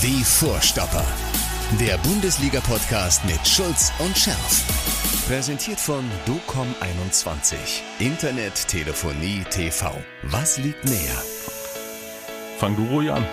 Die 0.00 0.22
Vorstopper. 0.22 1.04
Der 1.80 1.98
Bundesliga-Podcast 1.98 3.24
mit 3.24 3.44
Schulz 3.44 3.90
und 3.98 4.16
Scherf. 4.16 5.26
Präsentiert 5.26 5.80
von 5.80 6.04
DOCOM21. 6.24 7.56
Internet, 7.98 8.68
Telefonie, 8.68 9.42
TV. 9.50 9.90
Was 10.22 10.58
liegt 10.58 10.84
näher? 10.84 11.22
Fang 12.58 12.76
du 12.76 12.84
ruhig 12.84 13.10
an. 13.10 13.26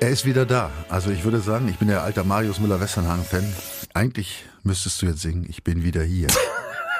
Er 0.00 0.10
ist 0.10 0.26
wieder 0.26 0.44
da. 0.44 0.70
Also 0.90 1.10
ich 1.10 1.24
würde 1.24 1.40
sagen, 1.40 1.66
ich 1.68 1.78
bin 1.78 1.88
der 1.88 2.02
alter 2.02 2.24
Marius 2.24 2.60
Müller-Westernhagen-Fan. 2.60 3.54
Eigentlich 3.94 4.44
müsstest 4.64 5.00
du 5.00 5.06
jetzt 5.06 5.22
singen, 5.22 5.46
ich 5.48 5.64
bin 5.64 5.82
wieder 5.82 6.02
hier. 6.02 6.28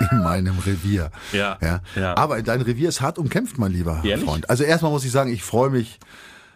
In 0.11 0.23
meinem 0.23 0.59
Revier. 0.59 1.11
Ja, 1.33 1.59
ja. 1.61 1.81
ja. 1.97 2.17
Aber 2.17 2.43
dein 2.43 2.61
Revier 2.61 2.89
ist 2.89 3.01
hart 3.01 3.19
umkämpft, 3.19 3.59
mein 3.59 3.73
lieber 3.73 4.01
Ehrlich? 4.05 4.25
Freund. 4.25 4.49
Also 4.49 4.65
erstmal 4.65 4.93
muss 4.93 5.05
ich 5.05 5.11
sagen, 5.11 5.33
ich 5.33 5.43
freue 5.43 5.71
mich, 5.71 5.99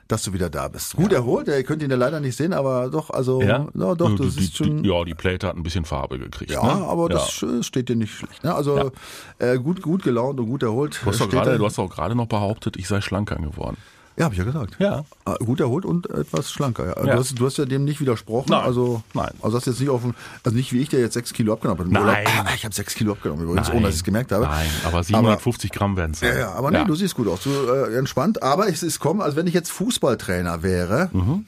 dass 0.08 0.22
du 0.22 0.32
wieder 0.32 0.50
da 0.50 0.68
bist. 0.68 0.94
Gut 0.94 1.12
erholt, 1.12 1.48
ihr 1.48 1.62
könnt 1.64 1.82
ihn 1.82 1.90
ja 1.90 1.96
leider 1.96 2.20
nicht 2.20 2.36
sehen, 2.36 2.52
aber 2.52 2.90
doch, 2.90 3.10
also, 3.10 3.40
Ja, 3.40 3.68
ja 3.74 3.94
doch, 3.94 4.14
das 4.16 4.36
die, 4.36 4.44
ist 4.44 4.56
schon. 4.56 4.82
Die, 4.82 4.88
ja, 4.88 5.04
die 5.04 5.14
Plate 5.14 5.48
hat 5.48 5.56
ein 5.56 5.62
bisschen 5.62 5.84
Farbe 5.84 6.18
gekriegt. 6.18 6.50
Ja, 6.50 6.62
ne? 6.62 6.84
aber 6.84 7.04
ja. 7.04 7.16
das 7.16 7.42
äh, 7.42 7.62
steht 7.62 7.88
dir 7.88 7.96
nicht 7.96 8.14
schlecht. 8.14 8.44
Ne? 8.44 8.54
Also 8.54 8.92
äh, 9.38 9.58
gut, 9.58 9.80
gut 9.80 10.02
gelaunt 10.02 10.38
und 10.38 10.46
gut 10.46 10.62
erholt. 10.62 11.00
Du 11.02 11.06
hast, 11.06 11.20
doch 11.20 11.26
steht 11.26 11.42
gerade, 11.42 11.56
du 11.56 11.64
hast 11.64 11.78
doch 11.78 11.88
gerade 11.88 12.14
noch 12.14 12.26
behauptet, 12.26 12.76
ich 12.76 12.88
sei 12.88 13.00
schlanker 13.00 13.36
geworden. 13.36 13.76
Ja, 14.16 14.24
habe 14.26 14.34
ich 14.34 14.38
ja 14.38 14.44
gesagt. 14.44 14.76
Ja. 14.78 15.04
Ah, 15.24 15.36
Gut 15.36 15.60
erholt 15.60 15.84
und 15.86 16.08
etwas 16.10 16.50
schlanker. 16.52 16.84
Ja. 16.86 17.04
Ja. 17.06 17.14
Du, 17.14 17.20
hast, 17.20 17.38
du 17.38 17.46
hast 17.46 17.56
ja 17.56 17.64
dem 17.64 17.84
nicht 17.84 18.00
widersprochen. 18.00 18.50
Nein. 18.50 18.60
Also, 18.62 19.02
Nein. 19.14 19.30
Also 19.40 19.56
hast 19.56 19.66
jetzt 19.66 19.80
nicht 19.80 19.88
auf, 19.88 20.02
also 20.44 20.56
nicht 20.56 20.72
wie 20.72 20.80
ich, 20.80 20.90
der 20.90 21.00
jetzt 21.00 21.14
sechs 21.14 21.32
Kilo 21.32 21.54
abgenommen 21.54 21.80
hat. 21.80 21.88
Nein. 21.90 22.02
Urlaub. 22.26 22.46
Ah, 22.46 22.54
ich 22.54 22.64
habe 22.64 22.74
sechs 22.74 22.94
Kilo 22.94 23.12
abgenommen 23.12 23.44
übrigens, 23.44 23.70
ohne 23.70 23.82
dass 23.82 23.90
ich 23.94 24.00
es 24.00 24.04
gemerkt 24.04 24.30
habe. 24.32 24.44
Nein, 24.44 24.68
aber 24.84 25.02
750 25.02 25.72
Gramm 25.72 25.96
werden 25.96 26.12
es 26.12 26.20
Ja, 26.20 26.34
ja, 26.36 26.52
aber 26.52 26.70
nee, 26.70 26.84
du 26.84 26.94
siehst 26.94 27.14
gut 27.14 27.26
aus, 27.28 27.40
du 27.42 27.50
äh, 27.50 27.96
entspannt. 27.96 28.42
Aber 28.42 28.68
es 28.68 28.82
ist 28.82 29.00
kommen, 29.00 29.22
als 29.22 29.34
wenn 29.36 29.46
ich 29.46 29.54
jetzt 29.54 29.70
Fußballtrainer 29.72 30.62
wäre, 30.62 31.08
Mhm. 31.12 31.46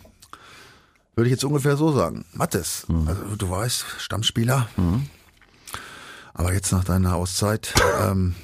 würde 1.17 1.29
ich 1.29 1.33
jetzt 1.33 1.45
ungefähr 1.45 1.77
so 1.77 1.93
sagen. 1.93 2.25
Mattes, 2.33 2.87
also 3.07 3.37
du 3.37 3.51
weißt, 3.51 3.85
Stammspieler. 3.99 4.69
Mhm. 4.79 5.09
Aber 6.33 6.53
jetzt 6.55 6.73
nach 6.73 6.83
deiner 6.85 7.15
Auszeit, 7.15 7.75
ähm, 8.03 8.35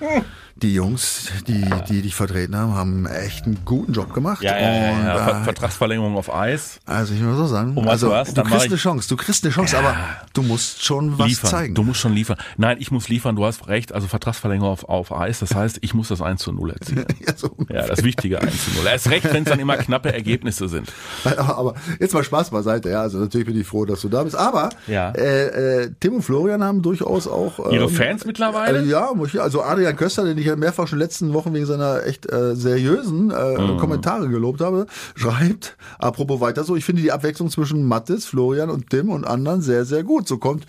die 0.56 0.72
Jungs, 0.72 1.28
die, 1.48 1.64
die 1.88 2.02
dich 2.02 2.14
vertreten 2.14 2.56
haben, 2.56 2.74
haben 2.74 3.06
echt 3.06 3.44
einen 3.44 3.58
guten 3.64 3.92
Job 3.92 4.14
gemacht. 4.14 4.40
Ja, 4.42 4.56
ja, 4.56 4.72
ja, 4.72 4.90
ja. 5.04 5.14
äh, 5.16 5.24
Ver 5.24 5.44
Vertragsverlängerung 5.44 6.16
auf 6.16 6.32
Eis. 6.32 6.78
also 6.86 7.12
ich 7.12 7.20
will 7.22 7.34
so 7.34 7.46
sagen, 7.46 7.70
Und 7.76 7.84
weißt 7.84 7.88
also 7.90 8.06
du 8.06 8.12
was? 8.12 8.34
du 8.34 8.42
kriegst 8.44 8.66
eine 8.66 8.76
Chance, 8.76 9.08
du 9.08 9.16
kriegst 9.16 9.44
eine 9.44 9.52
Chance, 9.52 9.76
aber 9.76 9.96
du 10.32 10.42
musst 10.42 10.84
schon 10.84 11.18
was 11.18 11.26
liefern. 11.28 11.50
zeigen. 11.50 11.74
Du 11.74 11.82
musst 11.82 12.00
schon 12.00 12.14
liefern. 12.14 12.36
Nein, 12.56 12.76
ich 12.78 12.90
muss 12.92 13.08
liefern, 13.08 13.34
du 13.36 13.44
hast 13.44 13.66
recht. 13.66 13.92
Also 13.92 14.06
Vertragsverlängerung 14.06 14.70
auf, 14.72 14.84
auf 14.88 15.12
Eis. 15.12 15.40
Das 15.40 15.54
heißt, 15.54 15.78
ich 15.82 15.92
muss 15.92 16.08
das 16.08 16.22
1 16.22 16.40
zu 16.40 16.52
0 16.52 16.70
erzielen. 16.70 17.04
ja, 17.26 17.32
so 17.36 17.50
Ja, 17.68 17.86
das 17.86 18.04
wichtige 18.04 18.40
1 18.40 18.64
zu 18.64 18.70
0. 18.78 18.86
Erst 18.86 19.10
recht, 19.10 19.24
wenn 19.32 19.42
es 19.42 19.48
dann 19.50 19.58
immer 19.58 19.76
knappe 19.76 20.12
Ergebnisse 20.12 20.68
sind. 20.68 20.90
Aber 21.36 21.74
jetzt 21.98 22.14
mal 22.14 22.22
Spaß 22.24 22.50
beiseite, 22.50 22.90
ja. 22.90 23.00
Also 23.02 23.18
natürlich 23.18 23.46
bin 23.48 23.60
ich 23.60 23.66
froh, 23.66 23.84
dass 23.86 24.00
du 24.02 24.08
da 24.08 24.22
bist. 24.22 24.36
Aber 24.36 24.68
Ja. 24.86 25.10
äh, 25.10 25.82
äh, 25.82 25.90
Tim 25.98 26.14
und 26.14 26.22
Florian 26.22 26.62
haben 26.62 26.80
durchaus 26.80 27.26
auch 27.26 27.58
ähm, 27.58 27.72
Ihre 27.72 27.88
Fans 27.90 28.24
mittlerweile? 28.24 28.82
Äh, 28.82 28.86
ja, 28.88 29.10
muss 29.14 29.34
ich- 29.34 29.40
also 29.42 29.62
Adrian 29.62 29.96
Köster, 29.96 30.24
den 30.24 30.38
ich 30.38 30.43
ja 30.46 30.56
mehrfach 30.56 30.86
schon 30.86 30.96
in 30.96 31.00
den 31.00 31.06
letzten 31.06 31.32
Wochen 31.32 31.52
wegen 31.54 31.66
seiner 31.66 32.04
echt 32.06 32.30
äh, 32.32 32.54
seriösen 32.54 33.30
äh, 33.30 33.54
Mhm. 33.58 33.78
Kommentare 33.78 34.28
gelobt 34.28 34.60
habe, 34.60 34.86
schreibt, 35.14 35.76
apropos 35.98 36.40
weiter 36.40 36.64
so, 36.64 36.76
ich 36.76 36.84
finde 36.84 37.02
die 37.02 37.12
Abwechslung 37.12 37.50
zwischen 37.50 37.84
Mattes, 37.86 38.26
Florian 38.26 38.70
und 38.70 38.90
Tim 38.90 39.10
und 39.10 39.24
anderen 39.26 39.60
sehr, 39.62 39.84
sehr 39.84 40.02
gut. 40.02 40.26
So 40.28 40.38
kommt 40.38 40.64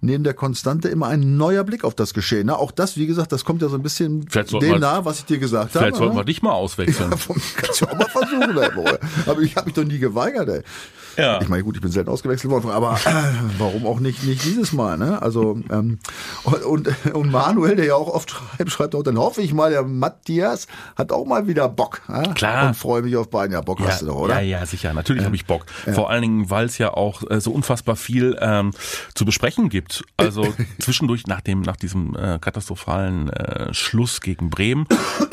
neben 0.00 0.22
der 0.24 0.34
Konstante 0.34 0.88
immer 0.88 1.08
ein 1.08 1.36
neuer 1.36 1.64
Blick 1.64 1.84
auf 1.84 1.94
das 1.94 2.14
Geschehen. 2.14 2.46
Na, 2.46 2.56
auch 2.56 2.70
das, 2.70 2.96
wie 2.96 3.06
gesagt, 3.06 3.32
das 3.32 3.44
kommt 3.44 3.62
ja 3.62 3.68
so 3.68 3.74
ein 3.76 3.82
bisschen 3.82 4.26
Vielleicht 4.28 4.52
dem 4.62 4.78
nahe, 4.80 5.04
was 5.04 5.18
ich 5.18 5.24
dir 5.24 5.38
gesagt 5.38 5.72
Vielleicht 5.72 5.86
habe. 5.86 5.96
sollten 5.96 6.14
ne? 6.14 6.20
wir 6.20 6.24
dich 6.24 6.42
mal 6.42 6.52
auswechseln. 6.52 7.10
Ja, 7.28 7.34
kannst 7.56 7.80
du 7.80 7.86
auch 7.86 7.98
mal 7.98 8.08
versuchen, 8.08 8.58
ey. 8.58 8.98
Aber 9.26 9.40
ich 9.40 9.56
habe 9.56 9.66
mich 9.66 9.74
doch 9.74 9.84
nie 9.84 9.98
geweigert, 9.98 10.48
ey. 10.48 10.62
Ja. 11.18 11.40
Ich 11.42 11.48
meine, 11.48 11.64
gut, 11.64 11.76
ich 11.76 11.82
bin 11.82 11.90
selten 11.90 12.10
ausgewechselt 12.10 12.50
worden, 12.50 12.70
aber 12.70 12.94
äh, 12.94 13.12
warum 13.58 13.86
auch 13.86 14.00
nicht, 14.00 14.22
nicht 14.22 14.44
dieses 14.44 14.72
Mal, 14.72 14.96
ne? 14.96 15.20
Also, 15.20 15.58
ähm, 15.70 15.98
und, 16.44 16.88
und, 17.12 17.30
Manuel, 17.30 17.76
der 17.76 17.86
ja 17.86 17.94
auch 17.94 18.08
oft 18.08 18.30
schreibt, 18.30 18.70
schreibt 18.70 18.94
auch, 18.94 19.02
dann 19.02 19.18
hoffe 19.18 19.42
ich 19.42 19.52
mal, 19.52 19.70
der 19.70 19.82
Matthias 19.82 20.68
hat 20.96 21.12
auch 21.12 21.26
mal 21.26 21.46
wieder 21.46 21.68
Bock. 21.68 22.02
Ja? 22.08 22.22
Klar. 22.34 22.68
Und 22.68 22.74
freue 22.74 23.02
mich 23.02 23.16
auf 23.16 23.30
beiden. 23.30 23.52
Ja, 23.52 23.60
Bock 23.60 23.80
hast 23.80 24.02
du 24.02 24.06
doch, 24.06 24.16
oder? 24.16 24.40
Ja, 24.40 24.60
ja, 24.60 24.66
sicher. 24.66 24.92
Natürlich 24.92 25.24
habe 25.24 25.34
ich 25.34 25.46
Bock. 25.46 25.66
Vor 25.92 26.10
allen 26.10 26.22
Dingen, 26.22 26.50
weil 26.50 26.66
es 26.66 26.78
ja 26.78 26.94
auch 26.94 27.28
äh, 27.28 27.40
so 27.40 27.50
unfassbar 27.50 27.96
viel 27.96 28.36
ähm, 28.40 28.72
zu 29.14 29.24
besprechen 29.24 29.68
gibt. 29.68 30.04
Also 30.16 30.54
zwischendurch 30.78 31.26
nach 31.26 31.40
dem, 31.40 31.62
nach 31.62 31.76
diesem 31.76 32.14
äh, 32.14 32.38
katastrophalen 32.38 33.30
äh, 33.30 33.74
Schluss 33.74 34.20
gegen 34.20 34.50
Bremen 34.50 34.86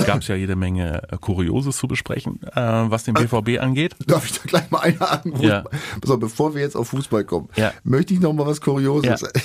gab 0.06 0.22
es 0.22 0.28
ja 0.28 0.36
jede 0.36 0.56
Menge 0.56 1.04
äh, 1.12 1.18
Kurioses 1.18 1.78
zu 1.78 1.88
besprechen, 1.88 2.42
äh, 2.44 2.56
was 2.56 3.04
den 3.04 3.14
BVB 3.14 3.60
angeht. 3.60 3.96
Darf 4.08 4.26
ich 4.26 4.34
da 4.34 4.42
gleich 4.46 4.72
mal 4.72 4.80
einhaken? 4.80 5.34
Wo 5.38 5.44
Ja. 5.44 5.64
so, 6.06 6.18
bevor 6.18 6.56
wir 6.56 6.62
jetzt 6.62 6.76
auf 6.76 6.90
Fußball 6.90 7.24
kommen, 7.24 7.50
Ja. 7.56 7.74
möchte 7.84 8.14
ich 8.14 8.20
noch 8.20 8.34
mal 8.34 8.46
was 8.46 8.62
Kurioses. 8.62 9.22
Ja. 9.22 9.28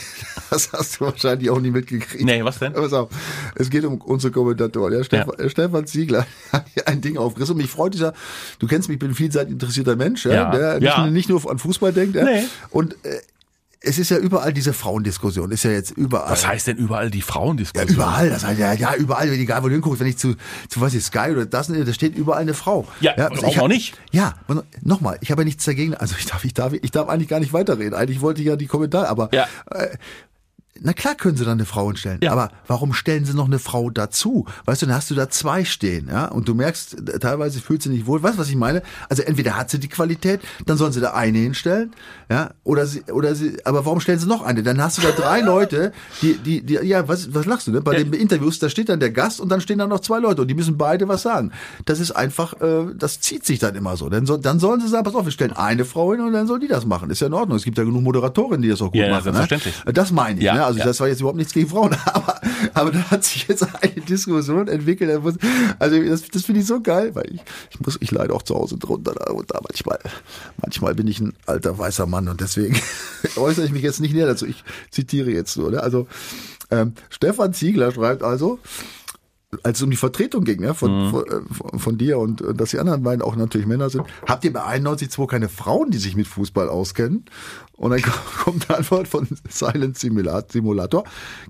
Das 0.51 0.73
hast 0.73 0.99
du 1.01 1.05
wahrscheinlich 1.05 1.49
auch 1.49 1.61
nie 1.61 1.71
mitgekriegt. 1.71 2.25
Nee, 2.25 2.43
was 2.45 2.59
denn? 2.59 2.73
Pass 2.73 2.93
auf. 2.93 3.09
Es 3.55 3.71
geht 3.71 3.85
um 3.85 4.01
unsere 4.01 4.33
Kommentatoren. 4.33 4.93
Ja, 4.93 5.05
Stefan, 5.05 5.39
äh, 5.39 5.49
Stefan 5.49 5.87
Ziegler 5.87 6.27
hat 6.53 6.67
hier 6.75 6.89
ein 6.89 7.01
Ding 7.01 7.19
aufgerissen. 7.19 7.53
Und 7.55 7.59
mich 7.63 7.71
freut 7.71 7.95
dieser, 7.95 8.15
du 8.59 8.67
kennst 8.67 8.89
mich, 8.89 8.97
ich 8.97 8.99
bin 8.99 9.11
ein 9.11 9.15
vielseitig 9.15 9.53
interessierter 9.53 9.95
Mensch, 9.95 10.27
ja, 10.27 10.33
Ja. 10.33 10.51
der 10.51 10.75
nicht, 10.75 10.83
Ja. 10.83 11.03
nur- 11.03 11.11
nicht 11.13 11.29
nur 11.29 11.49
an 11.49 11.61
Fußball 11.61 11.93
denkt. 11.93 12.17
Ja. 12.17 12.25
Nee. 12.25 12.43
Und 12.71 12.95
äh, 13.05 13.21
es 13.83 13.99
ist 13.99 14.11
ja 14.11 14.19
überall 14.19 14.53
diese 14.53 14.73
Frauendiskussion, 14.75 15.51
ist 15.53 15.63
ja 15.65 15.71
jetzt 15.71 15.93
überall. 15.93 16.31
Was 16.31 16.47
heißt 16.47 16.67
denn 16.67 16.77
überall 16.77 17.11
die 17.11 17.21
Ja, 17.21 17.25
Frauendiskussion? 17.25 17.89
überall, 17.95 18.29
das 18.29 18.45
heißt, 18.45 18.61
ja, 18.61 18.73
ja, 18.75 18.95
überall, 18.95 19.29
egal 19.31 19.63
wo 19.63 19.69
du 19.69 19.73
hinguckst, 19.75 20.01
wenn 20.01 20.07
ich 20.07 20.19
zu, 20.19 20.35
zu 20.69 20.81
was 20.83 20.93
ist 20.93 21.07
Sky 21.07 21.31
oder 21.33 21.47
das, 21.47 21.69
da 21.69 21.93
steht 21.95 22.15
überall 22.15 22.43
eine 22.43 22.53
Frau. 22.55 22.87
Ja, 23.01 23.15
warum 23.17 23.39
ich 23.49 23.57
hab- 23.57 23.65
auch 23.65 23.69
nicht? 23.69 23.97
Ja, 24.13 24.35
nochmal, 24.83 25.17
ich 25.23 25.31
habe 25.31 25.43
ja 25.43 25.45
nichts 25.47 25.65
dagegen, 25.65 25.95
also 25.95 26.15
ich 26.19 26.27
darf, 26.27 26.45
ich 26.45 26.53
darf, 26.53 26.75
ich 26.75 26.91
darf 26.91 27.09
eigentlich 27.09 27.29
gar 27.29 27.41
nicht 27.41 27.53
weiterreden. 27.55 27.95
Eigentlich 27.95 28.21
wollte 28.21 28.43
ich 28.43 28.49
ja 28.49 28.57
die 28.57 28.67
Kommentare, 28.67 29.09
aber 29.09 29.31
Ja. 29.33 29.47
äh, 29.71 29.89
na 30.83 30.93
klar 30.93 31.15
können 31.15 31.37
sie 31.37 31.45
dann 31.45 31.55
eine 31.59 31.65
Frau 31.67 31.87
hinstellen, 31.89 32.19
Ja. 32.23 32.33
aber 32.33 32.51
warum 32.67 32.93
stellen 32.93 33.25
sie 33.25 33.35
noch 33.35 33.47
eine 33.47 33.59
Frau 33.59 33.91
dazu? 33.91 34.47
Weißt 34.65 34.83
du, 34.83 34.87
dann 34.87 34.95
hast 34.97 35.11
du 35.11 35.15
da 35.15 35.29
zwei 35.31 35.65
stehen, 35.65 36.09
ja, 36.11 36.27
und 36.27 36.49
du 36.49 36.55
merkst, 36.55 37.09
äh, 37.09 37.19
teilweise 37.19 37.61
fühlt 37.61 37.83
sie 37.83 37.89
nicht 37.91 38.07
wohl. 38.07 38.23
Weißt 38.23 38.35
du, 38.37 38.39
was 38.41 38.49
ich 38.49 38.57
meine? 38.57 38.83
Also 39.09 39.23
entweder 39.23 39.57
hat 39.57 39.71
sie 39.71 39.79
die 39.79 39.89
Qualität, 39.89 40.41
dann 40.67 40.77
sollen 40.77 40.93
sie 40.93 41.01
da 41.01 41.13
eine 41.13 41.39
hinstellen, 41.39 41.93
ja, 42.31 42.51
oder 42.65 42.87
sie, 42.87 43.03
oder 43.13 43.35
sie, 43.35 43.57
aber 43.65 43.85
warum 43.87 44.01
stellen 44.01 44.19
sie 44.19 44.27
noch 44.27 44.43
eine? 44.43 44.63
Dann 44.63 44.81
hast 44.83 44.99
du 44.99 45.03
da 45.03 45.11
drei 45.13 45.41
Leute, 45.43 45.93
die, 46.23 46.35
die, 46.39 46.63
die, 46.63 46.75
ja, 46.75 47.07
was, 47.09 47.35
was 47.35 47.47
lachst 47.47 47.67
du, 47.67 47.73
ne? 47.73 47.81
Bei 47.81 47.95
den 47.97 48.13
Interviews, 48.13 48.59
da 48.59 48.69
steht 48.69 48.89
dann 48.89 49.01
der 49.01 49.11
Gast 49.11 49.41
und 49.41 49.49
dann 49.51 49.61
stehen 49.61 49.79
da 49.79 49.87
noch 49.87 50.01
zwei 50.01 50.19
Leute 50.19 50.43
und 50.43 50.49
die 50.49 50.55
müssen 50.55 50.77
beide 50.79 51.09
was 51.09 51.23
sagen. 51.23 51.53
Das 51.85 52.01
ist 52.01 52.13
einfach, 52.13 52.55
äh, 52.61 52.87
das 52.97 53.21
zieht 53.21 53.45
sich 53.45 53.59
dann 53.59 53.75
immer 53.75 53.97
so. 53.97 54.09
Dann, 54.09 54.27
soll, 54.27 54.41
dann 54.41 54.59
sollen 54.61 54.81
sie 54.81 54.89
sagen, 54.89 55.05
pass 55.05 55.15
auf, 55.15 55.25
wir 55.25 55.33
stellen 55.33 55.53
eine 55.53 55.85
Frau 55.85 56.13
hin 56.13 56.21
und 56.23 56.33
dann 56.33 56.47
soll 56.47 56.61
die 56.61 56.69
das 56.69 56.87
machen. 56.87 57.11
Ist 57.11 57.21
ja 57.21 57.27
in 57.27 57.35
Ordnung. 57.35 57.57
Es 57.57 57.65
gibt 57.65 57.77
ja 57.79 57.85
genug 57.85 58.03
Moderatorinnen, 58.03 58.63
die 58.63 58.69
das 58.69 58.81
auch 58.81 58.87
gut 58.87 58.97
Ja, 58.97 59.07
ja, 59.07 59.11
machen. 59.13 59.25
selbstverständlich. 59.25 59.85
Ne? 59.85 59.93
Das 59.93 60.13
meine 60.13 60.39
ich. 60.39 60.45
Ja, 60.45 60.55
ne? 60.55 60.65
Also 60.71 60.79
ja. 60.79 60.87
das 60.87 61.01
war 61.01 61.09
jetzt 61.09 61.19
überhaupt 61.19 61.37
nichts 61.37 61.53
gegen 61.53 61.69
Frauen, 61.69 61.97
aber, 62.05 62.41
aber 62.75 62.91
da 62.93 63.11
hat 63.11 63.25
sich 63.25 63.49
jetzt 63.49 63.67
eine 63.83 64.03
Diskussion 64.03 64.69
entwickelt. 64.69 65.11
Also 65.81 66.03
das, 66.03 66.29
das 66.29 66.45
finde 66.45 66.61
ich 66.61 66.67
so 66.67 66.81
geil, 66.81 67.13
weil 67.15 67.27
ich, 67.35 67.41
ich 67.71 67.81
muss, 67.81 67.99
ich 68.01 68.13
leide 68.13 68.33
auch 68.33 68.43
zu 68.43 68.55
Hause 68.55 68.79
drunter 68.79 69.15
da 69.15 69.33
und 69.33 69.51
da 69.51 69.61
manchmal, 69.61 69.99
manchmal 70.63 70.95
bin 70.95 71.09
ich 71.09 71.19
ein 71.19 71.35
alter 71.47 71.77
weißer 71.77 72.07
Mann 72.07 72.29
und 72.29 72.41
deswegen 72.41 72.77
äußere 73.37 73.67
ich 73.67 73.73
mich 73.73 73.83
jetzt 73.83 74.01
nicht 74.01 74.15
näher 74.15 74.27
dazu. 74.27 74.47
Ich 74.47 74.63
zitiere 74.93 75.33
jetzt 75.33 75.57
nur. 75.57 75.73
Ne? 75.73 75.83
Also 75.83 76.07
ähm, 76.71 76.95
Stefan 77.09 77.53
Ziegler 77.53 77.91
schreibt 77.91 78.23
also, 78.23 78.61
als 79.65 79.79
es 79.79 79.83
um 79.83 79.91
die 79.91 79.97
Vertretung 79.97 80.45
ging, 80.45 80.61
ne, 80.61 80.75
von, 80.75 81.07
Mhm. 81.07 81.11
von, 81.11 81.25
äh, 81.25 81.79
von, 81.79 81.99
dir 81.99 82.19
und, 82.19 82.41
und 82.41 82.61
dass 82.61 82.71
die 82.71 82.79
anderen 82.79 83.03
beiden 83.03 83.23
auch 83.23 83.35
natürlich 83.35 83.67
Männer 83.67 83.91
sind, 83.91 84.05
habt 84.29 84.45
ihr 84.45 84.53
bei 84.53 84.63
91.2 84.63 85.27
keine 85.27 85.49
Frauen, 85.49 85.91
die 85.91 85.99
sich 85.99 86.15
mit 86.15 86.29
Fußball 86.29 86.69
auskennen? 86.69 87.25
Und 87.81 87.93
dann 87.93 88.03
kommt 88.45 88.69
die 88.69 88.75
Antwort 88.75 89.09
von 89.09 89.27
Silent 89.49 89.97
Simulat- 89.97 90.53
Simulator. 90.53 91.05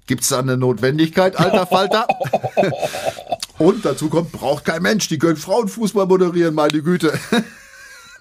Gibt 0.07 0.23
es 0.23 0.29
da 0.29 0.39
eine 0.39 0.57
Notwendigkeit, 0.57 1.37
alter 1.37 1.67
Falter? 1.67 2.07
und 3.59 3.85
dazu 3.85 4.09
kommt, 4.09 4.31
braucht 4.31 4.65
kein 4.65 4.81
Mensch, 4.81 5.09
die 5.09 5.19
können 5.19 5.37
Frauenfußball 5.37 6.07
moderieren, 6.07 6.55
meine 6.55 6.83
Güte. 6.83 7.13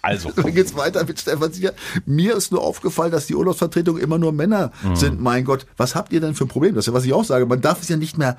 Also, 0.01 0.31
Dann 0.35 0.55
geht's 0.55 0.75
weiter 0.75 1.05
mit 1.05 1.19
Stefan 1.19 1.53
Sieger. 1.53 1.73
Mir 2.07 2.35
ist 2.35 2.51
nur 2.51 2.63
aufgefallen, 2.63 3.11
dass 3.11 3.27
die 3.27 3.35
Urlaubsvertretungen 3.35 4.01
immer 4.01 4.17
nur 4.17 4.31
Männer 4.31 4.71
sind. 4.95 5.21
Mein 5.21 5.45
Gott, 5.45 5.67
was 5.77 5.93
habt 5.93 6.11
ihr 6.11 6.19
denn 6.19 6.33
für 6.33 6.45
ein 6.45 6.49
Problem? 6.49 6.73
Das 6.73 6.83
ist 6.85 6.87
ja, 6.87 6.93
was 6.93 7.05
ich 7.05 7.13
auch 7.13 7.23
sage. 7.25 7.45
Man 7.45 7.61
darf 7.61 7.79
es 7.83 7.89
ja 7.89 7.97
nicht 7.97 8.17
mehr 8.17 8.37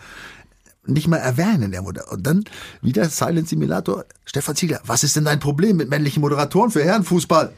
nicht 0.86 1.06
mehr 1.06 1.20
erwähnen 1.20 1.64
in 1.64 1.72
der 1.72 1.82
Moder 1.82 2.10
Und 2.10 2.26
dann 2.26 2.42
wieder 2.80 3.04
Silent 3.08 3.48
Simulator. 3.48 4.06
Stefan 4.24 4.56
Ziegler, 4.56 4.80
was 4.84 5.04
ist 5.04 5.14
denn 5.14 5.26
dein 5.26 5.38
Problem 5.38 5.76
mit 5.76 5.90
männlichen 5.90 6.22
Moderatoren 6.22 6.70
für 6.72 6.82
Herrenfußball? 6.82 7.52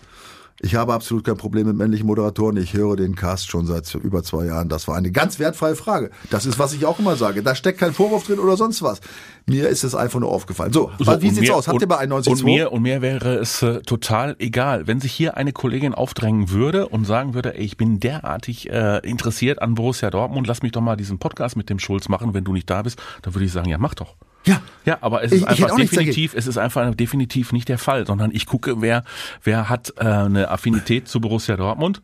Ich 0.65 0.77
habe 0.77 0.93
absolut 0.95 1.25
kein 1.25 1.37
Problem 1.37 1.67
mit 1.67 1.77
männlichen 1.77 2.07
Moderatoren. 2.07 2.57
Ich 2.57 2.73
höre 2.73 2.95
den 2.95 3.17
Cast 3.17 3.51
schon 3.51 3.67
seit 3.67 3.93
über 3.97 4.23
zwei 4.23 4.45
Jahren. 4.47 4.69
Das 4.69 4.87
war 4.87 4.95
eine 4.97 5.11
ganz 5.11 5.41
wertfreie 5.41 5.75
Frage. 5.75 6.11
Das 6.31 6.47
ist, 6.47 6.57
was 6.61 6.73
ich 6.73 6.87
auch 6.87 7.01
immer 7.01 7.17
sage. 7.17 7.43
Da 7.43 7.57
steckt 7.57 7.81
kein 7.81 7.93
Vorwurf 7.93 8.25
drin 8.27 8.39
oder 8.39 8.57
sonst 8.57 8.81
was. 8.81 9.01
Mir 9.47 9.69
ist 9.69 9.83
es 9.83 9.97
einfach 9.97 10.21
nur 10.21 10.31
aufgefallen. 10.31 10.73
So, 10.73 10.93
So, 11.01 11.21
wie 11.21 11.31
sieht's 11.31 11.41
mir- 11.49 11.57
aus? 11.57 11.67
Habt 11.67 11.81
ihr 11.81 11.83
und- 11.83 11.89
bei 11.89 11.99
91.2? 11.99 12.31
Und 12.31 12.45
mir, 12.45 12.71
und 12.73 12.83
mir 12.83 13.03
wäre 13.03 13.35
es 13.39 13.61
äh, 13.63 13.81
total 13.81 14.37
egal, 14.39 14.87
wenn 14.87 15.01
sich 15.01 15.11
hier 15.13 15.37
eine 15.37 15.53
Kollegin 15.53 15.95
aufdrängen 15.95 16.51
würde 16.51 16.87
und 16.89 17.07
sagen 17.07 17.35
würde, 17.35 17.57
ey, 17.59 17.65
ich 17.65 17.77
bin 17.77 17.99
derartig 17.99 18.71
äh, 18.71 18.99
interessiert 18.99 19.61
an 19.61 19.75
Borussia 19.75 20.11
Dortmund, 20.11 20.47
lass 20.47 20.63
mich 20.63 20.71
doch 20.71 20.81
mal 20.81 20.95
diesen 20.95 21.19
Podcast 21.19 21.57
mit 21.57 21.71
dem 21.71 21.81
Schulz 21.81 22.09
machen, 22.09 22.35
wenn 22.35 22.45
du 22.45 22.53
nicht 22.53 22.71
da 22.71 22.83
bist, 22.83 23.03
dann 23.23 23.35
würde 23.35 23.47
ich 23.47 23.53
sagen, 23.53 23.69
ja, 23.69 23.79
mach 23.79 23.95
doch. 23.95 24.15
Ja. 24.45 24.61
Ja, 24.85 24.99
aber 25.01 25.23
es 25.23 25.33
Ich- 25.33 25.43
ist 25.43 25.53
ich 25.53 25.65
einfach 25.65 25.77
nichts 25.79 25.91
definitiv, 25.97 26.35
es 26.35 26.47
ist 26.47 26.59
einfach 26.59 26.93
definitiv 26.95 27.53
nicht 27.53 27.69
der 27.69 27.79
Fall, 27.79 28.07
sondern 28.07 28.31
ich 28.33 28.47
gucke, 28.47 28.81
wer, 28.83 29.05
wer 29.45 29.69
hat 29.69 29.93
äh, 29.99 30.05
eine 30.05 30.51
Affinität 30.51 31.07
zu 31.09 31.21
Borussia 31.21 31.57
Dortmund. 31.57 32.03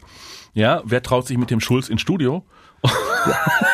Ja, 0.55 0.82
wer 0.85 1.02
traut 1.02 1.26
sich 1.26 1.37
mit 1.38 1.50
dem 1.50 1.61
Schulz 1.61 1.88
ins 1.88 2.00
Studio? 2.00 2.44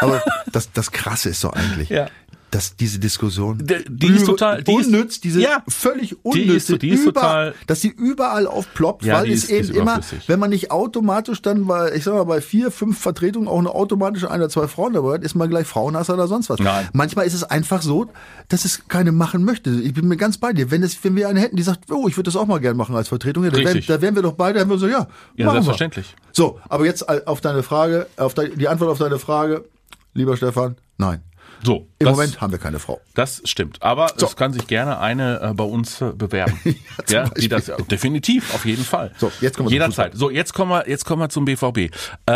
Aber 0.01 0.23
das, 0.51 0.73
das 0.73 0.91
Krasse 0.93 1.29
ist 1.31 1.45
doch 1.45 1.53
eigentlich, 1.53 1.91
Ja. 1.91 2.07
Dass 2.55 2.77
diese 2.77 3.01
Diskussion 3.01 3.59
Die- 3.59 3.85
die 3.89 4.07
ist 4.15 4.27
total- 4.27 4.63
die 4.63 4.73
ist- 4.75 4.87
unnütz, 4.87 5.21
diese 5.21 5.41
Ja. 5.41 5.63
völlig 5.67 6.25
unnütz, 6.25 6.71
ist- 6.71 6.83
die 6.83 6.89
ist 6.91 7.05
total- 7.05 7.53
dass 7.67 7.81
die 7.81 7.89
überall 7.89 8.47
aufploppt, 8.47 9.05
Ja, 9.05 9.17
weil 9.19 9.27
die 9.27 9.33
es 9.33 9.45
ist- 9.45 9.51
eben 9.51 9.71
ist 9.71 9.77
immer, 9.77 10.01
wenn 10.29 10.39
man 10.39 10.51
nicht 10.51 10.71
automatisch 10.71 11.43
dann 11.43 11.67
bei, 11.67 11.93
ich 11.95 12.05
sag 12.05 12.15
mal, 12.15 12.23
bei 12.25 12.41
vier, 12.41 12.71
fünf 12.71 12.99
Vertretungen 13.01 13.49
auch 13.49 13.59
eine 13.59 13.71
automatische 13.75 14.31
ein 14.31 14.41
oder 14.41 14.49
zwei 14.49 14.69
Frauen 14.69 14.93
dabei 14.93 15.15
hat, 15.15 15.25
ist 15.25 15.35
man 15.35 15.51
gleich 15.51 15.67
Frauenhasser 15.67 16.15
oder 16.15 16.29
sonst 16.29 16.49
was. 16.49 16.61
Nein. 16.61 16.89
Manchmal 16.93 17.27
ist 17.27 17.35
es 17.35 17.43
einfach 17.43 17.83
so, 17.83 18.07
dass 18.49 18.65
es 18.65 18.87
keine 18.87 19.11
machen 19.11 19.45
möchte. 19.45 19.71
Ich 19.71 19.93
bin 19.93 20.07
mir 20.07 20.17
ganz 20.17 20.39
bei 20.39 20.53
dir. 20.53 20.71
Wenn 20.71 20.83
es, 20.85 21.03
wenn 21.03 21.17
wir 21.17 21.29
eine 21.29 21.41
hätten, 21.41 21.57
die 21.57 21.63
sagt, 21.65 21.91
oh, 21.91 22.07
ich 22.07 22.17
würde 22.17 22.29
das 22.29 22.37
auch 22.37 22.47
mal 22.47 22.59
gerne 22.61 22.77
machen 22.77 22.95
als 22.95 23.09
Vertretung, 23.09 23.43
ja, 23.43 23.51
da 23.51 23.59
wären, 23.59 23.83
da 23.87 24.01
wären 24.01 24.15
wir 24.15 24.23
doch 24.23 24.35
beide, 24.35 24.61
dann 24.61 24.69
würden 24.69 24.81
wir 24.83 24.87
so, 24.89 24.93
ja, 24.93 25.09
Ja, 25.37 25.47
machen 25.47 25.57
wir. 25.57 25.63
selbstverständlich. 25.65 26.15
So, 26.33 26.61
aber 26.69 26.85
jetzt 26.85 27.03
äh, 27.09 27.21
auf 27.27 27.41
deine 27.41 27.65
Frage, 27.65 28.07
auf 28.17 28.35
deine, 28.35 28.51
die 28.51 28.69
Antwort 28.69 28.91
auf 28.91 28.99
deine 28.99 29.19
Frage, 29.19 29.65
lieber 30.13 30.37
Stefan, 30.37 30.77
nein. 30.99 31.21
So, 31.63 31.89
Im 31.99 32.07
das, 32.07 32.17
Moment 32.17 32.41
haben 32.41 32.53
wir 32.53 32.59
keine 32.59 32.79
Frau. 32.79 33.01
Das 33.15 33.43
stimmt. 33.45 33.83
Aber 33.83 34.09
So. 34.17 34.27
es 34.27 34.37
kann 34.37 34.53
sich 34.53 34.67
gerne 34.67 34.99
eine 34.99 35.41
äh, 35.41 35.55
bei 35.55 35.65
uns 35.65 36.01
äh, 36.01 36.13
bewerben. 36.13 36.59
zum 36.63 36.75
ja, 37.09 37.29
die 37.29 37.49
das 37.49 37.71
definitiv, 37.91 38.55
auf 38.55 38.65
jeden 38.65 38.85
Fall. 38.85 39.13
So, 39.19 39.31
jetzt 39.41 39.57
kommen 39.57 39.69
wir 39.69 39.71
zum 39.71 39.73
Jederzeit. 39.73 40.15
So, 40.15 40.31
jetzt 40.31 40.53
kommen 40.55 40.71
wir, 40.71 40.89
jetzt 40.89 41.05
kommen 41.05 41.23
wir 41.23 41.29
zum 41.29 41.45
BVB. 41.45 41.79
Äh, 41.79 42.33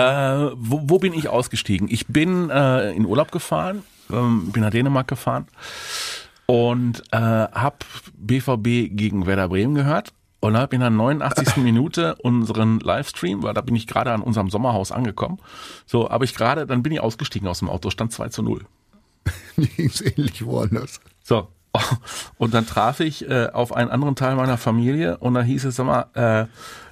wo, 0.56 0.80
wo 0.84 0.98
bin 0.98 1.12
ich 1.12 1.28
ausgestiegen? 1.28 1.88
Ich 1.90 2.06
bin 2.06 2.50
äh, 2.50 2.92
in 2.92 3.04
Urlaub 3.06 3.32
gefahren, 3.32 3.82
ähm, 4.10 4.50
bin 4.52 4.62
nach 4.62 4.70
Dänemark 4.70 5.08
gefahren 5.08 5.46
und 6.46 7.02
äh, 7.10 7.16
hab 7.18 7.84
BVB 8.14 8.94
gegen 8.96 9.26
Werder 9.26 9.48
Bremen 9.48 9.74
gehört. 9.74 10.12
Und 10.40 10.56
habe 10.56 10.76
in 10.76 10.80
der 10.80 10.90
89. 10.90 11.56
Minute 11.56 12.14
unseren 12.22 12.78
Livestream, 12.78 13.42
weil 13.42 13.54
da 13.54 13.60
bin 13.60 13.74
ich 13.74 13.88
gerade 13.88 14.12
an 14.12 14.22
unserem 14.22 14.50
Sommerhaus 14.50 14.92
angekommen. 14.92 15.38
So, 15.84 16.08
habe 16.08 16.24
ich 16.24 16.32
gerade, 16.36 16.64
dann 16.64 16.84
bin 16.84 16.92
ich 16.92 17.00
ausgestiegen 17.00 17.48
aus 17.48 17.58
dem 17.58 17.68
Auto, 17.68 17.90
stand 17.90 18.12
2 18.12 18.28
zu 18.28 18.44
0. 18.44 18.64
Mir 19.56 19.66
ging's 19.66 20.00
ähnlich 20.00 20.44
woanders. 20.44 21.00
So. 21.22 21.48
Und 22.38 22.54
dann 22.54 22.66
traf 22.66 23.00
ich 23.00 23.28
äh, 23.28 23.48
auf 23.52 23.72
einen 23.72 23.90
anderen 23.90 24.16
Teil 24.16 24.34
meiner 24.36 24.56
Familie 24.56 25.18
und 25.18 25.34
da 25.34 25.42
hieß 25.42 25.66
es, 25.66 25.76
sag 25.76 25.86
mal, 25.86 26.06
äh, 26.14 26.46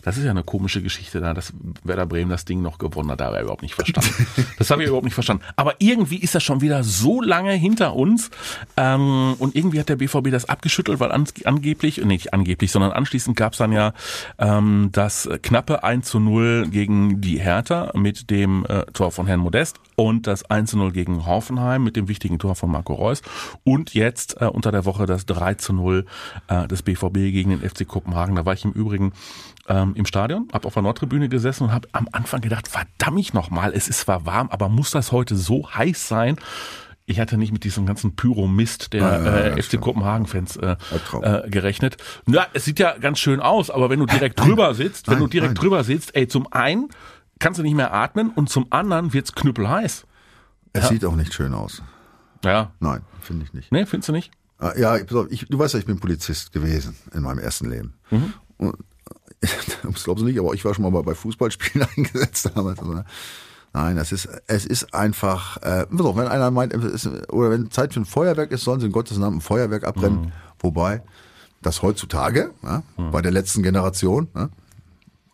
das 0.07 0.17
ist 0.19 0.25
ja 0.25 0.31
eine 0.31 0.45
komische 0.45 0.83
Geschichte 0.83 1.21
da, 1.21 1.35
dass 1.35 1.53
Werder 1.83 2.07
Bremen 2.07 2.31
das 2.31 2.45
Ding 2.45 2.63
noch 2.63 2.79
gewonnen 2.79 3.11
hat. 3.11 3.21
Da 3.21 3.27
habe 3.27 3.37
ich 3.39 3.43
überhaupt 3.43 3.63
nicht 3.63 3.75
verstanden. 3.75 4.27
Das 4.59 4.71
habe 4.71 4.83
ich 4.83 4.89
überhaupt 4.89 5.05
nicht 5.05 5.15
verstanden. 5.15 5.43
Aber 5.57 5.75
irgendwie 5.81 6.17
ist 6.17 6.35
das 6.35 6.43
schon 6.43 6.61
wieder 6.61 6.83
so 6.83 7.21
lange 7.21 7.53
hinter 7.53 7.95
uns 7.95 8.31
ähm, 8.77 9.35
und 9.39 9.55
irgendwie 9.55 9.81
hat 9.81 9.89
der 9.89 9.97
BVB 9.97 10.31
das 10.31 10.49
abgeschüttelt, 10.49 11.01
weil 11.01 11.13
an, 11.13 11.27
angeblich, 11.45 11.99
nee, 11.99 12.17
nicht 12.17 12.33
angeblich, 12.33 12.71
sondern 12.71 12.93
anschließend 12.93 13.37
gab 13.37 13.53
es 13.53 13.59
dann 13.59 13.73
ja 13.73 13.93
ähm, 14.39 14.91
das 14.93 15.29
knappe 15.43 15.83
1 15.83 16.09
zu 16.09 16.21
0 16.21 16.69
gegen 16.71 17.21
die 17.21 17.39
Hertha 17.39 17.93
mit 17.95 18.31
dem 18.31 18.65
äh, 18.67 18.87
Tor 18.93 19.11
von 19.11 19.27
Herrn 19.27 19.41
Modest 19.41 19.81
und 19.97 20.27
das 20.27 20.49
1 20.51 20.71
zu 20.71 20.79
0 20.79 20.93
gegen 20.93 21.27
Hoffenheim 21.27 21.85
mit 21.85 21.97
dem 21.97 22.09
wichtigen 22.09 22.39
Tor 22.39 22.55
von 22.55 22.71
Marco 22.71 22.95
Reus 22.95 23.23
und 23.65 23.93
jetzt 23.93 24.41
äh, 24.41 24.47
unter 24.47 24.73
der 24.73 24.85
Woche 24.85 25.05
das 25.05 25.27
3 25.27 25.55
zu 25.55 25.75
0 25.75 26.07
äh, 26.49 26.67
des 26.69 26.83
BVB 26.83 27.15
gegen 27.15 27.51
den 27.51 27.69
FC 27.69 27.87
Kopenhagen. 27.87 28.37
Da 28.37 28.47
war 28.47 28.55
ich 28.55 28.65
im 28.65 28.73
Übrigen 28.73 29.13
ähm, 29.69 29.95
im 29.95 30.07
Stadion, 30.07 30.49
habe 30.53 30.67
auf 30.67 30.75
der 30.75 30.83
Nordtribüne 30.83 31.29
gesessen 31.29 31.65
und 31.65 31.73
habe 31.73 31.89
am 31.93 32.09
Anfang 32.13 32.41
gedacht, 32.41 32.69
verdammt 32.69 33.35
noch 33.35 33.51
mal, 33.51 33.73
es 33.73 33.89
ist 33.89 34.01
zwar 34.01 34.27
warm, 34.27 34.49
aber 34.51 34.69
muss 34.69 34.91
das 34.91 35.13
heute 35.13 35.37
so 35.37 35.69
heiß 35.75 36.09
sein? 36.09 36.37
Ich 37.09 37.21
hatte 37.21 37.37
nicht 37.39 37.53
mit 37.53 37.63
diesem 37.63 37.87
ganzen 37.87 38.17
Pyro-Mist 38.17 38.93
der 38.93 39.01
Ja, 39.01 39.25
ja, 39.25 39.25
ja, 39.25 39.57
äh, 39.57 39.63
FC. 39.63 39.81
Kopenhagen-Fans 39.81 40.57
äh, 40.57 40.77
äh, 41.23 41.49
gerechnet. 41.49 41.99
Ja, 42.27 42.47
es 42.53 42.65
sieht 42.65 42.81
ja 42.81 42.99
ganz 42.99 43.21
schön 43.21 43.39
aus, 43.41 43.71
aber 43.71 43.91
wenn 43.91 44.01
du 44.01 44.07
direkt 44.07 44.41
drüber 44.41 44.75
sitzt, 44.75 45.07
wenn 45.07 45.15
nein, 45.15 45.23
du 45.23 45.29
direkt 45.29 45.55
nein. 45.55 45.63
drüber 45.63 45.85
sitzt, 45.85 46.17
ey, 46.17 46.27
zum 46.27 46.53
einen 46.53 46.89
kannst 47.39 47.61
du 47.61 47.63
nicht 47.63 47.77
mehr 47.77 47.93
atmen 47.93 48.31
und 48.31 48.49
zum 48.51 48.67
anderen 48.71 49.13
wird's 49.13 49.33
knüppelheiß. 49.35 50.05
Es 50.73 50.89
sieht 50.89 51.05
auch 51.05 51.15
nicht 51.15 51.33
schön 51.33 51.55
aus. 51.55 51.83
Ja. 52.45 52.73
Nein, 52.81 53.03
finde 53.21 53.45
ich 53.45 53.53
nicht. 53.55 53.71
Nee, 53.73 53.87
findest 53.87 54.09
du 54.09 54.13
nicht? 54.13 54.33
Ah, 54.59 54.73
Ja, 54.77 54.97
ich, 54.97 55.07
du 55.07 55.59
weißt 55.59 55.75
ja, 55.75 55.81
ich 55.81 55.87
bin 55.87 56.01
Polizist 56.01 56.53
gewesen 56.53 56.97
in 57.15 57.23
meinem 57.23 57.39
ersten 57.39 57.71
Leben. 57.71 57.95
Mhm. 58.11 58.35
Und, 58.59 58.75
das 59.83 60.05
glaubst 60.05 60.23
du 60.23 60.27
nicht, 60.27 60.39
aber 60.39 60.55
ich 60.55 60.65
war 60.65 60.75
schon 60.75 60.85
mal 60.85 60.91
bei- 60.91 61.03
bei 61.03 61.15
Fußballspielen 61.15 61.87
eingesetzt 61.97 62.51
damals. 62.55 62.79
Also, 62.79 62.93
ne? 62.93 63.05
Nein, 63.73 63.99
es 63.99 64.11
ist, 64.13 64.29
es 64.47 64.65
ist 64.65 64.95
einfach, 64.95 65.59
äh, 65.63 65.87
wenn 65.91 66.27
einer 66.29 66.51
meint, 66.51 66.73
ist, 66.73 67.07
oder 67.29 67.51
wenn 67.51 67.71
Zeit 67.71 67.93
für 67.93 68.01
ein 68.01 68.07
Feuerwerk 68.07 68.51
ist, 68.51 68.65
sollen 68.65 68.81
sie 68.81 68.87
in 68.87 68.93
Gottes 68.93 69.19
Namen 69.19 69.39
ein 69.39 69.41
Feuerwerk 69.43 69.85
abbrennen. 69.85 70.21
Mhm. 70.27 70.33
Wobei 70.61 71.03
das 71.61 71.83
heutzutage, 71.83 72.53
ja, 72.63 72.83
bei 72.97 73.21
der 73.23 73.33
letzten 73.33 73.63
Generation, 73.63 74.29
ne, 74.35 74.49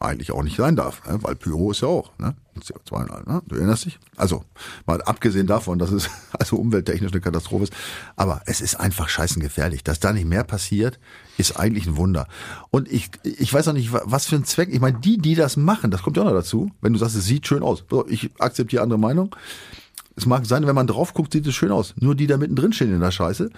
eigentlich 0.00 0.32
auch 0.32 0.42
nicht 0.42 0.56
sein 0.56 0.74
darf, 0.74 1.06
ne? 1.06 1.18
weil 1.22 1.36
Pyro 1.36 1.70
ist 1.70 1.82
ja 1.82 1.88
auch, 1.88 2.10
ne? 2.18 2.34
CO2, 2.58 3.28
ne? 3.28 3.42
du 3.46 3.54
erinnerst 3.56 3.84
dich? 3.84 4.00
Also, 4.16 4.44
mal 4.86 5.00
abgesehen 5.02 5.46
davon, 5.46 5.78
dass 5.78 5.90
es 5.92 6.10
also 6.38 6.56
umwelttechnisch 6.56 7.12
eine 7.12 7.20
Katastrophe 7.20 7.64
ist, 7.64 7.72
aber 8.16 8.42
es 8.46 8.60
ist 8.60 8.74
einfach 8.80 9.08
scheißen 9.08 9.40
gefährlich. 9.40 9.84
Dass 9.84 10.00
da 10.00 10.12
nicht 10.12 10.26
mehr 10.26 10.42
passiert, 10.42 10.98
ist 11.38 11.58
eigentlich 11.58 11.86
ein 11.86 11.96
Wunder. 11.96 12.26
Und 12.70 12.90
ich, 12.90 13.10
ich 13.24 13.52
weiß 13.52 13.68
auch 13.68 13.72
nicht, 13.72 13.92
wa- 13.92 14.02
was 14.04 14.26
für 14.26 14.36
ein 14.36 14.44
Zweck, 14.44 14.68
ich 14.72 14.80
meine, 14.80 14.98
die, 15.00 15.18
die 15.18 15.34
das 15.34 15.56
machen, 15.56 15.90
das 15.90 16.02
kommt 16.02 16.16
ja 16.16 16.22
auch 16.22 16.26
noch 16.26 16.32
dazu, 16.34 16.70
wenn 16.80 16.92
du 16.92 16.98
sagst, 16.98 17.16
es 17.16 17.24
sieht 17.24 17.46
schön 17.46 17.62
aus. 17.62 17.84
So, 17.90 18.06
Ich 18.08 18.30
akzeptiere 18.38 18.82
andere 18.82 18.98
Meinung. 18.98 19.34
Es 20.14 20.26
mag 20.26 20.44
sein, 20.44 20.66
wenn 20.66 20.74
man 20.74 20.86
drauf 20.86 21.14
guckt, 21.14 21.32
sieht 21.32 21.46
es 21.46 21.54
schön 21.54 21.72
aus. 21.72 21.94
Nur 21.98 22.14
die 22.14 22.26
da 22.26 22.36
mittendrin 22.36 22.72
stehen 22.74 22.92
in 22.92 23.00
der 23.00 23.10
Scheiße, 23.10 23.48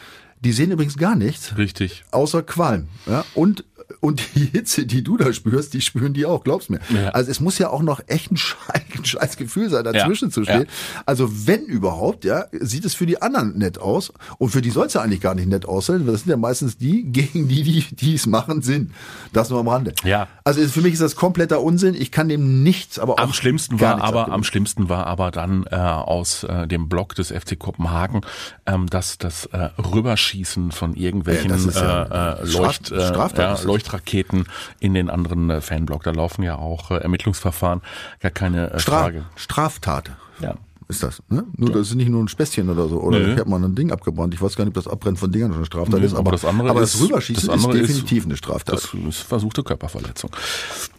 die 0.40 0.52
sehen 0.52 0.70
übrigens 0.70 0.96
gar 0.96 1.16
nichts 1.16 1.56
Richtig. 1.58 2.04
außer 2.12 2.42
Qualm. 2.42 2.86
Ja? 3.06 3.24
Und, 3.34 3.64
und 4.00 4.22
die 4.34 4.46
Hitze, 4.46 4.86
die 4.86 5.02
du 5.02 5.16
da 5.16 5.32
spürst, 5.32 5.74
die 5.74 5.80
spüren 5.80 6.12
die 6.14 6.26
auch, 6.26 6.44
glaubst 6.44 6.70
mir. 6.70 6.80
Ja. 6.90 7.10
Also 7.10 7.30
es 7.30 7.40
muss 7.40 7.58
ja 7.58 7.70
auch 7.70 7.82
noch 7.82 8.00
echt 8.06 8.30
ein 8.32 8.36
scheiß, 8.36 9.36
Gefühl 9.36 9.70
sein, 9.70 9.84
dazwischen 9.84 10.28
Ja, 10.28 10.32
zu 10.34 10.44
stehen. 10.44 10.62
ja. 10.62 10.66
Also 11.06 11.28
wenn 11.46 11.64
überhaupt, 11.64 12.24
ja, 12.24 12.46
sieht 12.52 12.84
es 12.84 12.94
für 12.94 13.06
die 13.06 13.20
anderen 13.22 13.58
nett 13.58 13.78
aus. 13.78 14.12
Und 14.38 14.50
für 14.50 14.62
die 14.62 14.70
soll 14.70 14.86
es 14.86 14.94
ja 14.94 15.00
eigentlich 15.02 15.20
gar 15.20 15.34
nicht 15.34 15.48
nett 15.48 15.66
aussehen, 15.66 16.06
weil 16.06 16.12
das 16.12 16.22
sind 16.22 16.30
ja 16.30 16.36
meistens 16.36 16.76
die, 16.76 17.04
gegen 17.04 17.48
die, 17.48 17.62
die 17.62 17.84
die 17.94 18.14
es 18.14 18.26
machen, 18.26 18.62
sind. 18.62 18.92
Das 19.32 19.50
nur 19.50 19.60
am 19.60 19.68
Rande. 19.68 19.94
Ja. 20.04 20.28
Also 20.44 20.60
für 20.68 20.80
mich 20.80 20.94
ist 20.94 21.02
das 21.02 21.16
kompletter 21.16 21.60
Unsinn. 21.62 21.94
Ich 21.94 22.10
kann 22.10 22.28
dem 22.28 22.62
nichts, 22.62 22.98
aber 22.98 23.14
auch 23.14 23.18
Am 23.18 23.32
schlimmsten 23.32 23.80
war 23.80 24.00
aber 24.02 24.30
am 24.30 24.44
schlimmsten 24.44 24.88
war 24.88 25.06
aber 25.06 25.30
dann 25.30 25.64
äh, 25.70 25.76
aus 25.76 26.44
äh, 26.44 26.66
dem 26.66 26.88
Block 26.88 27.14
des 27.14 27.30
FC 27.30 27.58
Kopenhagen 27.58 28.20
ähm, 28.66 28.86
das 28.88 29.18
das 29.18 29.46
äh, 29.46 29.70
Rüberschießen 29.78 30.72
von 30.72 30.94
irgendwelchen 30.94 31.50
ist 31.50 31.74
ja 31.76 32.36
äh, 32.36 32.42
äh, 32.42 32.52
Leucht, 32.52 32.90
äh, 32.90 33.08
Straftat 33.08 33.38
ja, 33.38 33.50
das. 33.52 33.64
Leuchtraketen 33.84 34.46
in 34.80 34.94
den 34.94 35.10
anderen 35.10 35.50
äh, 35.50 35.60
Fanblock. 35.60 36.02
Da 36.04 36.10
laufen 36.12 36.42
ja 36.42 36.56
auch 36.56 36.90
äh, 36.90 36.96
Ermittlungsverfahren, 36.96 37.82
gar 38.20 38.30
keine 38.30 38.70
äh, 38.72 38.78
Straf 38.78 39.02
Frage. 39.02 39.24
Straftat. 39.36 40.10
Ja. 40.40 40.54
Ist 40.86 41.02
das, 41.02 41.22
ne? 41.30 41.44
Nur, 41.56 41.70
das 41.72 41.88
ist 41.88 41.94
nicht 41.94 42.10
nur 42.10 42.22
ein 42.22 42.28
Späßchen 42.28 42.68
oder 42.68 42.88
so. 42.88 43.00
Oder 43.00 43.18
Nö. 43.18 43.32
ich 43.32 43.40
habe 43.40 43.48
mal 43.48 43.62
ein 43.64 43.74
Ding 43.74 43.90
abgebrannt. 43.90 44.34
Ich 44.34 44.42
weiß 44.42 44.54
gar 44.54 44.64
nicht, 44.66 44.76
ob 44.76 44.84
das 44.84 44.92
Abbrennen 44.92 45.16
von 45.16 45.32
Dingern 45.32 45.48
schon 45.50 45.56
eine 45.58 45.64
Straftat 45.66 45.98
Nö, 46.00 46.04
ist. 46.04 46.12
Aber, 46.12 46.20
aber 46.20 46.30
das 46.32 46.44
andere 46.44 46.68
aber 46.68 46.82
ist- 46.82 46.94
das 46.94 47.00
Rüberschießen 47.00 47.46
das 47.48 47.54
andere 47.64 47.78
ist 47.78 47.88
ist- 47.88 47.96
definitiv 47.96 48.24
eine 48.26 48.36
Straftat. 48.36 48.74
Das 48.74 48.92
ist 48.92 49.20
versuchte 49.20 49.62
Körperverletzung. 49.62 50.30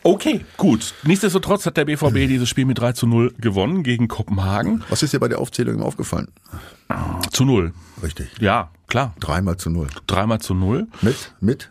Okay, 0.02 0.44
gut. 0.58 0.96
Nichtsdestotrotz 1.04 1.68
hat 1.68 1.78
der 1.78 1.86
BVB 1.86 2.14
dieses 2.28 2.50
Spiel 2.50 2.66
mit 2.66 2.80
3 2.80 2.94
zu 2.94 3.06
0 3.06 3.36
gewonnen 3.40 3.84
gegen 3.84 4.08
Kopenhagen. 4.08 4.84
Was 4.90 5.04
ist 5.04 5.14
dir 5.14 5.20
bei 5.20 5.28
der 5.28 5.38
Aufzählung 5.40 5.84
aufgefallen? 5.84 6.30
Zu 7.32 7.46
0. 7.46 7.72
Richtig. 8.02 8.28
Ja, 8.40 8.70
klar. 8.88 9.14
Dreimal 9.20 9.58
zu 9.58 9.70
null. 9.70 9.88
Dreimal 10.08 10.40
zu 10.42 10.56
0. 10.56 10.88
Mit, 11.04 11.34
mit 11.42 11.70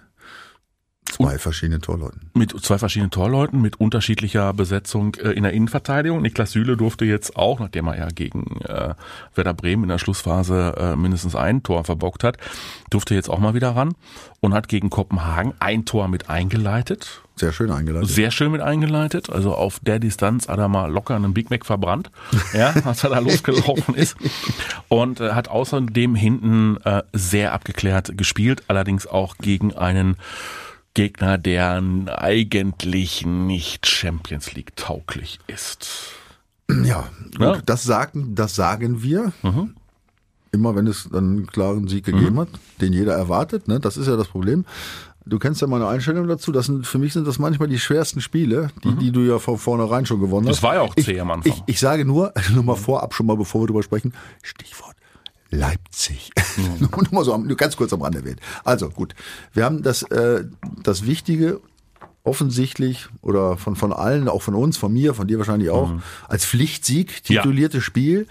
zwei 1.16 1.38
verschiedenen 1.38 1.80
Torleuten. 1.80 2.30
mit 2.35 2.50
zwei 2.62 2.78
verschiedenen 2.78 3.11
Torleuten, 3.11 3.61
mit 3.61 3.80
unterschiedlicher 3.80 4.52
Besetzung 4.52 5.14
äh, 5.16 5.30
in 5.30 5.42
der 5.42 5.52
Innenverteidigung. 5.52 6.23
Niklas 6.23 6.52
Süle 6.52 6.76
durfte 6.76 7.04
jetzt 7.04 7.37
auch, 7.37 7.61
nachdem 7.61 7.87
er 7.87 7.99
ja 7.99 8.09
gegen 8.09 8.61
äh, 8.62 8.94
Werder 9.35 9.54
Bremen 9.54 9.85
in 9.85 9.88
der 9.88 9.99
Schlussphase 9.99 10.75
äh, 10.76 10.97
mindestens 10.97 11.35
ein 11.37 11.62
Tor 11.62 11.85
verbockt 11.85 12.25
hat, 12.25 12.38
durfte 12.90 13.14
jetzt 13.14 13.28
auch 13.30 13.38
mal 13.38 13.54
wieder 13.54 13.71
ran 13.71 13.94
und 14.40 14.54
hat 14.54 14.68
gegen 14.68 14.90
Kopenhagen 14.90 15.54
ein 15.61 15.85
Tor 15.85 16.09
mit 16.09 16.28
eingeleitet. 16.28 17.23
Sehr 17.37 17.52
schön 17.52 17.73
eingeleitet. 17.73 18.09
Sehr 18.09 18.30
schön 18.30 18.52
mit 18.52 18.61
eingeleitet. 18.61 19.28
Also 19.28 19.54
auf 19.54 19.80
der 19.80 19.99
Distanz 19.99 20.49
hat 20.49 20.59
er 20.59 20.68
mal 20.68 20.90
locker 20.90 21.16
einen 21.16 21.35
Big 21.35 21.50
Mac 21.50 21.66
verbrannt, 21.66 22.11
ja, 22.52 22.73
als 22.85 23.02
er 23.02 23.11
da 23.11 23.18
losgelaufen 23.18 23.94
ist. 23.94 24.16
Und 24.88 25.21
äh, 25.21 25.33
hat 25.33 25.49
außerdem 25.49 26.14
hinten 26.14 26.76
äh, 26.85 27.02
sehr 27.12 27.52
abgeklärt 27.52 28.16
gespielt, 28.16 28.62
allerdings 28.68 29.06
auch 29.06 29.37
gegen 29.38 29.75
einen 29.75 30.16
Gegner, 30.95 31.39
der 31.39 31.83
eigentlich 32.07 33.27
nicht 33.27 33.87
Champions 33.87 34.53
League 34.55 34.77
tauglich 34.77 35.39
ist. 35.47 36.13
Ja, 36.85 37.09
gut, 37.33 37.41
Ja. 37.41 37.63
das 37.67 37.83
sagen, 37.85 38.35
das 38.35 38.55
sagen 38.55 39.03
wir. 39.03 39.33
Immer 40.53 40.77
wenn 40.77 40.87
es 40.87 41.09
dann 41.11 41.25
einen 41.25 41.47
klaren 41.49 41.89
Sieg 41.89 42.05
gegeben 42.05 42.39
hat, 42.39 42.49
den 42.81 42.93
jeder 42.93 43.15
erwartet. 43.15 43.67
Ne? 43.67 43.81
Das 43.81 43.97
ist 43.97 44.07
ja 44.07 44.17
das 44.17 44.29
Problem. 44.29 44.65
Du 45.27 45.39
kennst 45.39 45.61
ja 45.63 45.67
meine 45.67 45.89
Einstellung 45.89 46.29
dazu. 46.29 46.53
Das 46.53 46.67
sind, 46.67 46.87
für 46.87 46.99
mich 46.99 47.13
sind 47.13 47.27
das 47.27 47.39
manchmal 47.39 47.67
die 47.69 47.79
schwersten 47.79 48.21
Spiele, 48.21 48.69
die, 48.85 48.95
die 48.95 49.11
du 49.11 49.21
ja 49.23 49.39
von 49.39 49.59
vornherein 49.59 50.07
schon 50.07 50.21
gewonnen 50.21 50.47
hast. 50.49 50.57
Das 50.59 50.63
war 50.63 50.75
ja 50.75 50.83
auch 50.83 50.93
ich, 50.97 51.07
zäh 51.07 51.19
am 51.19 51.31
Anfang. 51.31 51.51
Ich, 51.53 51.63
ich 51.67 51.81
sage 51.81 52.05
nur, 52.05 52.33
nur 52.55 52.63
mal 52.63 52.77
vorab 52.77 53.15
schon 53.15 53.27
mal, 53.27 53.37
bevor 53.37 53.63
wir 53.63 53.67
drüber 53.67 53.83
sprechen, 53.83 54.13
Stichwort 54.43 54.95
Leipzig. 55.55 56.31
Mhm. 56.57 56.89
nur 56.97 57.09
mal 57.11 57.25
so 57.25 57.37
nur 57.37 57.57
ganz 57.57 57.77
kurz 57.77 57.93
am 57.93 58.03
Rand 58.03 58.17
erwähnt. 58.17 58.41
Also 58.65 58.91
gut, 58.91 59.15
wir 59.53 59.65
haben 59.65 59.83
das, 59.83 60.03
äh, 60.03 60.45
das 60.83 61.07
Wichtige 61.07 61.61
offensichtlich 62.25 63.09
oder 63.21 63.57
von, 63.57 63.77
von 63.77 63.93
allen, 63.93 64.29
auch 64.29 64.43
von 64.43 64.55
uns, 64.55 64.77
von 64.77 64.93
mir, 64.93 65.15
von 65.15 65.29
dir 65.29 65.39
wahrscheinlich 65.39 65.71
auch, 65.71 65.91
mhm. 65.91 66.03
als 66.27 66.45
Pflichtsieg 66.45 67.23
titulierte 67.23 67.79
ja. 67.79 67.83
Spiel 67.83 68.27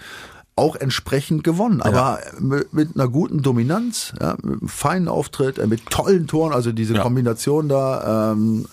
auch 0.56 0.76
entsprechend 0.76 1.42
gewonnen, 1.42 1.80
aber 1.82 2.20
ja. 2.24 2.40
mit, 2.40 2.72
mit, 2.72 2.94
einer 2.94 3.08
guten 3.08 3.42
Dominanz, 3.42 4.12
ja, 4.20 4.36
mit 4.40 4.60
einem 4.60 4.68
feinen 4.68 5.08
Auftritt, 5.08 5.58
äh, 5.58 5.66
mit 5.66 5.86
tollen 5.86 6.26
Toren, 6.26 6.52
also 6.52 6.70
diese. 6.70 6.94
Kombination 6.94 7.68
da, 7.68 8.32
ähm, 8.32 8.66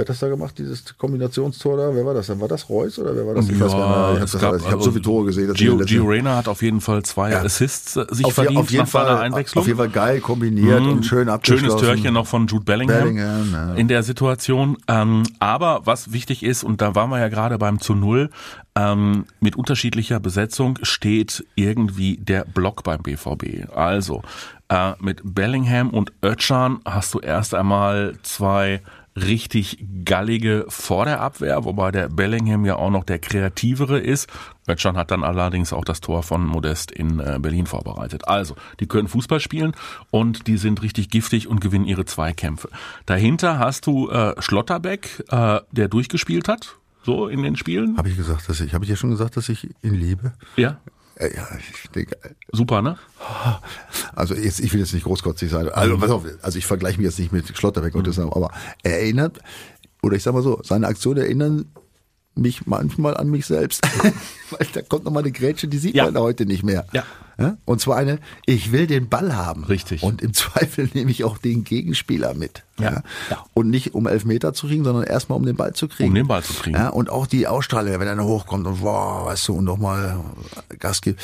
Wer 0.00 0.04
hat 0.04 0.08
das 0.08 0.20
da 0.20 0.28
gemacht, 0.28 0.56
dieses 0.56 0.96
Kombinationstor 0.96 1.76
da? 1.76 1.94
Wer 1.94 2.06
war 2.06 2.14
das? 2.14 2.40
War 2.40 2.48
das 2.48 2.70
Reus 2.70 2.98
oder 2.98 3.14
wer 3.14 3.26
war 3.26 3.34
das? 3.34 3.50
Ich 3.50 3.58
ja, 3.58 3.66
weiß 3.66 3.72
gar 3.72 4.18
nicht. 4.18 4.34
Ich 4.34 4.42
habe 4.42 4.46
hab 4.46 4.64
also 4.72 4.80
so 4.80 4.90
viele 4.92 5.02
Tore 5.02 5.26
gesehen. 5.26 5.52
Gio, 5.52 5.76
Gio 5.76 6.06
Reyna 6.06 6.36
hat 6.36 6.48
auf 6.48 6.62
jeden 6.62 6.80
Fall 6.80 7.02
zwei 7.02 7.32
ja. 7.32 7.42
Assists 7.42 7.96
äh, 7.96 8.06
sich 8.10 8.24
auf, 8.24 8.32
verdient 8.32 8.60
auf 8.60 8.70
jeden 8.70 8.86
Fall, 8.86 9.18
Einwechslung. 9.18 9.60
Auf 9.60 9.66
jeden 9.66 9.78
Fall 9.78 9.90
geil 9.90 10.20
kombiniert 10.20 10.80
mhm. 10.80 10.88
und 10.92 11.04
schön 11.04 11.28
abgeschlossen. 11.28 11.66
Schönes 11.66 11.82
Törchen 11.82 12.14
noch 12.14 12.26
von 12.26 12.46
Jude 12.46 12.64
Bellingham, 12.64 12.98
Bellingham 13.00 13.52
ja. 13.52 13.74
in 13.74 13.88
der 13.88 14.02
Situation. 14.02 14.78
Ähm, 14.88 15.24
aber 15.38 15.82
was 15.84 16.12
wichtig 16.12 16.44
ist, 16.44 16.64
und 16.64 16.80
da 16.80 16.94
waren 16.94 17.10
wir 17.10 17.18
ja 17.18 17.28
gerade 17.28 17.58
beim 17.58 17.78
zu 17.78 17.94
Null, 17.94 18.30
ähm, 18.76 19.26
mit 19.40 19.54
unterschiedlicher 19.54 20.18
Besetzung 20.18 20.78
steht 20.80 21.44
irgendwie 21.56 22.16
der 22.16 22.46
Block 22.46 22.84
beim 22.84 23.02
BVB. 23.02 23.70
Also 23.76 24.22
äh, 24.70 24.92
mit 24.98 25.20
Bellingham 25.22 25.90
und 25.90 26.12
Özcan 26.24 26.80
hast 26.86 27.12
du 27.12 27.18
erst 27.18 27.54
einmal 27.54 28.14
zwei 28.22 28.80
richtig 29.26 29.84
gallige 30.04 30.64
vor 30.68 31.04
der 31.04 31.20
Abwehr, 31.20 31.64
wobei 31.64 31.90
der 31.90 32.08
Bellingham 32.08 32.64
ja 32.64 32.76
auch 32.76 32.90
noch 32.90 33.04
der 33.04 33.18
kreativere 33.18 33.98
ist. 33.98 34.28
Götschan 34.66 34.96
hat 34.96 35.10
dann 35.10 35.24
allerdings 35.24 35.72
auch 35.72 35.84
das 35.84 36.00
Tor 36.00 36.22
von 36.22 36.46
Modest 36.46 36.90
in 36.90 37.20
äh, 37.20 37.38
Berlin 37.40 37.66
vorbereitet. 37.66 38.28
Also, 38.28 38.56
die 38.78 38.86
können 38.86 39.08
Fußball 39.08 39.40
spielen 39.40 39.72
und 40.10 40.46
die 40.46 40.56
sind 40.56 40.82
richtig 40.82 41.10
giftig 41.10 41.48
und 41.48 41.60
gewinnen 41.60 41.86
ihre 41.86 42.04
Zweikämpfe. 42.04 42.68
Dahinter 43.06 43.58
hast 43.58 43.86
du 43.86 44.10
äh, 44.10 44.34
Schlotterbeck, 44.40 45.24
äh, 45.30 45.60
der 45.72 45.88
durchgespielt 45.88 46.48
hat, 46.48 46.76
so 47.02 47.28
in 47.28 47.42
den 47.42 47.56
Spielen. 47.56 47.96
Habe 47.96 48.08
ich 48.08 48.16
gesagt, 48.16 48.48
dass 48.48 48.60
ich, 48.60 48.74
habe 48.74 48.84
ich 48.84 48.90
ja 48.90 48.96
schon 48.96 49.10
gesagt, 49.10 49.36
dass 49.36 49.48
ich 49.48 49.68
ihn 49.82 49.94
liebe? 49.94 50.32
Ja. 50.56 50.78
Äh, 51.20 51.36
ja, 51.36 51.46
ich 51.58 51.90
denke. 51.90 52.16
Super, 52.50 52.82
ne? 52.82 52.98
Also 54.14 54.34
jetzt, 54.34 54.60
ich 54.60 54.72
will 54.72 54.80
jetzt 54.80 54.94
nicht 54.94 55.04
großkotzig 55.04 55.50
sein. 55.50 55.68
Also, 55.68 55.98
pass 55.98 56.10
auf, 56.10 56.24
also 56.42 56.58
ich 56.58 56.66
vergleiche 56.66 56.98
mich 56.98 57.04
jetzt 57.06 57.18
nicht 57.18 57.32
mit 57.32 57.56
Schlotterbeck 57.56 57.94
und 57.94 58.02
mhm. 58.02 58.06
das, 58.06 58.18
aber 58.18 58.50
er 58.82 59.00
erinnert, 59.00 59.38
oder 60.02 60.16
ich 60.16 60.22
sag 60.22 60.32
mal 60.32 60.42
so, 60.42 60.60
seine 60.62 60.86
Aktionen 60.86 61.22
erinnern 61.22 61.66
mich 62.34 62.66
manchmal 62.66 63.16
an 63.16 63.28
mich 63.28 63.44
selbst. 63.44 63.82
Weil 64.50 64.66
da 64.72 64.82
kommt 64.82 65.04
nochmal 65.04 65.22
eine 65.22 65.32
Grätsche, 65.32 65.68
die 65.68 65.78
sieht 65.78 65.94
ja. 65.94 66.04
man 66.04 66.18
heute 66.18 66.46
nicht 66.46 66.62
mehr. 66.62 66.86
Ja. 66.92 67.04
Ja. 67.40 67.56
Und 67.64 67.80
zwar 67.80 67.96
eine, 67.96 68.18
ich 68.46 68.70
will 68.70 68.86
den 68.86 69.08
Ball 69.08 69.34
haben. 69.34 69.64
Richtig. 69.64 70.02
Und 70.02 70.20
im 70.22 70.34
Zweifel 70.34 70.90
nehme 70.92 71.10
ich 71.10 71.24
auch 71.24 71.38
den 71.38 71.64
Gegenspieler 71.64 72.34
mit. 72.34 72.64
Ja. 72.78 73.02
ja. 73.30 73.44
Und 73.54 73.70
nicht 73.70 73.94
um 73.94 74.06
elf 74.06 74.24
Meter 74.24 74.52
zu 74.52 74.66
kriegen, 74.66 74.84
sondern 74.84 75.04
erstmal 75.04 75.38
um 75.38 75.46
den 75.46 75.56
Ball 75.56 75.72
zu 75.72 75.88
kriegen. 75.88 76.10
Um 76.10 76.14
den 76.14 76.28
Ball 76.28 76.42
zu 76.42 76.52
kriegen. 76.54 76.76
Ja. 76.76 76.88
Und 76.88 77.10
auch 77.10 77.26
die 77.26 77.46
Ausstrahlung, 77.46 77.98
wenn 77.98 78.08
einer 78.08 78.24
hochkommt 78.24 78.66
und 78.66 78.82
wow, 78.82 79.26
weißt 79.26 79.48
du, 79.48 79.54
und 79.54 79.64
nochmal 79.64 80.20
Gas 80.78 81.00
gibt. 81.00 81.20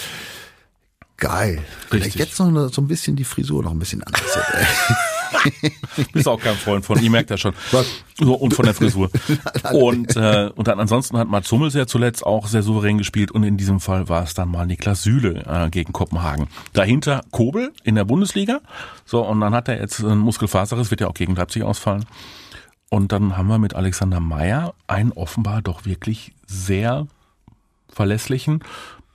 Geil. 1.16 1.50
Richtig. 1.50 1.64
Vielleicht 1.88 2.14
jetzt 2.16 2.38
noch 2.38 2.68
so 2.68 2.82
ein 2.82 2.88
bisschen 2.88 3.16
die 3.16 3.24
Frisur 3.24 3.62
noch 3.62 3.70
ein 3.70 3.78
bisschen 3.78 4.02
anders. 4.02 4.38
Bist 6.12 6.28
auch 6.28 6.40
kein 6.40 6.56
Freund 6.56 6.84
von, 6.84 6.98
ich 7.02 7.08
merke 7.08 7.28
das 7.28 7.40
schon. 7.40 7.54
Was? 7.72 7.86
Und 8.20 8.52
von 8.54 8.64
der 8.64 8.74
Frisur. 8.74 9.10
Und, 9.72 10.16
äh, 10.16 10.50
und 10.54 10.68
dann 10.68 10.80
ansonsten 10.80 11.18
hat 11.18 11.28
Mats 11.28 11.50
Hummels 11.50 11.74
ja 11.74 11.86
zuletzt 11.86 12.24
auch 12.24 12.46
sehr 12.46 12.62
souverän 12.62 12.98
gespielt 12.98 13.30
und 13.30 13.42
in 13.42 13.56
diesem 13.56 13.80
Fall 13.80 14.08
war 14.08 14.22
es 14.22 14.34
dann 14.34 14.48
mal 14.48 14.66
Niklas 14.66 15.02
Süle 15.02 15.44
äh, 15.46 15.70
gegen 15.70 15.92
Kopenhagen. 15.92 16.48
Dahinter 16.72 17.22
Kobel 17.30 17.72
in 17.84 17.94
der 17.94 18.04
Bundesliga. 18.04 18.60
So, 19.04 19.26
und 19.26 19.40
dann 19.40 19.54
hat 19.54 19.68
er 19.68 19.80
jetzt 19.80 20.02
einen 20.02 20.20
Muskelfaserriss, 20.20 20.90
wird 20.90 21.00
ja 21.00 21.08
auch 21.08 21.14
gegen 21.14 21.34
Leipzig 21.34 21.62
ausfallen. 21.62 22.06
Und 22.88 23.12
dann 23.12 23.36
haben 23.36 23.48
wir 23.48 23.58
mit 23.58 23.74
Alexander 23.74 24.20
Meyer 24.20 24.74
einen 24.86 25.12
offenbar 25.12 25.62
doch 25.62 25.84
wirklich 25.84 26.32
sehr 26.46 27.06
verlässlichen 27.88 28.62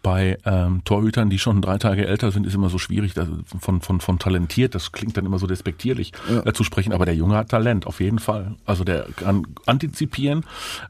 bei 0.02 0.38
ähm, 0.46 0.84
Torhütern, 0.84 1.30
die 1.30 1.40
schon 1.40 1.62
drei 1.62 1.78
Tage 1.78 2.08
älter 2.08 2.32
sind, 2.32 2.48
ist 2.48 2.56
immer 2.56 2.70
so 2.70 2.78
schwierig, 2.78 3.14
das, 3.14 3.28
von, 3.60 3.82
von, 3.82 4.02
von 4.02 4.20
talentiert, 4.20 4.76
das 4.76 4.92
klingt 4.92 5.18
dann 5.18 5.26
immer 5.26 5.40
so 5.40 5.48
despektierlich 5.48 6.12
ja. 6.30 6.46
äh, 6.46 6.54
zu 6.54 6.64
sprechen, 6.64 6.94
aber 6.94 7.06
der 7.06 7.16
Junge 7.16 7.36
hat 7.36 7.50
Talent, 7.50 7.88
auf 7.88 8.00
jeden 8.00 8.20
Fall. 8.20 8.56
Also 8.66 8.84
der 8.84 9.08
kann 9.16 9.48
antizipieren, 9.66 10.46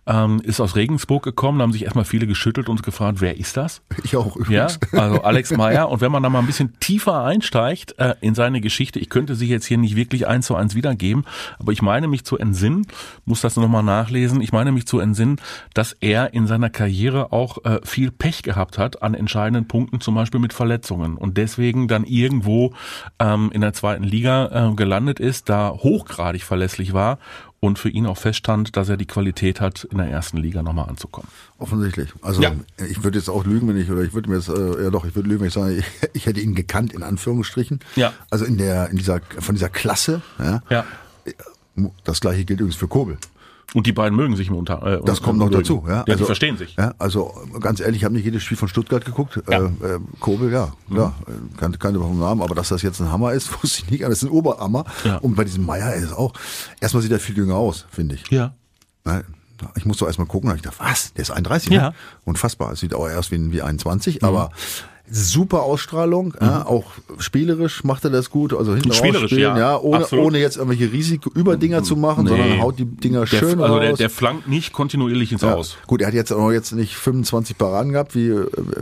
ähm, 0.06 0.41
ist 0.44 0.60
aus 0.60 0.75
Regensburg 0.75 1.24
gekommen, 1.24 1.60
da 1.60 1.63
haben 1.63 1.74
sich 1.74 1.84
erstmal 1.84 2.06
viele 2.06 2.27
geschüttelt 2.27 2.70
und 2.70 2.84
gefragt, 2.84 3.22
wer 3.22 3.38
ist 3.38 3.58
das? 3.58 3.82
Ich 4.03 4.15
auch 4.15 4.36
übrigens. 4.36 4.80
Ja, 4.91 5.00
also 5.00 5.22
Alex 5.24 5.51
Meyer 5.51 5.89
und 5.89 6.01
wenn 6.01 6.12
man 6.12 6.24
da 6.24 6.30
mal 6.30 6.39
ein 6.39 6.48
bisschen 6.48 6.80
tiefer 6.80 7.24
einsteigt 7.24 7.96
äh, 8.00 8.15
in 8.22 8.36
seine 8.36 8.62
Geschichte, 8.62 9.00
ich 9.00 9.10
könnte 9.10 9.36
sie 9.36 9.48
jetzt 9.48 9.65
hier 9.65 9.77
nicht 9.77 9.96
wirklich 9.96 10.27
eins 10.27 10.48
zu 10.48 10.56
eins 10.56 10.75
wiedergeben, 10.75 11.25
aber 11.60 11.72
ich 11.72 11.82
meine 11.82 12.08
mich 12.08 12.24
zu 12.24 12.38
entsinnen, 12.38 12.88
muss 13.25 13.41
das 13.41 13.56
nochmal 13.56 13.84
nachlesen, 13.84 14.41
ich 14.41 14.51
meine 14.51 14.72
mich 14.72 14.88
zu 14.88 15.00
entsinnen, 15.00 15.38
dass 15.74 15.94
er 15.94 16.34
in 16.34 16.48
seiner 16.48 16.70
Karriere 16.70 17.32
auch 17.32 17.63
äh, 17.65 17.80
viel 17.84 18.12
Pech 18.12 18.44
gehabt 18.44 18.77
hat, 18.77 19.00
an 19.01 19.13
entscheidenden 19.13 19.67
Punkten, 19.67 20.01
zum 20.01 20.15
Beispiel 20.15 20.39
mit 20.39 20.53
Verletzungen 20.53 21.17
und 21.17 21.38
deswegen 21.38 21.88
dann 21.88 22.03
irgendwo 22.03 22.74
ähm, 23.20 23.50
in 23.53 23.62
der 23.62 23.74
zweiten 23.74 24.03
Liga 24.03 24.70
äh, 24.72 24.75
gelandet 24.75 25.20
ist, 25.20 25.50
da 25.50 25.70
hochgradig 25.70 26.43
verlässlich 26.43 26.93
war 26.93 27.17
und 27.62 27.77
für 27.77 27.89
ihn 27.89 28.08
auch 28.08 28.17
feststand, 28.17 28.75
dass 28.75 28.89
er 28.89 28.98
die 28.98 29.05
Qualität 29.05 29.62
hat, 29.62 29.84
in 29.86 30.00
der 30.00 30.08
ersten 30.08 30.38
Liga 30.38 30.63
nochmal 30.63 30.89
anzukommen. 30.89 31.29
Offensichtlich. 31.60 32.12
Also 32.22 32.41
ja. 32.41 32.51
ich 32.89 33.03
würde 33.03 33.20
jetzt 33.20 33.29
auch 33.29 33.46
lügen, 33.46 33.67
wenn 33.67 33.77
ich, 33.77 33.89
oder 33.89 34.01
ich 34.01 34.13
würde 34.13 34.29
mir 34.29 34.38
jetzt, 34.38 34.50
äh, 34.50 34.84
ja 34.84 34.89
doch, 34.89 35.05
ich 35.05 35.15
würde 35.15 35.29
lügen, 35.29 35.41
wenn 35.41 35.48
ich 35.48 35.53
sage, 35.53 35.75
ich, 35.75 35.86
ich 36.13 36.25
hätte 36.25 36.39
ihn 36.41 36.55
gekannt, 36.55 36.91
in 36.91 37.03
Anführungsstrichen. 37.03 37.79
Ja. 37.96 38.13
Also 38.29 38.46
in 38.46 38.58
der, 38.58 38.89
in 38.89 38.98
dieser, 38.98 39.22
von 39.39 39.55
dieser 39.55 39.70
Klasse, 39.70 40.22
ja. 40.39 40.62
ja. 40.70 40.86
Das 42.03 42.20
gleiche 42.20 42.43
gilt 42.46 42.60
übrigens 42.60 42.75
für 42.75 42.88
Kobel. 42.88 43.17
Und 43.73 43.87
die 43.87 43.93
beiden 43.93 44.17
mögen 44.17 44.35
sich 44.35 44.51
Unter. 44.51 44.83
Äh, 44.83 45.01
das 45.05 45.21
kommt 45.21 45.39
noch 45.39 45.45
mögen. 45.45 45.59
dazu. 45.59 45.83
Ja, 45.87 45.93
ja 45.93 46.03
also, 46.03 46.17
die 46.17 46.25
verstehen 46.25 46.57
sich. 46.57 46.75
Ja, 46.75 46.93
also 46.97 47.33
ganz 47.59 47.79
ehrlich, 47.79 47.97
ich 47.97 48.03
habe 48.03 48.13
nicht 48.13 48.25
jedes 48.25 48.43
Spiel 48.43 48.57
von 48.57 48.67
Stuttgart 48.67 49.05
geguckt. 49.05 49.41
Ja. 49.49 49.59
Äh, 49.59 49.65
äh, 49.65 49.99
Kobel, 50.19 50.51
ja, 50.51 50.73
mhm. 50.87 50.97
ja, 50.97 51.13
kannte 51.57 51.79
keine 51.79 51.99
vom 51.99 52.19
Namen, 52.19 52.41
aber 52.41 52.53
dass 52.53 52.69
das 52.69 52.81
jetzt 52.81 52.99
ein 52.99 53.11
Hammer 53.11 53.31
ist, 53.31 53.51
wusste 53.63 53.83
ich 53.83 53.91
nicht. 53.91 54.03
Das 54.03 54.11
ist 54.11 54.23
ein 54.23 54.29
Oberhammer. 54.29 54.85
Ja. 55.05 55.17
Und 55.17 55.35
bei 55.35 55.45
diesem 55.45 55.65
Meier 55.65 55.93
ist 55.93 56.03
es 56.03 56.13
auch. 56.13 56.33
Erstmal 56.81 57.01
sieht 57.01 57.11
er 57.11 57.19
viel 57.19 57.37
jünger 57.37 57.55
aus, 57.55 57.85
finde 57.89 58.15
ich. 58.15 58.29
Ja. 58.29 58.53
Ich 59.75 59.85
muss 59.85 59.97
doch 59.97 60.07
erstmal 60.07 60.27
gucken, 60.27 60.49
da 60.49 60.55
ich 60.55 60.61
dachte, 60.61 60.79
was? 60.79 61.13
Der 61.13 61.21
ist 61.21 61.31
31, 61.31 61.69
ja. 61.69 61.89
Ne? 61.89 61.95
Unfassbar. 62.25 62.73
Es 62.73 62.79
sieht 62.79 62.93
auch 62.93 63.07
erst 63.07 63.31
wie, 63.31 63.51
wie 63.51 63.61
21, 63.61 64.21
mhm. 64.21 64.27
aber 64.27 64.51
super 65.12 65.63
Ausstrahlung, 65.63 66.27
mhm. 66.27 66.48
ja, 66.48 66.65
auch 66.65 66.86
spielerisch 67.20 67.84
macht 67.84 68.06
er 68.06 68.12
das 68.12 68.30
gut, 68.30 68.53
also 68.53 68.74
hinten 68.74 68.94
spielerisch, 68.94 69.34
ja, 69.34 69.58
ja 69.58 69.77
ohne, 69.77 70.08
ohne 70.12 70.39
jetzt 70.39 70.56
irgendwelche 70.56 70.91
Risikoüberdinger 70.91 71.84
zu 71.84 71.98
machen, 71.98 72.24
nee. 72.24 72.30
sondern 72.30 72.62
haut 72.62 72.80
die 72.80 72.86
Dinger 72.86 73.25
der, 73.25 73.38
schön 73.38 73.62
also 73.62 73.75
raus. 73.75 73.82
Der, 73.82 73.94
der 73.98 74.10
flankt 74.10 74.48
nicht 74.48 74.72
kontinuierlich 74.72 75.34
ins 75.34 75.41
ja. 75.41 75.53
Aus. 75.53 75.75
Gut, 75.86 76.01
er 76.01 76.08
hat 76.08 76.13
jetzt 76.13 76.32
auch 76.32 76.51
jetzt 76.51 76.72
nicht 76.72 76.96
25 76.96 77.58
Paraden 77.58 77.91
gehabt, 77.91 78.15
wie, 78.15 78.34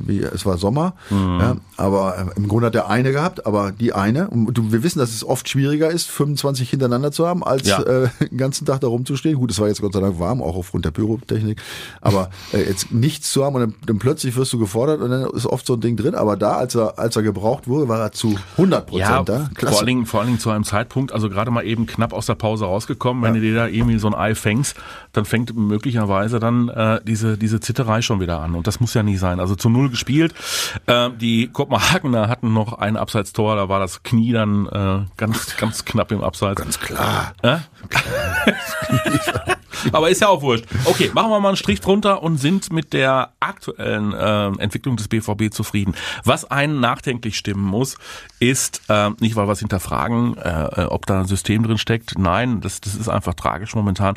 wie 0.05 0.19
es 0.19 0.45
war 0.45 0.57
Sommer, 0.57 0.93
mhm. 1.09 1.39
ja, 1.39 1.57
aber 1.77 2.17
äh, 2.17 2.37
im 2.37 2.47
Grunde 2.47 2.67
hat 2.67 2.75
er 2.75 2.89
eine 2.89 3.11
gehabt, 3.11 3.47
aber 3.47 3.71
die 3.71 3.93
eine, 3.93 4.29
und 4.29 4.71
wir 4.71 4.83
wissen, 4.83 4.99
dass 4.99 5.09
es 5.09 5.23
oft 5.23 5.49
schwieriger 5.49 5.89
ist, 5.89 6.09
25 6.11 6.69
hintereinander 6.69 7.11
zu 7.11 7.27
haben, 7.27 7.43
als 7.43 7.67
äh, 7.69 8.09
den 8.21 8.37
ganzen 8.37 8.65
Tag 8.65 8.81
da 8.81 8.87
rumzustehen. 8.87 9.35
Gut, 9.35 9.49
es 9.49 9.59
war 9.59 9.67
jetzt 9.67 9.81
Gott 9.81 9.93
sei 9.93 9.99
Dank 9.99 10.19
warm, 10.19 10.43
auch 10.43 10.55
aufgrund 10.55 10.85
der 10.85 10.91
Pyrotechnik, 10.91 11.59
aber 12.01 12.29
äh, 12.53 12.63
jetzt 12.63 12.91
nichts 12.91 13.31
zu 13.31 13.43
haben 13.43 13.55
und 13.55 13.61
dann, 13.61 13.75
dann 13.85 13.99
plötzlich 13.99 14.35
wirst 14.35 14.53
du 14.53 14.59
gefordert 14.59 15.01
und 15.01 15.09
dann 15.09 15.27
ist 15.31 15.47
oft 15.47 15.65
so 15.65 15.73
ein 15.73 15.81
Ding 15.81 15.97
drin, 15.97 16.15
aber 16.19 16.37
da, 16.37 16.57
als 16.57 16.75
er, 16.75 16.99
als 16.99 17.15
er 17.15 17.23
gebraucht 17.23 17.67
wurde, 17.67 17.87
war 17.87 17.99
er 17.99 18.11
zu 18.11 18.35
100 18.53 18.85
Prozent 18.85 19.09
ja, 19.09 19.23
da. 19.23 19.49
Klasse. 19.55 19.73
Vor 19.73 19.79
allen, 19.79 19.87
Dingen, 19.87 20.05
vor 20.05 20.19
allen 20.19 20.27
Dingen 20.27 20.39
zu 20.39 20.49
einem 20.49 20.63
Zeitpunkt, 20.63 21.11
also 21.11 21.29
gerade 21.29 21.51
mal 21.51 21.65
eben 21.65 21.85
knapp 21.85 22.13
aus 22.13 22.25
der 22.25 22.35
Pause 22.35 22.65
rausgekommen. 22.65 23.23
Wenn 23.23 23.35
ja. 23.35 23.41
du 23.41 23.47
dir 23.47 23.55
da 23.55 23.67
irgendwie 23.67 23.97
so 23.99 24.07
ein 24.07 24.15
Ei 24.15 24.35
fängst, 24.35 24.75
dann 25.13 25.25
fängt 25.25 25.55
möglicherweise 25.55 26.39
dann 26.39 26.69
äh, 26.69 27.01
diese, 27.03 27.37
diese 27.37 27.59
Zitterei 27.59 28.01
schon 28.01 28.19
wieder 28.19 28.39
an. 28.39 28.55
Und 28.55 28.67
das 28.67 28.79
muss 28.79 28.93
ja 28.93 29.03
nicht 29.03 29.19
sein. 29.19 29.39
Also 29.39 29.55
zu 29.55 29.69
Null 29.69 29.89
gespielt. 29.89 30.33
Äh, 30.85 31.09
die 31.19 31.47
Kopenhagener 31.47 32.27
hatten 32.27 32.53
noch 32.53 32.73
ein 32.73 32.97
Abseitstor, 32.97 33.55
da 33.55 33.69
war 33.69 33.79
das 33.79 34.03
Knie 34.03 34.33
dann 34.33 34.67
äh, 34.67 35.05
ganz, 35.17 35.57
ganz 35.57 35.85
knapp 35.85 36.11
im 36.11 36.21
Abseits. 36.21 36.61
Ganz 36.61 36.79
klar. 36.79 37.33
Äh? 37.41 37.57
Aber 39.91 40.09
ist 40.09 40.21
ja 40.21 40.27
auch 40.27 40.41
wurscht. 40.41 40.65
Okay, 40.85 41.11
machen 41.13 41.31
wir 41.31 41.39
mal 41.39 41.49
einen 41.49 41.57
Strich 41.57 41.81
drunter 41.81 42.23
und 42.23 42.37
sind 42.37 42.71
mit 42.71 42.93
der 42.93 43.33
aktuellen 43.39 44.13
äh, 44.13 44.47
Entwicklung 44.61 44.97
des 44.97 45.07
BVB 45.07 45.51
zufrieden. 45.51 45.95
Was 46.23 46.49
einen 46.49 46.79
nachdenklich 46.79 47.37
stimmen 47.37 47.63
muss, 47.63 47.97
ist 48.39 48.81
äh, 48.89 49.09
nicht, 49.19 49.35
weil 49.35 49.47
wir 49.47 49.53
es 49.53 49.59
hinterfragen, 49.59 50.37
äh, 50.37 50.85
ob 50.89 51.05
da 51.05 51.21
ein 51.21 51.27
System 51.27 51.63
drin 51.63 51.77
steckt. 51.77 52.17
Nein, 52.17 52.61
das, 52.61 52.81
das 52.81 52.95
ist 52.95 53.09
einfach 53.09 53.33
tragisch 53.33 53.75
momentan 53.75 54.15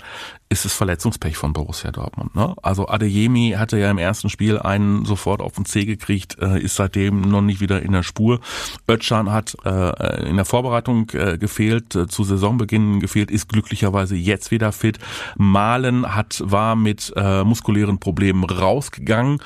ist 0.53 0.67
es 0.67 0.75
Verletzungspech 0.75 1.39
von 1.39 1.55
Borussia 1.55 1.91
Dortmund. 1.91 2.37
Ne? 2.37 2.55
Also 2.63 2.87
Adeyemi 2.87 3.55
hatte 3.57 3.79
ja 3.79 3.91
im 3.91 3.97
ersten 3.97 4.29
Spiel 4.29 4.59
einen 4.59 5.07
sofort 5.07 5.41
auf 5.41 5.55
den 5.55 5.65
Zeh 5.65 5.87
gekriegt, 5.87 6.37
äh, 6.41 6.61
ist 6.61 6.77
seitdem 6.77 7.23
noch 7.23 7.41
nicht 7.41 7.63
wieder 7.63 7.81
in 7.83 7.93
der 7.93 8.03
Spur. 8.03 8.39
Özcan 8.87 9.33
hat 9.33 9.57
äh, 9.65 10.29
in 10.29 10.37
der 10.37 10.45
Vorbereitung 10.45 11.09
äh, 11.15 11.39
gefehlt, 11.39 11.95
äh, 11.95 12.07
zu 12.07 12.23
Saisonbeginn 12.25 13.01
gefehlt, 13.01 13.31
ist 13.31 13.49
glücklicherweise 13.49 14.15
jetzt 14.15 14.51
wieder 14.51 14.73
fit. 14.73 14.99
Malen 15.37 16.15
hat 16.15 16.43
war 16.45 16.77
mit 16.77 17.13
äh, 17.17 17.45
muskulären 17.45 17.99
Problemen 17.99 18.45
rausgegangen 18.45 19.39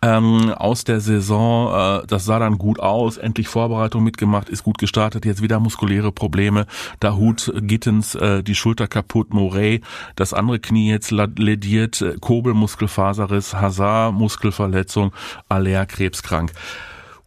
ähm, 0.00 0.50
aus 0.56 0.84
der 0.84 1.00
Saison. 1.00 2.02
Äh, 2.02 2.06
das 2.06 2.24
sah 2.24 2.38
dann 2.38 2.56
gut 2.56 2.80
aus, 2.80 3.18
endlich 3.18 3.48
Vorbereitung 3.48 4.02
mitgemacht, 4.02 4.48
ist 4.48 4.62
gut 4.62 4.78
gestartet. 4.78 5.26
Jetzt 5.26 5.42
wieder 5.42 5.60
muskuläre 5.60 6.10
Probleme. 6.10 6.64
Dahut 7.00 7.52
Gittens 7.54 8.14
äh, 8.14 8.42
die 8.42 8.54
Schulter 8.54 8.88
kaputt, 8.88 9.34
Morey 9.34 9.82
das 10.16 10.32
andere 10.32 10.53
Knie 10.58 10.90
jetzt 10.90 11.10
lediert, 11.10 12.00
äh, 12.00 12.16
Kobel 12.20 12.54
Muskelfaserriss, 12.54 13.54
Hazard 13.54 14.14
Muskelverletzung, 14.14 15.12
Aller 15.48 15.86
krebskrank. 15.86 16.52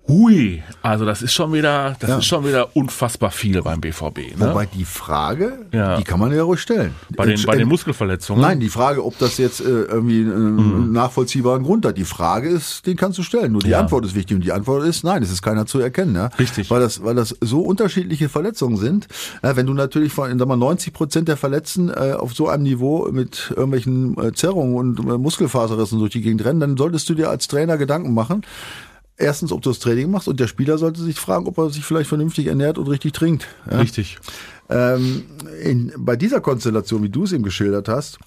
Hui, 0.08 0.64
also 0.82 1.04
das 1.04 1.22
ist 1.22 1.34
schon 1.34 1.52
wieder, 1.52 1.96
das 2.00 2.10
Ja. 2.10 2.18
ist 2.20 2.26
schon 2.26 2.46
wieder 2.46 2.76
unfassbar 2.78 3.30
viel 3.30 3.62
beim 3.62 3.82
BVB. 3.82 4.38
Ne? 4.38 4.50
Wobei 4.50 4.66
die 4.66 4.86
Frage, 4.86 5.66
Ja. 5.74 5.98
die 5.98 6.04
kann 6.06 6.18
man 6.20 6.32
ja 6.34 6.44
ruhig 6.44 6.62
stellen. 6.62 6.94
bei 7.16 7.26
den, 7.26 7.42
bei 7.46 7.58
den 7.58 7.68
Muskelverletzungen. 7.68 8.42
Nein, 8.42 8.60
die 8.62 8.70
Frage, 8.70 9.04
ob 9.04 9.18
das 9.20 9.38
jetzt 9.38 9.60
äh, 9.60 9.64
irgendwie 9.66 10.22
Mhm. 10.22 10.60
einen 10.60 10.92
nachvollziehbaren 10.94 11.64
Grund 11.64 11.86
hat. 11.86 11.98
Die 11.98 12.06
Frage 12.06 12.48
ist, 12.48 12.86
den 12.86 12.96
kannst 12.96 13.18
du 13.18 13.24
stellen. 13.24 13.52
Nur 13.52 13.62
die 13.62 13.70
Ja. 13.72 13.80
Antwort 13.82 14.06
ist 14.06 14.16
wichtig 14.16 14.36
und 14.38 14.44
die 14.46 14.52
Antwort 14.54 14.86
ist, 14.86 15.04
nein, 15.04 15.22
es 15.24 15.32
ist 15.32 15.42
keiner 15.42 15.66
zu 15.66 15.80
erkennen. 15.80 16.16
Ja? 16.16 16.28
Richtig. 16.40 16.70
Weil 16.72 16.80
das, 16.80 17.04
weil 17.04 17.16
das 17.16 17.36
so 17.42 17.60
unterschiedliche 17.62 18.30
Verletzungen 18.30 18.78
sind. 18.78 19.08
Äh, 19.42 19.56
wenn 19.58 19.66
du 19.66 19.74
natürlich 19.74 20.14
von, 20.14 20.38
sag 20.40 20.48
mal, 20.48 20.56
90 20.56 20.94
Prozent 20.94 21.28
der 21.28 21.36
Verletzten 21.38 21.90
äh, 21.90 22.14
auf 22.18 22.34
so 22.34 22.48
einem 22.48 22.64
Niveau 22.64 23.10
mit 23.12 23.52
irgendwelchen 23.56 24.18
äh, 24.24 24.32
Zerrungen 24.32 24.76
und 24.76 25.00
äh, 25.00 25.18
Muskelfaserrissen 25.18 26.00
durch 26.00 26.12
die 26.14 26.22
Gegend 26.22 26.46
rennen, 26.46 26.62
dann 26.62 26.78
solltest 26.78 27.10
du 27.10 27.14
dir 27.14 27.30
als 27.30 27.48
Trainer 27.50 27.78
Gedanken 27.78 28.14
machen. 28.14 28.44
Erstens, 29.18 29.52
ob 29.52 29.64
du 29.64 29.72
das 29.72 29.80
Training 29.80 30.12
machst 30.12 30.28
und 30.28 30.40
der 30.40 30.48
Spieler 30.48 30.78
sollte 30.78 31.02
sich 31.02 31.20
fragen, 31.20 31.48
ob 31.48 31.58
er 31.58 31.72
sich 31.72 31.84
vielleicht 31.84 32.08
vernünftig 32.08 32.46
ernährt 32.48 32.78
und 32.78 32.88
richtig 32.88 33.14
trinkt. 33.14 33.48
Ja? 33.70 33.80
Richtig. 33.80 34.20
Ähm, 34.70 35.26
in, 35.64 35.92
bei 35.98 36.16
dieser 36.16 36.40
Konstellation, 36.40 37.02
wie 37.02 37.10
du 37.10 37.24
es 37.24 37.32
eben 37.32 37.44
geschildert 37.44 37.88
hast, 37.88 38.20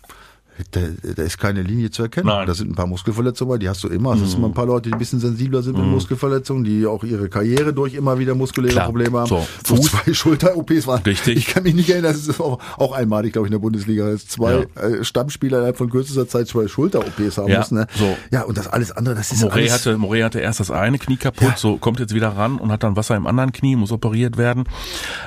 da, 0.72 0.80
da 1.16 1.22
ist 1.22 1.38
keine 1.38 1.62
Linie 1.62 1.90
zu 1.90 2.02
erkennen. 2.02 2.26
Nein. 2.26 2.42
Mhm. 2.44 2.46
Da 2.46 2.54
sind 2.54 2.70
ein 2.70 2.74
paar 2.74 2.86
Muskelverletzungen, 2.86 3.58
die 3.60 3.68
hast 3.68 3.82
du 3.84 3.88
immer. 3.88 4.12
Es 4.14 4.20
sind 4.20 4.34
immer 4.38 4.48
ein 4.48 4.54
paar 4.54 4.66
Leute, 4.66 4.88
die 4.88 4.92
ein 4.94 4.98
bisschen 4.98 5.20
sensibler 5.20 5.62
sind 5.62 5.76
mit 5.78 5.86
Muskelverletzungen, 5.86 6.64
die 6.64 6.86
auch 6.86 7.02
ihre 7.04 7.28
Karriere 7.28 7.72
durch 7.72 7.94
immer 7.94 8.18
wieder 8.18 8.34
muskuläre 8.34 8.72
Klar. 8.74 8.86
Probleme 8.86 9.18
haben. 9.20 9.28
So, 9.28 9.46
Fuß. 9.64 9.90
zwei 9.90 10.12
Schulter-OPs 10.14 10.86
waren. 10.86 11.02
Richtig. 11.02 11.36
Ich 11.38 11.46
kann 11.46 11.62
mich 11.62 11.74
nicht 11.74 11.88
erinnern, 11.90 12.12
das 12.12 12.26
ist 12.26 12.40
auch, 12.40 12.58
auch 12.76 12.92
einmalig, 12.92 13.32
glaube 13.32 13.46
ich, 13.46 13.50
in 13.50 13.58
der 13.58 13.62
Bundesliga, 13.62 14.10
dass 14.10 14.26
zwei 14.26 14.66
Ja. 14.76 14.82
äh, 14.82 15.04
Stammspieler 15.04 15.58
innerhalb 15.58 15.76
von 15.78 15.90
kürzester 15.90 16.28
Zeit 16.28 16.48
zwei 16.48 16.68
Schulter-OPs 16.68 17.38
haben 17.38 17.48
Ja, 17.48 17.58
mussten. 17.58 17.76
Ne? 17.76 17.86
so. 17.94 18.16
Ja, 18.30 18.42
und 18.42 18.56
das 18.58 18.68
alles 18.68 18.92
andere, 18.92 19.14
das 19.14 19.32
ist 19.32 19.42
Morey 19.42 19.62
alles... 19.62 19.72
hatte, 19.72 19.98
Morey 19.98 20.20
hatte 20.20 20.40
erst 20.40 20.60
das 20.60 20.70
eine 20.70 20.98
Knie 20.98 21.16
kaputt, 21.16 21.48
Ja. 21.48 21.56
so 21.56 21.76
kommt 21.78 22.00
jetzt 22.00 22.14
wieder 22.14 22.28
ran 22.28 22.56
und 22.58 22.70
hat 22.70 22.82
dann 22.82 22.96
Wasser 22.96 23.16
im 23.16 23.26
anderen 23.26 23.52
Knie, 23.52 23.76
muss 23.76 23.92
operiert 23.92 24.36
werden. 24.36 24.64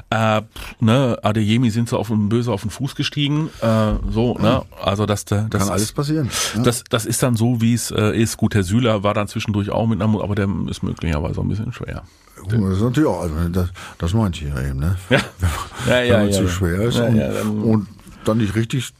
Äh, 0.10 0.42
ne, 0.80 1.18
Adeyemi 1.24 1.70
sind 1.70 1.90
so 1.90 1.98
auf 1.98 2.10
böse 2.14 2.52
auf 2.52 2.62
den 2.62 2.70
Fuß 2.70 2.96
gestiegen, 2.96 3.50
äh, 3.62 3.94
so, 4.12 4.38
ne, 4.38 4.62
also 4.82 5.06
das, 5.16 5.50
das 5.50 5.62
kann 5.62 5.70
alles 5.70 5.92
passieren. 5.92 6.30
Ja. 6.56 6.62
das, 6.64 6.84
das 6.90 7.06
ist 7.06 7.22
dann 7.24 7.36
so, 7.36 7.62
wie 7.62 7.74
es 7.74 7.92
äh, 7.92 8.18
ist. 8.20 8.38
Gut, 8.38 8.56
Herr 8.56 8.64
Süler 8.64 9.04
war 9.04 9.14
dann 9.14 9.28
zwischendurch 9.28 9.70
auch 9.70 9.86
mit 9.88 10.00
einer, 10.02 10.08
Mu- 10.08 10.22
aber 10.22 10.36
der 10.36 10.48
ist 10.70 10.82
möglicherweise 10.84 11.42
ein 11.42 11.50
bisschen 11.50 11.72
schwer. 11.74 12.04
Das 12.50 12.54
ist 12.60 12.82
natürlich 12.82 13.08
auch, 13.10 13.22
also 13.22 13.36
das, 13.50 13.70
das 14.00 14.14
meinte 14.14 14.44
ich 14.46 14.54
ja 14.54 14.62
eben, 14.62 14.80
ne? 14.80 14.96
Ja. 15.10 15.20
Ja, 15.88 16.02
ja, 16.02 16.14
Wenn 16.20 16.24
man 16.26 16.34
zu 16.34 16.48
schwer 16.48 16.82
ist 16.82 17.00
und, 17.00 17.18
dann- 17.18 17.62
und 17.62 17.88
dann 18.26 18.38
nicht 18.38 18.56
richtig, 18.56 18.94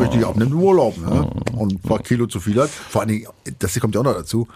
richtig 0.00 0.24
abnimmt 0.26 0.52
im 0.52 0.60
Urlaub, 0.60 0.96
ne? 0.98 1.30
Und 1.52 1.72
ein 1.74 1.78
paar 1.80 1.98
Kilo 2.00 2.26
zu 2.26 2.40
viel 2.40 2.60
hat. 2.60 2.68
Vor 2.70 3.00
allen 3.02 3.08
Dingen, 3.08 3.26
das 3.58 3.78
kommt 3.80 3.94
ja 3.94 4.00
auch 4.00 4.04
noch 4.04 4.14
dazu, 4.14 4.48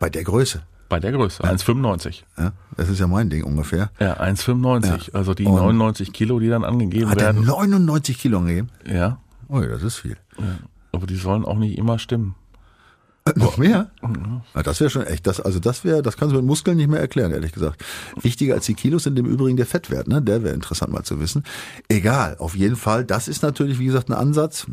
bei 0.00 0.10
der 0.10 0.24
Größe. 0.24 0.62
Bei 0.88 1.00
der 1.00 1.12
Größe, 1.12 1.42
1,95. 1.42 2.22
Ja? 2.38 2.52
Das 2.76 2.88
ist 2.90 2.98
ja 3.00 3.06
mein 3.06 3.30
Ding 3.30 3.44
ungefähr. 3.44 3.90
Ja, 3.98 4.20
1,95. 4.20 4.86
Ja. 4.86 4.98
Also 5.14 5.32
die 5.32 5.46
Und- 5.46 5.54
99 5.56 6.12
Kilo, 6.12 6.38
die 6.38 6.48
dann 6.50 6.64
angegeben 6.64 7.08
Hat 7.08 7.18
er 7.18 7.34
werden. 7.34 7.44
99 7.46 8.18
Kilo 8.18 8.38
angegeben? 8.38 8.68
Ja, 8.86 9.18
Oh, 9.52 9.60
das 9.60 9.82
ist 9.82 9.96
viel. 9.96 10.16
aber 10.92 11.06
die 11.06 11.16
sollen 11.16 11.44
auch 11.44 11.58
nicht 11.58 11.76
immer 11.76 11.98
stimmen. 11.98 12.34
Noch 13.36 13.56
mehr? 13.58 13.90
Ja, 14.54 14.62
das 14.62 14.80
wäre 14.80 14.90
schon 14.90 15.06
echt. 15.06 15.26
Das, 15.26 15.40
also 15.40 15.60
das 15.60 15.84
wäre, 15.84 16.02
das 16.02 16.16
kannst 16.16 16.32
du 16.32 16.38
mit 16.38 16.46
Muskeln 16.46 16.76
nicht 16.78 16.88
mehr 16.88 17.00
erklären, 17.00 17.32
ehrlich 17.32 17.52
gesagt. 17.52 17.84
Wichtiger 18.20 18.54
als 18.54 18.66
die 18.66 18.74
Kilos 18.74 19.04
sind 19.04 19.18
im 19.18 19.26
Übrigen 19.26 19.56
der 19.56 19.66
Fettwert, 19.66 20.08
ne? 20.08 20.22
Der 20.22 20.42
wäre 20.42 20.54
interessant 20.54 20.90
mal 20.92 21.04
zu 21.04 21.20
wissen. 21.20 21.44
Egal, 21.88 22.36
auf 22.38 22.56
jeden 22.56 22.76
Fall. 22.76 23.04
Das 23.04 23.28
ist 23.28 23.42
natürlich, 23.42 23.78
wie 23.78 23.84
gesagt, 23.84 24.08
ein 24.08 24.14
Ansatz. 24.14 24.66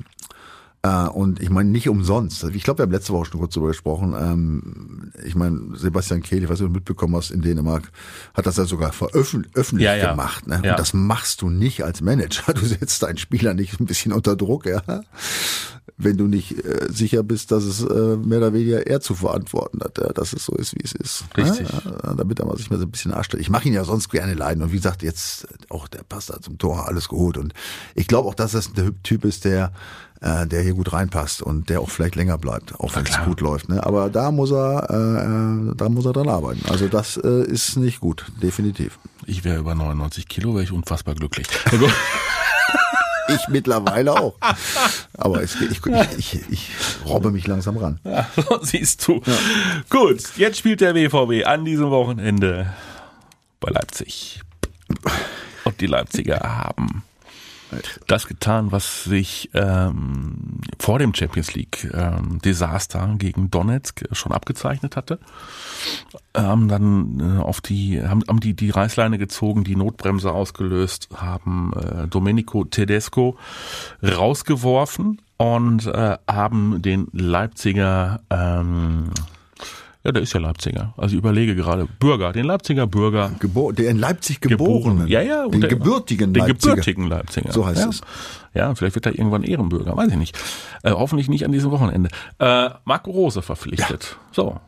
Äh, 0.82 1.08
und 1.08 1.42
ich 1.42 1.50
meine 1.50 1.70
nicht 1.70 1.89
umsonst. 1.89 2.44
Ich 2.54 2.63
glaube, 2.63 2.80
wir 2.80 2.84
haben 2.84 2.92
letzte 2.92 3.12
Woche 3.12 3.26
schon 3.26 3.39
kurz 3.42 3.54
darüber 3.54 3.72
gesprochen. 3.72 4.15
Ähm, 4.18 5.12
ich 5.26 5.36
meine, 5.36 5.76
Sebastian 5.78 6.22
Kehl, 6.22 6.44
ich 6.44 6.50
weiß 6.50 6.60
nicht, 6.60 6.68
ob 6.68 6.74
du 6.74 6.78
mitbekommen 6.80 7.15
hast, 7.15 7.32
in 7.32 7.42
Dänemark 7.42 7.92
hat 8.34 8.46
das 8.46 8.56
ja 8.58 8.65
sogar 8.65 8.94
veröffentlich 8.94 9.54
öffentlich 9.56 9.86
Ja, 9.86 9.96
ja. 9.96 10.12
gemacht. 10.12 10.48
Ne? 10.48 10.62
Ja. 10.63 10.72
Und 10.72 10.80
das 10.80 10.94
machst 10.94 11.42
du 11.42 11.50
nicht 11.50 11.84
als 11.84 12.02
Manager. 12.02 12.54
Du 12.54 12.65
setzt 12.65 13.04
deinen 13.04 13.18
Spieler 13.18 13.54
nicht 13.54 13.80
ein 13.80 13.86
bisschen 13.86 14.13
unter 14.13 14.36
Druck, 14.36 14.65
ja. 14.65 14.82
Wenn 15.98 16.15
du 16.15 16.28
nicht 16.28 16.63
äh, 16.63 16.88
sicher 16.89 17.24
bist, 17.24 17.52
dass 17.52 17.63
es 17.65 17.82
äh, 17.84 18.15
mehr 18.15 18.38
oder 18.38 18.54
weniger 18.54 18.88
er 18.88 19.02
zu 19.02 19.15
verantworten 19.15 19.82
hat, 19.84 19.98
ja, 19.98 20.13
dass 20.13 20.32
es 20.32 20.46
so 20.46 20.56
ist, 20.56 20.76
wie 20.76 20.84
es 20.84 20.94
ist. 20.94 21.26
Richtig. 21.36 21.68
Ja, 21.70 22.13
damit 22.13 22.39
er 22.39 22.46
mal 22.46 22.58
sich 22.58 22.70
mal 22.70 22.80
so 22.80 22.86
ein 22.86 22.92
bisschen 22.92 23.12
darstellt. 23.12 23.42
Ich 23.42 23.50
mache 23.50 23.68
ihn 23.68 23.74
ja 23.74 23.84
sonst 23.84 24.10
gerne 24.10 24.34
leiden. 24.34 24.63
Und 24.63 24.72
wie 24.72 24.78
gesagt, 24.78 25.04
jetzt 25.04 25.48
auch 25.70 25.89
der 25.89 26.04
passt 26.04 26.30
da 26.30 26.39
zum 26.42 26.58
Tor, 26.58 26.88
alles 26.88 27.10
gut. 27.10 27.38
Und 27.38 27.54
ich 27.96 28.08
glaube 28.08 28.30
auch, 28.30 28.36
dass 28.36 28.54
das 28.54 28.72
der 28.72 28.92
Typ 29.04 29.26
ist, 29.26 29.44
der 29.44 29.74
äh, 30.21 30.45
der 30.47 30.62
hier 30.62 30.73
gut 30.73 30.91
reinpasst 30.93 31.41
und 31.41 31.69
der 31.69 31.82
auch 31.82 31.89
vielleicht 31.89 32.15
länger 32.15 32.38
bleibt, 32.38 32.79
auch 32.79 32.95
wenn 32.95 33.05
es 33.05 33.17
gut 33.23 33.41
läuft. 33.41 33.69
Ne? 33.69 33.84
Aber 33.86 34.10
da 34.10 34.32
muss 34.32 34.51
er, 34.51 34.89
äh, 34.89 35.71
äh, 35.71 35.75
da 35.75 35.89
muss 35.89 36.05
er 36.05 36.13
dran 36.13 36.29
arbeiten. 36.29 36.62
Also 36.69 36.88
das 36.88 37.17
äh, 37.17 37.43
ist 37.43 37.77
nicht 37.77 37.99
gut, 37.99 38.25
definitiv. 38.41 38.99
Ich 39.25 39.43
wäre 39.43 39.60
über 39.60 39.75
99 39.75 40.27
Kilo, 40.27 40.53
wäre 40.53 40.63
ich 40.63 40.71
unfassbar 40.71 41.15
glücklich. 41.15 41.47
Ich 43.32 43.47
mittlerweile 43.47 44.13
auch. 44.13 44.34
Aber 45.15 45.43
es, 45.43 45.55
ich, 45.62 45.86
ich, 45.86 46.17
ich, 46.17 46.49
ich 46.49 46.71
robbe 47.05 47.29
mich 47.29 47.45
langsam 47.45 47.77
ran. 47.77 47.99
Ja, 48.10 48.27
so 48.36 48.60
siehst 48.63 49.08
du. 49.08 49.21
Gut, 49.89 50.36
jetzt 50.36 50.58
spielt 50.58 50.82
der 50.82 50.93
BVB 50.93 51.45
an 51.45 51.63
diesem 51.63 51.91
Wochenende 51.91 52.73
bei 53.60 53.69
Leipzig. 53.69 54.41
Und 55.63 55.79
die 55.79 55.86
Leipziger 55.86 56.39
haben 56.39 57.03
das 58.08 58.27
getan, 58.27 58.71
was 58.71 59.03
sich 59.03 59.49
ähm, 59.53 60.62
vor 60.79 60.99
dem 60.99 61.13
Champions 61.13 61.53
League 61.53 61.89
ähm, 61.93 62.39
Desaster 62.43 63.15
gegen 63.17 63.51
Donetsk 63.51 64.05
schon 64.12 64.32
abgezeichnet 64.32 64.95
hatte. 64.95 65.19
Haben 66.36 66.67
dann 66.67 67.19
äh, 67.19 67.41
auf 67.41 67.62
die 67.62 68.01
haben, 68.01 68.23
haben 68.27 68.39
die 68.39 68.55
die 68.55 68.69
Reißleine 68.69 69.17
gezogen, 69.17 69.63
die 69.63 69.75
Notbremse 69.75 70.32
ausgelöst, 70.32 71.10
haben 71.15 71.73
äh, 71.73 72.08
Domenico 72.08 72.63
Tedesco 72.63 73.38
rausgeworfen 74.03 75.21
und 75.38 75.86
äh, 75.86 76.17
haben 76.27 76.82
den 76.82 77.08
Leipziger 77.13 78.21
ähm, 78.29 79.12
ja, 80.10 80.13
der 80.13 80.24
ist 80.24 80.34
ja 80.34 80.39
Leipziger. 80.39 80.93
Also 80.98 81.13
ich 81.13 81.19
überlege 81.19 81.56
gerade 81.56 81.88
Bürger, 82.00 82.32
den 82.34 82.45
Leipziger 82.45 82.88
Bürger 82.88 83.32
Gebo 83.39 83.72
der 83.72 83.89
in 83.89 83.98
Leipzig 83.98 84.41
geborenen. 84.41 85.08
Ja, 85.08 85.22
ja. 85.22 85.45
und 85.45 85.54
Den 85.54 85.62
der- 85.62 85.69
gebürtigen 85.69 86.34
Den 86.34 86.45
Leipziger. 86.45 86.76
gebürtigen 86.76 87.08
Leipziger. 87.08 87.52
So 87.52 87.65
heißt 87.65 87.82
ja. 87.82 87.89
es. 87.89 88.02
Ja, 88.54 88.74
vielleicht 88.76 88.95
wird 88.95 89.06
er 89.06 89.17
irgendwann 89.17 89.43
Ehrenbürger, 89.43 89.95
weiß 89.95 90.10
ich 90.12 90.17
nicht. 90.17 90.38
Äh, 90.84 90.91
hoffentlich 90.91 91.30
nicht 91.30 91.45
an 91.45 91.52
diesem 91.52 91.72
Wochenende. 91.72 92.10
Äh, 92.39 92.69
Marco 92.86 93.12
Rose 93.12 93.41
verpflichtet. 93.41 94.17
So. 94.32 94.60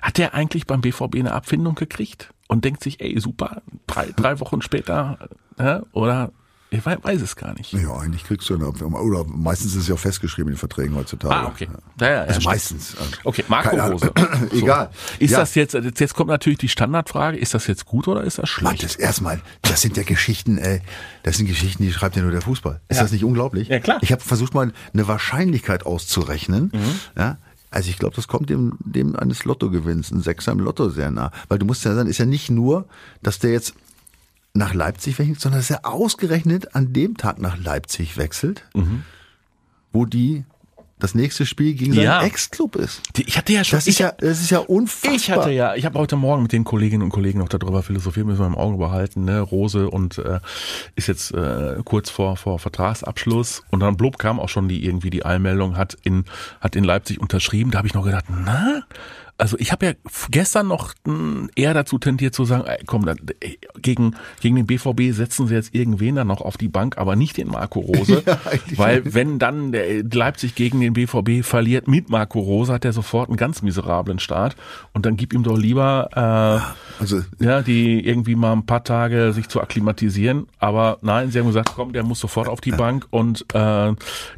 Hat 0.00 0.16
der 0.18 0.32
eigentlich 0.34 0.66
beim 0.66 0.80
BVB 0.80 1.16
eine 1.16 1.32
Abfindung 1.32 1.74
gekriegt? 1.74 2.32
Und 2.48 2.64
denkt 2.64 2.82
sich, 2.82 3.00
ey, 3.00 3.18
super, 3.20 3.62
drei, 3.86 4.08
drei 4.16 4.40
Wochen 4.40 4.60
später, 4.62 5.18
äh, 5.58 5.80
oder 5.92 6.32
ich 6.72 6.86
weiß, 6.86 7.20
es 7.20 7.34
gar 7.34 7.52
nicht. 7.54 7.72
Ja, 7.72 7.96
eigentlich 7.96 8.22
kriegst 8.24 8.48
du 8.48 8.54
eine. 8.54 8.68
Oder 8.68 9.24
meistens 9.24 9.72
ist 9.72 9.82
es 9.82 9.88
ja 9.88 9.94
auch 9.96 9.98
festgeschrieben 9.98 10.50
in 10.50 10.54
den 10.54 10.58
Verträgen 10.58 10.94
heutzutage. 10.94 11.34
Ah, 11.34 11.46
okay. 11.48 11.68
Ja, 12.00 12.06
ja, 12.06 12.14
ja, 12.14 12.22
Also 12.22 12.40
meistens. 12.42 12.96
Okay, 13.24 13.44
Marco 13.48 13.70
Keine 13.70 13.82
Ahnung. 13.82 13.98
Rose. 14.00 14.12
So. 14.50 14.56
Egal. 14.56 14.90
Ist 15.18 15.34
das 15.34 15.54
jetzt, 15.54 15.74
jetzt 15.74 16.00
jetzt 16.00 16.14
kommt 16.14 16.28
natürlich 16.28 16.58
die 16.58 16.68
Standardfrage, 16.68 17.36
ist 17.36 17.54
das 17.54 17.66
jetzt 17.66 17.86
gut 17.86 18.08
oder 18.08 18.22
ist 18.24 18.38
das 18.38 18.50
Mann, 18.62 18.76
schlecht? 18.76 18.82
das 18.84 18.96
erstmal, 18.96 19.40
das 19.62 19.80
sind 19.80 19.96
ja 19.96 20.02
Geschichten, 20.02 20.58
ey, 20.58 20.80
das 21.22 21.36
sind 21.36 21.46
Geschichten, 21.46 21.82
die 21.82 21.92
schreibt 21.92 22.16
ja 22.16 22.22
nur 22.22 22.30
der 22.32 22.40
Fußball. 22.40 22.80
Ist 22.88 23.00
das 23.00 23.12
nicht 23.12 23.24
unglaublich? 23.24 23.68
Ja, 23.68 23.78
klar. 23.80 23.98
Ich 24.00 24.12
habe 24.12 24.22
versucht 24.22 24.54
mal 24.54 24.72
eine 24.92 25.08
Wahrscheinlichkeit 25.08 25.86
auszurechnen. 25.86 26.70
Mhm. 26.74 27.00
Ja, 27.16 27.38
also 27.70 27.90
ich 27.90 27.98
glaube, 27.98 28.16
das 28.16 28.26
kommt 28.28 28.50
dem, 28.50 28.76
dem 28.80 29.14
eines 29.16 29.44
Lottogewinns, 29.44 30.10
ein 30.10 30.22
Sechser 30.22 30.52
im 30.52 30.58
Lotto 30.60 30.88
sehr 30.88 31.10
nah. 31.10 31.30
Weil 31.48 31.58
du 31.58 31.66
musst 31.66 31.84
ja 31.84 31.94
sagen, 31.94 32.08
ist 32.08 32.18
ja 32.18 32.26
nicht 32.26 32.50
nur, 32.50 32.86
dass 33.22 33.38
der 33.38 33.52
jetzt 33.52 33.74
nach 34.54 34.74
Leipzig 34.74 35.18
wechselt, 35.18 35.40
sondern 35.40 35.60
dass 35.60 35.70
er 35.70 35.86
ausgerechnet 35.86 36.74
an 36.74 36.92
dem 36.92 37.16
Tag 37.16 37.38
nach 37.40 37.56
Leipzig 37.56 38.16
wechselt, 38.16 38.64
wo 39.92 40.04
die 40.04 40.44
das 40.98 41.14
nächste 41.14 41.46
Spiel 41.46 41.72
gegen 41.72 41.94
seinen 41.94 42.04
Ja. 42.04 42.22
Ex-Club 42.22 42.76
ist. 42.76 43.00
Ich 43.16 43.38
hatte 43.38 43.54
ja 43.54 43.64
schon, 43.64 43.78
Das 43.78 43.86
ist 43.86 43.94
ich, 43.94 43.98
ja, 44.00 44.12
das 44.18 44.40
ist 44.42 44.50
ja 44.50 44.58
unfassbar. 44.58 45.14
Ich 45.14 45.30
hatte 45.30 45.50
ja, 45.50 45.74
ich 45.74 45.86
habe 45.86 45.98
heute 45.98 46.16
Morgen 46.16 46.42
mit 46.42 46.52
den 46.52 46.62
Kolleginnen 46.64 47.02
und 47.02 47.08
Kollegen 47.08 47.38
noch 47.38 47.48
darüber 47.48 47.82
philosophiert, 47.82 48.26
müssen 48.26 48.40
wir 48.40 48.46
im 48.46 48.54
Auge 48.54 48.76
behalten, 48.76 49.24
ne? 49.24 49.40
Rose 49.40 49.88
und 49.88 50.18
äh, 50.18 50.40
ist 50.96 51.08
jetzt 51.08 51.32
äh, 51.32 51.76
kurz 51.86 52.10
vor 52.10 52.36
vor 52.36 52.58
Vertragsabschluss 52.58 53.62
und 53.70 53.80
dann 53.80 53.96
blub 53.96 54.18
kam 54.18 54.38
auch 54.38 54.50
schon 54.50 54.68
die 54.68 54.84
irgendwie 54.84 55.08
die 55.08 55.24
Eilmeldung 55.24 55.78
hat 55.78 55.96
in 56.02 56.24
hat 56.60 56.76
in 56.76 56.84
Leipzig 56.84 57.18
unterschrieben. 57.18 57.70
Da 57.70 57.78
habe 57.78 57.88
ich 57.88 57.94
noch 57.94 58.04
gedacht, 58.04 58.26
na, 58.28 58.82
also 59.40 59.56
ich 59.58 59.72
habe 59.72 59.86
ja 59.86 59.92
gestern 60.30 60.68
noch 60.68 60.94
mh, 61.06 61.48
eher 61.56 61.74
dazu 61.74 61.98
tendiert 61.98 62.34
zu 62.34 62.44
sagen, 62.44 62.64
ey, 62.66 62.78
komm, 62.86 63.06
dann, 63.06 63.18
gegen, 63.80 64.14
gegen 64.40 64.56
den 64.56 64.66
BVB 64.66 65.14
setzen 65.14 65.46
sie 65.46 65.54
jetzt 65.54 65.74
irgendwen 65.74 66.16
dann 66.16 66.26
noch 66.26 66.40
auf 66.40 66.56
die 66.56 66.68
Bank, 66.68 66.98
aber 66.98 67.16
nicht 67.16 67.36
den 67.36 67.48
Marco 67.48 67.80
Rose. 67.80 68.22
Ja, 68.30 68.38
weil 68.76 69.14
wenn 69.14 69.38
dann 69.38 69.72
der 69.72 70.04
Leipzig 70.04 70.54
gegen 70.54 70.80
den 70.80 70.92
BVB 70.92 71.44
verliert 71.44 71.88
mit 71.88 72.10
Marco 72.10 72.38
Rose, 72.38 72.72
hat 72.72 72.84
er 72.84 72.92
sofort 72.92 73.28
einen 73.28 73.36
ganz 73.36 73.62
miserablen 73.62 74.18
Start. 74.18 74.56
Und 74.92 75.06
dann 75.06 75.16
gib 75.16 75.32
ihm 75.32 75.42
doch 75.42 75.56
lieber 75.56 76.10
äh, 76.12 77.00
Also 77.00 77.22
ja, 77.38 77.62
die 77.62 78.06
irgendwie 78.06 78.34
mal 78.34 78.52
ein 78.52 78.66
paar 78.66 78.84
Tage 78.84 79.32
sich 79.32 79.48
zu 79.48 79.60
akklimatisieren. 79.60 80.46
Aber 80.58 80.98
nein, 81.02 81.30
sie 81.30 81.38
haben 81.38 81.46
gesagt, 81.46 81.72
komm, 81.74 81.92
der 81.92 82.02
muss 82.02 82.20
sofort 82.20 82.48
auf 82.48 82.60
die 82.60 82.72
Bank 82.72 83.06
und 83.10 83.42
äh, 83.54 83.94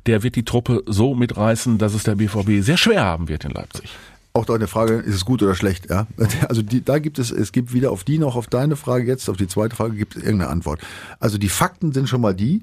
der 0.07 0.23
wird 0.23 0.37
die 0.37 0.45
Truppe 0.45 0.83
so 0.87 1.15
mitreißen, 1.15 1.79
dass 1.79 1.95
es 1.95 2.05
der 2.05 2.15
BVB 2.15 2.63
sehr 2.63 2.77
schwer 2.77 3.05
haben 3.05 3.29
wird 3.29 3.45
in 3.45 3.51
Leipzig. 3.51 3.91
Auch 4.35 4.45
da 4.47 4.55
eine 4.55 4.67
Frage, 4.67 4.95
ist 4.95 5.15
es 5.15 5.25
gut 5.25 5.43
oder 5.43 5.55
schlecht? 5.55 5.91
Ja, 5.91 6.07
also 6.49 6.63
die, 6.63 6.85
da 6.85 6.99
gibt 6.99 7.19
es, 7.19 7.31
es 7.31 7.53
gibt 7.53 7.73
weder 7.73 7.91
auf 7.91 8.05
die 8.05 8.19
noch 8.19 8.37
auf 8.37 8.47
deine 8.47 8.77
Frage 8.77 9.05
jetzt, 9.07 9.29
auf 9.29 9.37
die 9.37 9.49
zweite 9.49 9.77
Frage 9.77 9.95
gibt 9.97 10.17
es 10.17 10.23
irgendeine 10.23 10.51
Antwort. 10.51 10.81
Also 11.21 11.39
die 11.39 11.49
Fakten 11.49 11.93
sind 11.93 12.09
schon 12.09 12.21
mal 12.21 12.35
die. 12.35 12.63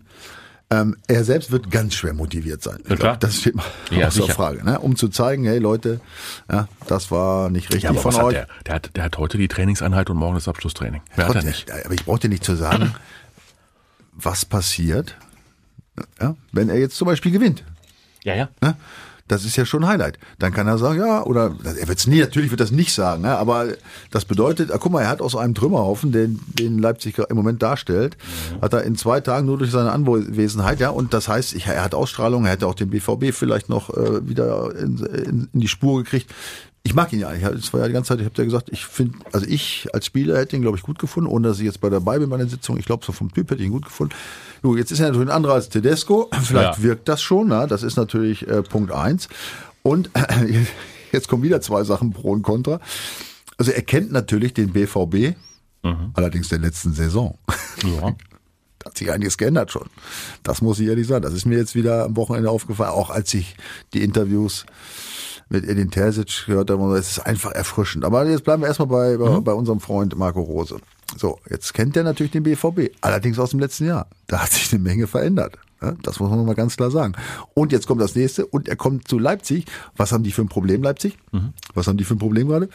Ähm, 0.71 0.95
er 1.07 1.23
selbst 1.23 1.51
wird 1.51 1.71
ganz 1.71 1.95
schwer 1.95 2.13
motiviert 2.13 2.61
sein. 2.61 2.77
Ja, 2.87 2.95
glaub, 2.95 3.19
das 3.19 3.37
steht 3.37 3.55
mal 3.55 3.65
Ja, 3.89 4.05
außer 4.07 4.21
sicher. 4.21 4.33
Frage, 4.35 4.63
ne? 4.63 4.79
um 4.79 4.95
zu 4.95 5.07
zeigen, 5.07 5.45
hey 5.45 5.57
Leute, 5.57 5.99
ja, 6.51 6.67
das 6.85 7.09
war 7.09 7.49
nicht 7.49 7.69
richtig 7.69 7.83
Ja, 7.83 7.89
aber 7.89 8.01
von 8.01 8.11
was 8.13 8.19
hat 8.19 8.25
euch. 8.25 8.33
der? 8.35 8.47
Der 8.67 8.75
hat, 8.75 8.95
der 8.95 9.03
hat 9.05 9.17
heute 9.17 9.39
die 9.39 9.47
Trainingseinheit 9.47 10.11
und 10.11 10.17
morgen 10.17 10.35
das 10.35 10.47
Abschlusstraining. 10.47 11.01
Wer 11.15 11.27
hat 11.27 11.35
er 11.35 11.43
nicht? 11.43 11.71
Aber 11.71 11.93
ich 11.95 12.05
brauche 12.05 12.19
dir 12.19 12.29
nicht 12.29 12.43
zu 12.43 12.53
sagen, 12.55 12.93
was 14.13 14.45
passiert, 14.45 15.17
ja, 16.21 16.35
wenn 16.51 16.69
er 16.69 16.77
jetzt 16.77 16.97
zum 16.97 17.07
Beispiel 17.07 17.31
gewinnt. 17.31 17.63
Ja, 18.23 18.35
ja. 18.35 18.49
Ne? 18.61 18.75
Das 19.29 19.45
ist 19.45 19.55
ja 19.55 19.65
schon 19.65 19.83
ein 19.83 19.89
Highlight. 19.89 20.17
Dann 20.39 20.51
kann 20.51 20.67
er 20.67 20.77
sagen, 20.77 20.99
ja, 20.99 21.23
oder 21.23 21.55
er 21.63 21.87
wird 21.87 21.99
es 21.99 22.07
nie, 22.07 22.19
natürlich 22.19 22.49
wird 22.49 22.59
das 22.59 22.71
nicht 22.71 22.93
sagen, 22.93 23.21
ne? 23.21 23.37
aber 23.37 23.67
das 24.11 24.25
bedeutet, 24.25 24.71
ah, 24.71 24.77
guck 24.79 24.91
mal, 24.91 25.03
er 25.03 25.09
hat 25.09 25.21
aus 25.21 25.35
einem 25.35 25.53
Trümmerhaufen, 25.53 26.11
den, 26.11 26.39
den 26.47 26.79
Leipzig 26.79 27.19
im 27.19 27.37
Moment 27.37 27.61
darstellt, 27.61 28.17
hat 28.59 28.73
er 28.73 28.83
in 28.83 28.95
zwei 28.95 29.21
Tagen 29.21 29.45
nur 29.45 29.59
durch 29.59 29.69
seine 29.69 29.91
Anwesenheit, 29.91 30.79
ja, 30.79 30.89
und 30.89 31.13
das 31.13 31.27
heißt, 31.27 31.53
ich, 31.53 31.67
er 31.67 31.83
hat 31.83 31.93
Ausstrahlung, 31.93 32.45
er 32.45 32.53
hätte 32.53 32.65
auch 32.65 32.73
den 32.73 32.89
BVB 32.89 33.31
vielleicht 33.31 33.69
noch 33.69 33.91
äh, 33.91 34.27
wieder 34.27 34.75
in, 34.75 34.97
in, 34.97 35.49
in 35.53 35.59
die 35.59 35.67
Spur 35.67 36.03
gekriegt. 36.03 36.33
Ich 36.83 36.95
mag 36.95 37.11
ihn 37.13 37.19
ja. 37.19 37.31
Ich, 37.33 37.73
war 37.73 37.81
ja 37.81 37.87
die 37.87 37.93
ganze 37.93 38.09
Zeit, 38.09 38.19
ich 38.19 38.25
habe 38.25 38.35
ja 38.37 38.45
gesagt, 38.45 38.69
ich 38.71 38.85
finde, 38.85 39.17
also 39.33 39.45
ich 39.45 39.87
als 39.93 40.05
Spieler 40.05 40.37
hätte 40.37 40.55
ihn, 40.55 40.61
glaube 40.61 40.77
ich, 40.77 40.83
gut 40.83 40.97
gefunden, 40.97 41.29
ohne 41.29 41.49
dass 41.49 41.59
ich 41.59 41.65
jetzt 41.65 41.81
bei 41.81 41.89
dabei 41.89 42.19
bin 42.19 42.29
bei 42.29 42.37
der 42.37 42.47
Sitzung. 42.47 42.77
Ich 42.77 42.85
glaube, 42.85 43.05
so 43.05 43.11
vom 43.11 43.31
Typ 43.33 43.51
hätte 43.51 43.61
ich 43.61 43.67
ihn 43.67 43.73
gut 43.73 43.85
gefunden. 43.85 44.13
Jo, 44.63 44.75
jetzt 44.75 44.91
ist 44.91 44.99
er 44.99 45.07
natürlich 45.07 45.27
ein 45.29 45.35
anderer 45.35 45.55
als 45.55 45.69
Tedesco. 45.69 46.29
Vielleicht 46.41 46.77
Ja. 46.77 46.83
wirkt 46.83 47.07
das 47.09 47.21
schon, 47.21 47.49
na? 47.49 47.67
das 47.67 47.83
ist 47.83 47.97
natürlich 47.97 48.47
äh, 48.47 48.63
Punkt 48.63 48.91
eins. 48.91 49.27
Und 49.83 50.09
äh, 50.13 50.63
jetzt 51.11 51.27
kommen 51.27 51.43
wieder 51.43 51.61
zwei 51.61 51.83
Sachen 51.83 52.11
pro 52.11 52.31
und 52.31 52.43
contra. 52.43 52.79
Also 53.57 53.71
er 53.71 53.81
kennt 53.81 54.11
natürlich 54.11 54.53
den 54.53 54.71
BVB, 54.71 55.35
allerdings 56.13 56.47
der 56.49 56.59
letzten 56.59 56.93
Saison. 56.93 57.37
Ja. 57.83 58.15
Da 58.81 58.91
hat 58.91 58.97
sich 58.97 59.11
einiges 59.11 59.37
geändert 59.37 59.73
schon. 59.73 59.87
Das 60.41 60.61
muss 60.61 60.79
ich 60.79 60.87
ehrlich 60.87 61.05
sagen. 61.05 61.21
Das 61.21 61.33
ist 61.33 61.45
mir 61.45 61.57
jetzt 61.57 61.75
wieder 61.75 62.05
am 62.05 62.15
Wochenende 62.15 62.49
aufgefallen, 62.49 62.91
auch 62.91 63.09
als 63.09 63.33
ich 63.33 63.57
die 63.93 64.01
Interviews 64.01 64.65
mit 65.49 65.67
Edin 65.67 65.91
Terzic 65.91 66.45
gehört 66.45 66.69
habe. 66.69 66.97
Es 66.97 67.11
ist 67.11 67.19
einfach 67.19 67.51
erfrischend. 67.51 68.05
Aber 68.05 68.25
jetzt 68.25 68.43
bleiben 68.43 68.61
wir 68.61 68.67
erstmal 68.67 68.87
bei, 68.87 69.17
bei, 69.17 69.39
bei 69.39 69.53
unserem 69.53 69.79
Freund 69.79 70.15
Marco 70.15 70.41
Rose. 70.41 70.77
So, 71.17 71.39
jetzt 71.49 71.73
kennt 71.73 71.97
er 71.97 72.03
natürlich 72.03 72.31
den 72.31 72.43
BVB. 72.43 72.95
Allerdings 73.01 73.39
aus 73.39 73.49
dem 73.49 73.59
letzten 73.59 73.87
Jahr. 73.87 74.07
Da 74.27 74.43
hat 74.43 74.51
sich 74.51 74.71
eine 74.71 74.81
Menge 74.81 75.07
verändert. 75.07 75.57
Ja, 75.81 75.93
das 76.03 76.19
muss 76.19 76.29
man 76.29 76.45
mal 76.45 76.55
ganz 76.55 76.75
klar 76.75 76.91
sagen. 76.91 77.13
Und 77.53 77.71
jetzt 77.71 77.87
kommt 77.87 78.01
das 78.01 78.15
nächste. 78.15 78.45
Und 78.45 78.67
er 78.67 78.75
kommt 78.75 79.07
zu 79.07 79.17
Leipzig. 79.17 79.65
Was 79.95 80.11
haben 80.11 80.23
die 80.23 80.31
für 80.31 80.41
ein 80.41 80.49
Problem, 80.49 80.83
Leipzig? 80.83 81.17
Was 81.73 81.87
haben 81.87 81.97
die 81.97 82.03
für 82.03 82.15
ein 82.15 82.19
Problem 82.19 82.47
gerade? 82.47 82.69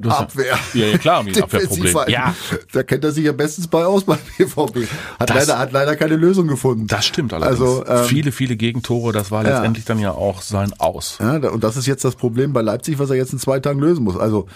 Das- 0.00 0.14
Abwehr. 0.18 0.56
Ja, 0.74 0.86
ja 0.86 0.98
klar, 0.98 1.22
mit 1.22 1.42
Abwehrproblem. 1.42 1.96
Ja, 2.08 2.34
Da 2.72 2.82
kennt 2.84 3.04
er 3.04 3.12
sich 3.12 3.24
ja 3.24 3.32
bestens 3.32 3.66
bei 3.66 3.84
aus 3.84 4.04
beim 4.04 4.18
BVB. 4.38 4.86
Hat 5.18 5.30
Das- 5.30 5.36
leider, 5.46 5.58
hat 5.58 5.72
leider 5.72 5.96
keine 5.96 6.16
Lösung 6.16 6.46
gefunden. 6.46 6.86
das 6.86 7.04
stimmt 7.06 7.32
allerdings. 7.32 7.60
Also, 7.60 7.84
ähm, 7.86 8.04
viele, 8.04 8.30
viele 8.32 8.56
Gegentore, 8.56 9.12
das 9.12 9.30
war 9.30 9.44
ja. 9.44 9.50
letztendlich 9.54 9.84
dann 9.84 9.98
ja 9.98 10.12
auch 10.12 10.42
sein 10.42 10.72
Aus. 10.78 11.18
Ja, 11.20 11.36
und 11.50 11.64
das 11.64 11.76
ist 11.76 11.86
jetzt 11.86 12.04
das 12.04 12.14
Problem 12.14 12.52
bei 12.52 12.62
Leipzig, 12.62 12.98
was 12.98 13.10
er 13.10 13.16
jetzt 13.16 13.32
in 13.32 13.38
zwei 13.38 13.58
Tagen 13.60 13.80
lösen 13.80 14.04
muss. 14.04 14.16
Also 14.16 14.46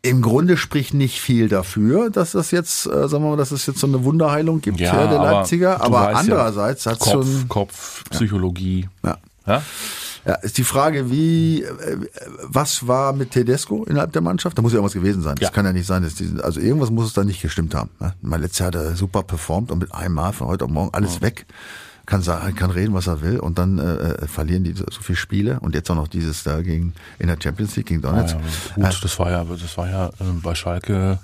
im 0.00 0.22
Grunde 0.22 0.56
spricht 0.56 0.94
nicht 0.94 1.20
viel 1.20 1.48
dafür, 1.48 2.08
dass 2.08 2.30
das 2.32 2.52
jetzt, 2.52 2.86
äh, 2.86 3.08
sagen 3.08 3.24
wir 3.24 3.30
mal, 3.30 3.36
dass 3.36 3.50
es 3.50 3.66
jetzt 3.66 3.80
so 3.80 3.86
eine 3.88 4.04
Wunderheilung 4.04 4.60
gibt 4.60 4.78
Ja, 4.78 4.90
für 4.92 5.08
der 5.08 5.20
aber 5.20 5.32
Leipziger. 5.32 5.74
du 5.76 5.82
Aber 5.84 6.00
weißt 6.02 6.12
ja, 6.28 6.34
andererseits 6.34 6.86
hat 6.86 7.00
Kopf, 7.00 7.12
schon, 7.12 7.48
Kopf, 7.48 8.04
Psychologie. 8.10 8.88
ja, 9.04 9.18
Ja? 9.46 9.62
Ja, 10.26 10.34
ist 10.34 10.58
die 10.58 10.64
Frage, 10.64 11.10
wie, 11.10 11.62
äh, 11.62 11.96
was 12.42 12.86
war 12.86 13.12
mit 13.12 13.30
Tedesco 13.30 13.84
innerhalb 13.84 14.12
der 14.12 14.22
Mannschaft? 14.22 14.56
Da 14.58 14.62
muss 14.62 14.72
ja 14.72 14.76
irgendwas 14.76 14.94
gewesen 14.94 15.22
sein. 15.22 15.36
Das 15.36 15.48
Ja. 15.48 15.50
kann 15.50 15.64
ja 15.66 15.72
nicht 15.72 15.86
sein, 15.86 16.02
dass 16.02 16.14
die, 16.14 16.30
also 16.42 16.60
irgendwas 16.60 16.90
muss 16.90 17.06
es 17.06 17.12
da 17.12 17.24
nicht 17.24 17.40
gestimmt 17.42 17.74
haben. 17.74 17.90
Ne? 18.00 18.12
Mein 18.22 18.40
letztes 18.40 18.58
Jahr 18.60 18.66
hat 18.68 18.74
er 18.76 18.96
super 18.96 19.22
performt 19.22 19.70
und 19.70 19.78
mit 19.78 19.94
einem 19.94 20.14
Mal 20.14 20.32
von 20.32 20.46
heute 20.48 20.64
auf 20.64 20.70
morgen 20.70 20.92
alles 20.92 21.20
weg. 21.20 21.46
Kann 22.06 22.22
sagen, 22.22 22.54
kann 22.54 22.70
reden, 22.70 22.94
was 22.94 23.06
er 23.06 23.20
will 23.20 23.38
und 23.38 23.58
dann 23.58 23.78
äh, 23.78 23.82
äh, 24.22 24.26
verlieren 24.26 24.64
die 24.64 24.72
so, 24.72 24.84
so 24.90 25.02
viele 25.02 25.16
Spiele 25.16 25.60
und 25.60 25.74
jetzt 25.74 25.90
auch 25.90 25.94
noch 25.94 26.08
dieses 26.08 26.42
da 26.42 26.62
gegen 26.62 26.94
in 27.18 27.26
der 27.26 27.36
Champions 27.38 27.76
League 27.76 27.84
gegen 27.88 28.02
Ah, 28.02 28.12
Donetsk. 28.12 28.36
ja, 28.78 28.88
gut, 28.88 29.04
das 29.04 29.18
war 29.18 29.30
ja, 29.30 29.44
das 29.44 29.76
war 29.76 29.90
ja 29.90 30.06
äh, 30.06 30.10
bei 30.42 30.54
Schalke 30.54 31.18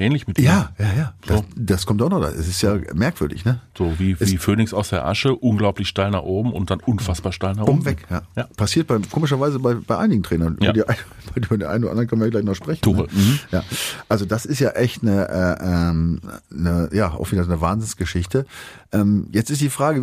ähnlich 0.00 0.26
mit 0.26 0.38
ihm. 0.38 0.44
Ja, 0.46 0.72
ja, 0.78 0.92
ja. 0.96 1.14
Das, 1.26 1.38
So. 1.38 1.44
das 1.56 1.86
kommt 1.86 2.02
auch 2.02 2.08
noch 2.10 2.20
da. 2.20 2.28
Es 2.30 2.48
ist 2.48 2.62
ja 2.62 2.78
merkwürdig, 2.94 3.44
ne? 3.44 3.60
So 3.76 3.98
wie, 3.98 4.18
wie 4.18 4.36
Phönix 4.38 4.72
aus 4.74 4.88
der 4.90 5.04
Asche, 5.06 5.34
unglaublich 5.34 5.88
steil 5.88 6.10
nach 6.10 6.22
oben 6.22 6.52
und 6.52 6.70
dann 6.70 6.80
unfassbar 6.80 7.32
steil 7.32 7.54
nach 7.54 7.64
unten. 7.64 7.84
weg, 7.84 8.06
ja. 8.10 8.22
Ja. 8.36 8.48
Passiert 8.56 8.86
bei, 8.86 8.98
komischerweise 9.10 9.58
bei, 9.58 9.74
bei 9.74 9.98
einigen 9.98 10.22
Trainern. 10.22 10.56
Ja. 10.60 10.72
Über, 10.72 10.86
die, 11.36 11.40
den 11.40 11.62
einen 11.64 11.84
oder 11.84 11.90
anderen 11.92 12.08
können 12.08 12.22
wir 12.22 12.30
gleich 12.30 12.44
noch 12.44 12.54
sprechen. 12.56 12.82
Tuchel, 12.82 13.06
Ne? 13.06 13.22
mhm. 13.22 13.38
Ja. 13.52 13.62
Also 14.08 14.24
das 14.24 14.46
ist 14.46 14.58
ja 14.58 14.70
echt 14.70 15.02
eine, 15.02 15.28
äh, 15.28 15.64
ähm, 15.64 16.20
eine, 16.50 16.88
ja, 16.92 17.12
auch 17.12 17.30
wieder 17.30 17.42
eine 17.44 17.60
Wahnsinnsgeschichte. 17.60 18.46
Ähm, 18.92 19.28
jetzt 19.32 19.50
ist 19.50 19.60
die 19.60 19.70
Frage, 19.70 20.02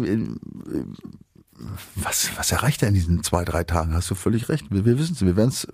was, 1.95 2.29
was 2.38 2.51
erreicht 2.51 2.81
er 2.83 2.89
in 2.89 2.93
diesen 2.93 3.23
zwei, 3.23 3.43
drei 3.43 3.63
Tagen? 3.63 3.93
Hast 3.93 4.10
du 4.12 4.15
völlig 4.15 4.47
recht. 4.49 4.65
Wir, 4.69 4.86
wir 4.86 4.99
wissen 4.99 5.13
es. 5.13 5.25
Wir 5.25 5.36
werden 5.36 5.49
es 5.49 5.67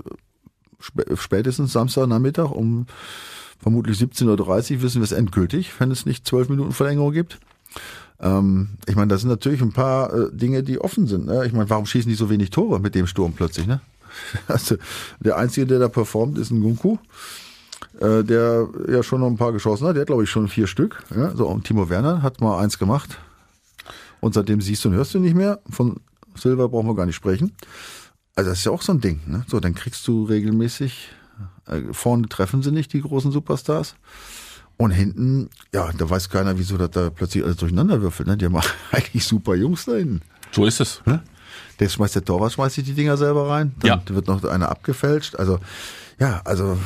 spätestens 1.20 1.74
Samstagnachmittag 1.74 2.52
um 2.52 2.88
vermutlich 3.64 3.98
17.30 3.98 4.76
Uhr 4.76 4.82
wissen 4.84 5.02
wir 5.02 5.06
es 5.06 5.12
endgültig, 5.12 5.72
wenn 5.80 5.90
es 5.90 6.06
nicht 6.06 6.28
zwölf 6.28 6.50
Minuten 6.50 6.74
Verlängerung 6.74 7.14
gibt. 7.14 7.40
Ähm, 8.20 8.70
ich 8.88 8.96
meine, 8.96 9.08
da 9.08 9.18
sind 9.18 9.30
natürlich 9.30 9.62
ein 9.62 9.72
paar 9.72 10.14
äh, 10.14 10.30
Dinge, 10.32 10.64
die 10.64 10.80
offen 10.80 11.08
sind. 11.08 11.26
Ne? 11.26 11.46
Ich 11.46 11.54
meine, 11.54 11.70
warum 11.70 11.86
schießen 11.86 12.10
die 12.10 12.16
so 12.16 12.30
wenig 12.30 12.52
Tore 12.52 12.80
mit 12.80 12.94
dem 12.94 13.08
Sturm 13.08 13.34
plötzlich? 13.34 13.66
Ne? 13.66 13.82
Also, 14.48 14.76
der 15.20 15.38
Einzige, 15.38 15.66
der 15.66 15.80
da 15.80 15.88
performt, 15.88 16.38
ist 16.38 16.52
ein 16.52 16.62
Gunku, 16.62 16.98
äh, 18.00 18.24
der 18.24 18.68
ja 18.88 19.02
schon 19.02 19.22
noch 19.22 19.28
ein 19.28 19.38
paar 19.38 19.54
geschossen 19.54 19.88
hat. 19.88 19.96
Der 19.96 20.02
hat, 20.02 20.08
glaube 20.08 20.24
ich, 20.24 20.30
schon 20.30 20.48
vier 20.48 20.68
Stück. 20.68 21.02
Ja? 21.16 21.36
So, 21.36 21.48
und 21.48 21.64
Timo 21.64 21.90
Werner 21.90 22.22
hat 22.22 22.42
mal 22.42 22.60
eins 22.60 22.78
gemacht. 22.78 23.18
Und 24.20 24.36
seitdem 24.36 24.62
siehst 24.62 24.86
du 24.86 24.90
und 24.90 24.96
hörst 24.96 25.14
du 25.14 25.20
nicht 25.20 25.36
mehr. 25.36 25.60
Von 25.70 26.00
Silva 26.36 26.68
brauchen 26.68 26.88
wir 26.88 26.96
gar 26.96 27.06
nicht 27.06 27.16
sprechen. 27.16 27.54
Also 28.36 28.50
das 28.50 28.60
ist 28.60 28.66
ja 28.66 28.72
auch 28.72 28.82
so 28.82 28.92
ein 28.92 29.02
Ding. 29.02 29.22
Ne? 29.28 29.46
So, 29.48 29.60
dann 29.60 29.76
kriegst 29.76 30.08
du 30.08 30.26
regelmäßig, 30.26 31.10
vorne 31.92 32.28
treffen 32.30 32.62
sie 32.64 32.72
nicht, 32.72 32.94
die 32.94 33.02
großen 33.02 33.32
Superstars. 33.32 33.96
Und 34.78 34.92
hinten, 34.92 35.50
ja, 35.74 35.92
da 35.98 36.10
weiß 36.10 36.30
keiner, 36.30 36.58
wieso 36.58 36.78
das 36.78 36.92
da 36.92 37.10
plötzlich 37.10 37.44
alles 37.44 37.58
durcheinander 37.58 38.02
würfelt. 38.02 38.28
Ne? 38.28 38.38
Die 38.38 38.46
haben 38.46 38.56
eigentlich 38.92 39.24
super 39.26 39.56
Jungs 39.56 39.86
da 39.86 39.94
hinten. 39.94 40.22
So 40.52 40.66
ist 40.66 40.80
es. 40.82 41.02
Der 41.80 41.90
schmeißt 41.90 42.16
der 42.16 42.26
Torwart, 42.26 42.54
schmeißt 42.54 42.76
sich 42.76 42.84
die 42.84 42.94
Dinger 42.94 43.16
selber 43.18 43.50
rein. 43.50 43.74
Dann 43.80 43.90
Ja. 44.08 44.16
wird 44.16 44.28
noch 44.28 44.44
einer 44.44 44.70
abgefälscht. 44.70 45.36
Also, 45.36 45.60
ja, 46.20 46.42
also 46.46 46.78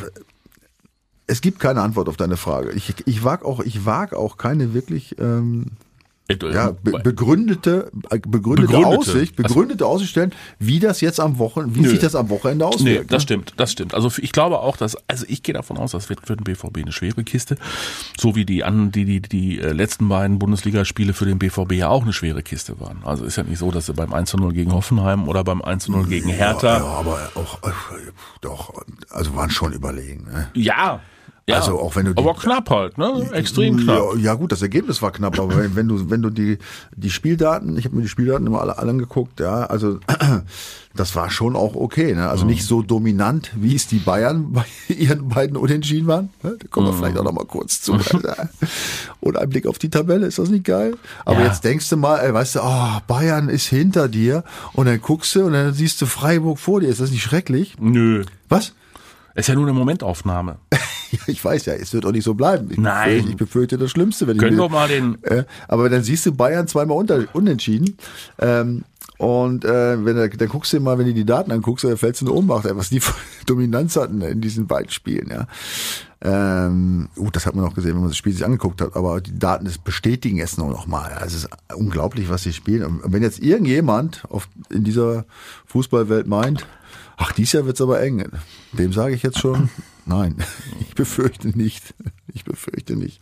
es 1.27 1.41
gibt 1.41 1.59
keine 1.59 1.81
Antwort 1.81 2.07
auf 2.09 2.17
deine 2.17 2.37
Frage. 2.37 2.71
Ich, 2.71 2.93
ich 3.05 3.23
wag 3.23 3.43
auch, 3.43 3.59
ich 3.61 3.85
wag 3.85 4.13
auch 4.13 4.37
keine 4.37 4.73
wirklich 4.73 5.17
ähm, 5.19 5.67
ja, 6.29 6.71
be 6.71 6.99
begründete, 7.03 7.91
äh, 8.09 8.19
begründete, 8.19 8.67
Begründete. 8.67 8.85
Aussicht, 8.85 9.33
Also- 9.37 9.47
begründete 9.55 9.85
Aussicht 9.85 10.11
stellen, 10.11 10.33
wie 10.59 10.79
das 10.79 10.99
jetzt 11.01 11.19
am 11.19 11.37
Wochen, 11.37 11.73
wie 11.75 11.81
Nö. 11.81 11.89
sich 11.89 11.99
das 11.99 12.15
am 12.15 12.29
Wochenende 12.29 12.65
Nee, 12.65 12.71
auswirkt. 12.73 13.11
das 13.13 13.17
ne? 13.17 13.23
stimmt, 13.23 13.53
das 13.57 13.71
stimmt. 13.71 13.93
Also 13.93 14.11
ich 14.21 14.31
glaube 14.33 14.59
auch, 14.59 14.75
dass, 14.75 14.97
also 15.07 15.25
ich 15.29 15.41
gehe 15.43 15.53
davon 15.53 15.77
aus, 15.77 15.91
das 15.91 16.09
wird 16.09 16.25
für 16.25 16.35
den 16.35 16.43
BVB 16.43 16.79
eine 16.81 16.91
schwere 16.91 17.23
Kiste. 17.23 17.55
So 18.19 18.35
wie 18.35 18.43
die 18.45 18.63
an, 18.65 18.91
die, 18.91 19.05
die, 19.05 19.21
die 19.21 19.59
äh, 19.59 19.71
letzten 19.71 20.09
beiden 20.09 20.37
Bundesligaspiele 20.37 21.13
für 21.13 21.25
den 21.25 21.39
BVB 21.39 21.73
ja 21.73 21.87
auch 21.89 22.03
eine 22.03 22.13
schwere 22.13 22.43
Kiste 22.43 22.79
waren. 22.81 22.99
Also 23.05 23.23
ist 23.23 23.37
ja 23.37 23.43
nicht 23.43 23.59
so, 23.59 23.71
dass 23.71 23.85
sie 23.85 23.93
beim 23.93 24.13
1-0 24.13 24.51
gegen 24.51 24.73
Hoffenheim 24.73 25.27
oder 25.29 25.43
beim 25.45 25.61
1-0 25.61 26.07
gegen 26.07 26.29
Hertha. 26.29 26.77
Ja, 26.79 26.83
aber 26.85 27.31
auch, 27.35 27.63
äh, 27.63 27.71
doch, 28.41 28.73
also 29.09 29.33
waren 29.35 29.49
schon 29.49 29.71
überlegen. 29.71 30.25
Ne? 30.31 30.49
Ja, 30.55 30.99
Ja, 31.49 31.55
also 31.59 31.79
auch 31.79 31.95
wenn 31.95 32.05
du 32.07 32.13
die, 32.13 32.21
aber 32.21 32.33
knapp 32.33 32.69
halt, 32.69 32.97
ne? 32.97 33.25
Extrem 33.31 33.77
knapp. 33.77 34.15
Ja, 34.15 34.19
ja 34.19 34.33
gut, 34.33 34.51
das 34.51 34.61
Ergebnis 34.61 35.01
war 35.01 35.11
knapp, 35.11 35.39
aber 35.39 35.55
wenn, 35.57 35.75
wenn 35.77 35.87
du 35.87 36.09
wenn 36.09 36.21
du 36.21 36.29
die 36.29 36.57
die 36.97 37.09
Spieldaten, 37.09 37.77
ich 37.77 37.85
habe 37.85 37.95
mir 37.95 38.01
die 38.01 38.09
Spieldaten 38.09 38.45
immer 38.45 38.59
alle, 38.59 38.77
alle 38.77 38.91
angeguckt, 38.91 39.39
ja, 39.39 39.65
also 39.65 39.99
das 40.95 41.15
war 41.15 41.29
schon 41.29 41.55
auch 41.55 41.73
okay, 41.75 42.13
ne? 42.15 42.27
Also 42.27 42.45
nicht 42.45 42.65
so 42.65 42.81
dominant, 42.81 43.51
wie 43.55 43.75
es 43.75 43.87
die 43.87 43.99
Bayern 43.99 44.51
bei 44.51 44.65
ihren 44.89 45.29
beiden 45.29 45.55
Unentschieden 45.55 46.07
waren. 46.07 46.29
Ne? 46.43 46.57
Da 46.59 46.67
kommen 46.69 46.87
wir 46.87 46.93
vielleicht 46.93 47.17
auch 47.17 47.23
noch 47.23 47.31
mal 47.31 47.45
kurz 47.45 47.81
zu. 47.81 47.97
Und 49.21 49.37
ein 49.37 49.49
Blick 49.49 49.67
auf 49.67 49.79
die 49.79 49.89
Tabelle, 49.89 50.25
ist 50.27 50.39
das 50.39 50.49
nicht 50.49 50.65
geil? 50.65 50.95
Aber 51.23 51.39
Ja. 51.39 51.45
jetzt 51.47 51.63
denkst 51.63 51.87
du 51.89 51.95
mal, 51.95 52.17
ey, 52.17 52.33
weißt 52.33 52.55
du, 52.55 52.59
oh, 52.61 52.97
Bayern 53.07 53.47
ist 53.47 53.67
hinter 53.67 54.09
dir 54.09 54.43
und 54.73 54.85
dann 54.85 55.01
guckst 55.01 55.33
du 55.35 55.45
und 55.45 55.53
dann 55.53 55.73
siehst 55.73 56.01
du 56.01 56.05
Freiburg 56.07 56.59
vor 56.59 56.81
dir. 56.81 56.87
Ist 56.89 56.99
das 56.99 57.11
nicht 57.11 57.23
schrecklich? 57.23 57.75
Nö. 57.79 58.25
Was? 58.49 58.73
Ist 59.37 59.47
ja 59.47 59.55
nur 59.55 59.63
eine 59.65 59.73
Momentaufnahme. 59.73 60.57
Ich 61.25 61.43
weiß 61.43 61.67
ja, 61.67 61.73
es 61.73 61.93
wird 61.93 62.05
auch 62.05 62.11
nicht 62.11 62.25
so 62.25 62.33
bleiben. 62.33 62.67
Ich 62.69 62.77
Nein. 62.77 63.05
Befürchte, 63.09 63.29
ich 63.31 63.37
befürchte 63.37 63.77
das 63.77 63.91
Schlimmste, 63.91 64.27
wenn 64.27 64.35
ich 64.35 64.41
Gönn 64.41 64.55
mir- 64.55 64.63
doch 64.63 64.69
mal 64.69 64.89
den. 64.89 65.17
Äh, 65.23 65.45
aber 65.69 65.87
dann 65.87 66.03
siehst 66.03 66.25
du 66.25 66.33
Bayern 66.33 66.67
zweimal 66.67 66.97
unter, 66.97 67.23
unentschieden. 67.31 67.95
Ähm, 68.39 68.83
und 69.17 69.63
äh, 69.63 70.03
wenn 70.03 70.17
du, 70.17 70.29
dann 70.29 70.49
guckst 70.49 70.73
du 70.73 70.77
dir 70.77 70.83
mal, 70.83 70.97
wenn 70.97 71.05
du 71.05 71.13
die 71.13 71.23
Daten 71.25 71.51
anguckst, 71.53 71.85
dann 71.85 71.95
fällst 71.95 72.19
du 72.21 72.25
in 72.25 72.31
Ohnmacht, 72.31 72.65
was 72.75 72.89
die 72.89 73.01
Dominanz 73.45 73.95
hatten 73.95 74.19
in 74.21 74.41
diesen 74.41 74.67
beiden 74.67 74.91
Spielen. 74.91 75.29
Ja. 75.29 75.47
Ähm, 76.21 77.07
gut, 77.15 77.37
das 77.37 77.45
hat 77.45 77.55
man 77.55 77.63
auch 77.65 77.73
gesehen, 77.73 77.93
wenn 77.93 78.01
man 78.01 78.09
das 78.09 78.17
Spiel 78.17 78.33
sich 78.33 78.43
angeguckt 78.43 78.81
hat, 78.81 78.95
aber 78.97 79.21
die 79.21 79.37
Daten 79.39 79.63
das 79.63 79.77
bestätigen 79.77 80.39
es 80.39 80.57
nur 80.57 80.67
noch 80.69 80.87
mal. 80.87 81.13
Also 81.13 81.37
es 81.37 81.43
ist 81.45 81.49
unglaublich, 81.73 82.27
was 82.29 82.43
sie 82.43 82.51
spielen. 82.51 82.83
Und 82.83 83.13
wenn 83.13 83.23
jetzt 83.23 83.39
irgendjemand 83.39 84.23
auf, 84.29 84.49
in 84.69 84.83
dieser 84.83 85.23
Fußballwelt 85.67 86.27
meint, 86.27 86.65
ach, 87.15 87.31
dies 87.31 87.53
Jahr 87.53 87.65
wird's 87.65 87.81
aber 87.81 88.01
eng, 88.01 88.25
dem 88.73 88.93
sage 88.93 89.13
ich 89.15 89.23
jetzt 89.23 89.39
schon, 89.39 89.69
nein, 90.05 90.35
ich 90.79 90.93
befürchte 90.95 91.49
nicht. 91.49 91.93
Ich 92.33 92.43
befürchte 92.43 92.95
nicht. 92.95 93.21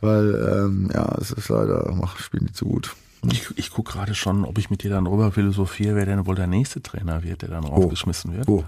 Weil, 0.00 0.34
ähm, 0.34 0.90
ja, 0.92 1.16
es 1.20 1.30
ist 1.30 1.48
leider, 1.48 1.92
mach, 1.94 2.18
spielen 2.18 2.46
die 2.46 2.52
zu 2.52 2.66
gut. 2.66 2.94
Ich, 3.30 3.48
ich 3.56 3.70
gucke 3.70 3.92
gerade 3.92 4.14
schon, 4.14 4.44
ob 4.46 4.56
ich 4.58 4.70
mit 4.70 4.82
dir 4.82 4.90
dann 4.90 5.06
rüber 5.06 5.30
philosophiere, 5.30 5.94
wer 5.94 6.06
denn 6.06 6.24
wohl 6.26 6.34
der 6.36 6.46
nächste 6.46 6.82
Trainer 6.82 7.22
wird, 7.22 7.42
der 7.42 7.50
dann 7.50 7.64
rausgeschmissen 7.64 8.34
wird. 8.34 8.48
Wo? 8.48 8.64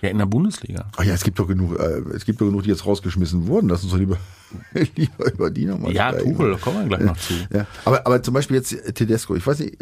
Ja, 0.00 0.10
in 0.10 0.18
der 0.18 0.26
Bundesliga. 0.26 0.86
Ach 0.96 1.02
ja, 1.04 1.14
es 1.14 1.24
gibt 1.24 1.38
doch 1.38 1.48
genug, 1.48 1.78
äh, 1.78 2.02
es 2.14 2.24
gibt 2.24 2.40
doch 2.40 2.46
genug, 2.46 2.62
die 2.62 2.68
jetzt 2.70 2.86
rausgeschmissen 2.86 3.46
wurden. 3.48 3.68
Lass 3.68 3.82
uns 3.82 3.90
doch 3.92 3.98
lieber, 3.98 4.16
lieber 4.94 5.32
über 5.32 5.50
die 5.50 5.64
nochmal 5.64 5.92
Ja. 5.92 6.12
Tuchel, 6.12 6.52
da 6.52 6.58
kommen 6.58 6.88
wir 6.88 6.96
gleich 6.96 7.06
noch 7.06 7.16
zu. 7.16 7.34
Ja, 7.52 7.66
aber, 7.84 8.06
aber 8.06 8.22
zum 8.22 8.34
Beispiel 8.34 8.56
jetzt 8.56 8.76
Tedesco, 8.94 9.34
ich 9.34 9.44
weiß 9.46 9.58
nicht, 9.60 9.76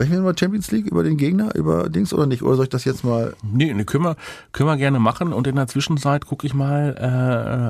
sprechen 0.00 0.12
wir 0.14 0.20
mal 0.22 0.38
Champions 0.38 0.70
League 0.70 0.86
über 0.86 1.02
den 1.02 1.18
Gegner, 1.18 1.54
über 1.54 1.90
Dings 1.90 2.14
oder 2.14 2.24
nicht? 2.24 2.42
Oder 2.42 2.56
soll 2.56 2.64
ich 2.64 2.70
das 2.70 2.86
jetzt 2.86 3.04
mal, 3.04 3.34
Nee, 3.42 3.74
nee 3.74 3.84
können, 3.84 4.04
wir, 4.04 4.16
können 4.52 4.66
wir 4.70 4.78
gerne 4.78 4.98
machen. 4.98 5.34
Und 5.34 5.46
in 5.46 5.56
der 5.56 5.66
Zwischenzeit 5.66 6.24
gucke 6.24 6.46
ich 6.46 6.54
mal, 6.54 6.96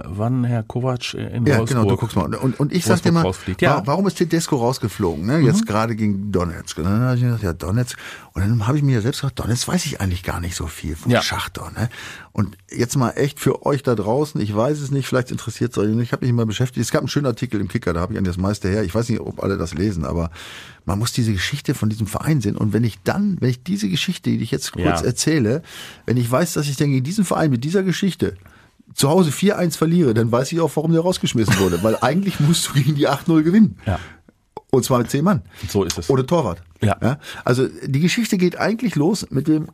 äh, 0.04 0.08
wann 0.08 0.44
Herr 0.44 0.62
Kovac 0.62 1.14
in 1.14 1.44
ja, 1.44 1.58
Wolfsburg... 1.58 1.68
genau, 1.68 1.84
du 1.90 1.96
guckst 1.96 2.14
mal. 2.14 2.32
Und, 2.36 2.60
und 2.60 2.72
ich 2.72 2.84
sag 2.84 3.02
dir 3.02 3.10
mal, 3.10 3.22
rausfliegt. 3.22 3.60
Ja. 3.62 3.72
Mhm. 3.72 3.76
wa- 3.78 3.82
warum 3.86 4.06
ist 4.06 4.14
Tedesco 4.14 4.56
rausgeflogen? 4.56 5.26
Ne? 5.26 5.40
Jetzt 5.40 5.66
gerade 5.66 5.96
gegen 5.96 6.30
Donetsk. 6.30 6.78
Und 6.78 6.84
dann 6.84 7.00
habe 7.00 7.16
ich 7.16 7.22
mir 7.22 7.28
gedacht, 7.30 7.42
ja, 7.42 7.52
Donetsk. 7.52 7.98
Und 8.32 8.42
dann 8.42 8.64
habe 8.68 8.76
ich 8.76 8.84
mir 8.84 9.00
selbst 9.00 9.22
gedacht, 9.22 9.36
Donetsk 9.40 9.66
weiß 9.66 9.84
ich 9.86 10.00
eigentlich 10.00 10.22
gar 10.22 10.38
nicht 10.40 10.54
so 10.54 10.66
viel 10.68 10.94
vom 10.94 11.10
Ja. 11.10 11.22
Schach 11.22 11.48
da. 11.48 11.68
Ne? 11.76 11.88
Und 12.32 12.56
jetzt 12.70 12.96
mal 12.96 13.10
echt 13.10 13.40
für 13.40 13.66
euch 13.66 13.82
da 13.82 13.94
draußen, 13.96 14.40
ich 14.40 14.54
weiß 14.54 14.78
es 14.80 14.92
nicht, 14.92 15.06
vielleicht 15.08 15.32
interessiert 15.32 15.72
es 15.72 15.78
euch 15.78 15.88
nicht. 15.88 16.04
Ich 16.06 16.12
habe 16.12 16.24
mich 16.24 16.32
mal 16.32 16.46
beschäftigt. 16.46 16.84
Es 16.84 16.92
gab 16.92 17.00
einen 17.00 17.08
schönen 17.08 17.26
Artikel 17.26 17.60
im 17.60 17.66
Kicker, 17.66 17.92
da 17.92 18.00
habe 18.00 18.12
ich 18.12 18.18
an 18.18 18.24
das 18.24 18.36
meiste 18.36 18.68
her. 18.68 18.84
Ich 18.84 18.94
weiß 18.94 19.08
nicht, 19.08 19.20
ob 19.20 19.42
alle 19.42 19.58
das 19.58 19.74
lesen, 19.74 20.04
aber 20.04 20.30
man 20.84 20.98
muss 20.98 21.12
diese 21.12 21.32
Geschichte 21.32 21.74
von 21.74 21.88
diesem 21.88 22.06
Verein 22.06 22.40
sehen. 22.40 22.56
Und 22.56 22.72
wenn 22.72 22.84
ich 22.84 22.98
dann, 23.02 23.36
wenn 23.40 23.50
ich 23.50 23.64
diese 23.64 23.88
Geschichte, 23.88 24.30
die 24.30 24.38
ich 24.42 24.52
jetzt 24.52 24.72
kurz 24.72 24.84
Ja. 24.84 25.00
erzähle, 25.02 25.62
wenn 26.06 26.16
ich 26.16 26.30
weiß, 26.30 26.52
dass 26.52 26.68
ich 26.68 26.76
dann 26.76 26.90
gegen 26.90 27.02
diesen 27.04 27.24
Verein 27.24 27.50
mit 27.50 27.64
dieser 27.64 27.82
Geschichte 27.82 28.36
zu 28.94 29.08
Hause 29.08 29.30
4-1 29.30 29.76
verliere, 29.76 30.14
dann 30.14 30.30
weiß 30.30 30.52
ich 30.52 30.60
auch, 30.60 30.70
warum 30.76 30.92
der 30.92 31.00
rausgeschmissen 31.00 31.58
wurde. 31.58 31.82
Weil 31.82 31.96
eigentlich 32.00 32.38
musst 32.38 32.68
du 32.68 32.74
gegen 32.74 32.94
die 32.94 33.08
8-0 33.08 33.42
gewinnen. 33.42 33.76
Ja. 33.86 33.98
Und 34.70 34.84
zwar 34.84 34.98
mit 34.98 35.10
10 35.10 35.24
Mann. 35.24 35.42
So 35.68 35.82
ist 35.82 35.98
es. 35.98 36.08
Ohne 36.10 36.24
Torwart. 36.24 36.62
Ja. 36.80 37.18
Also 37.44 37.66
die 37.84 38.00
Geschichte 38.00 38.38
geht 38.38 38.56
eigentlich 38.56 38.94
los 38.94 39.26
mit 39.30 39.48
dem, 39.48 39.66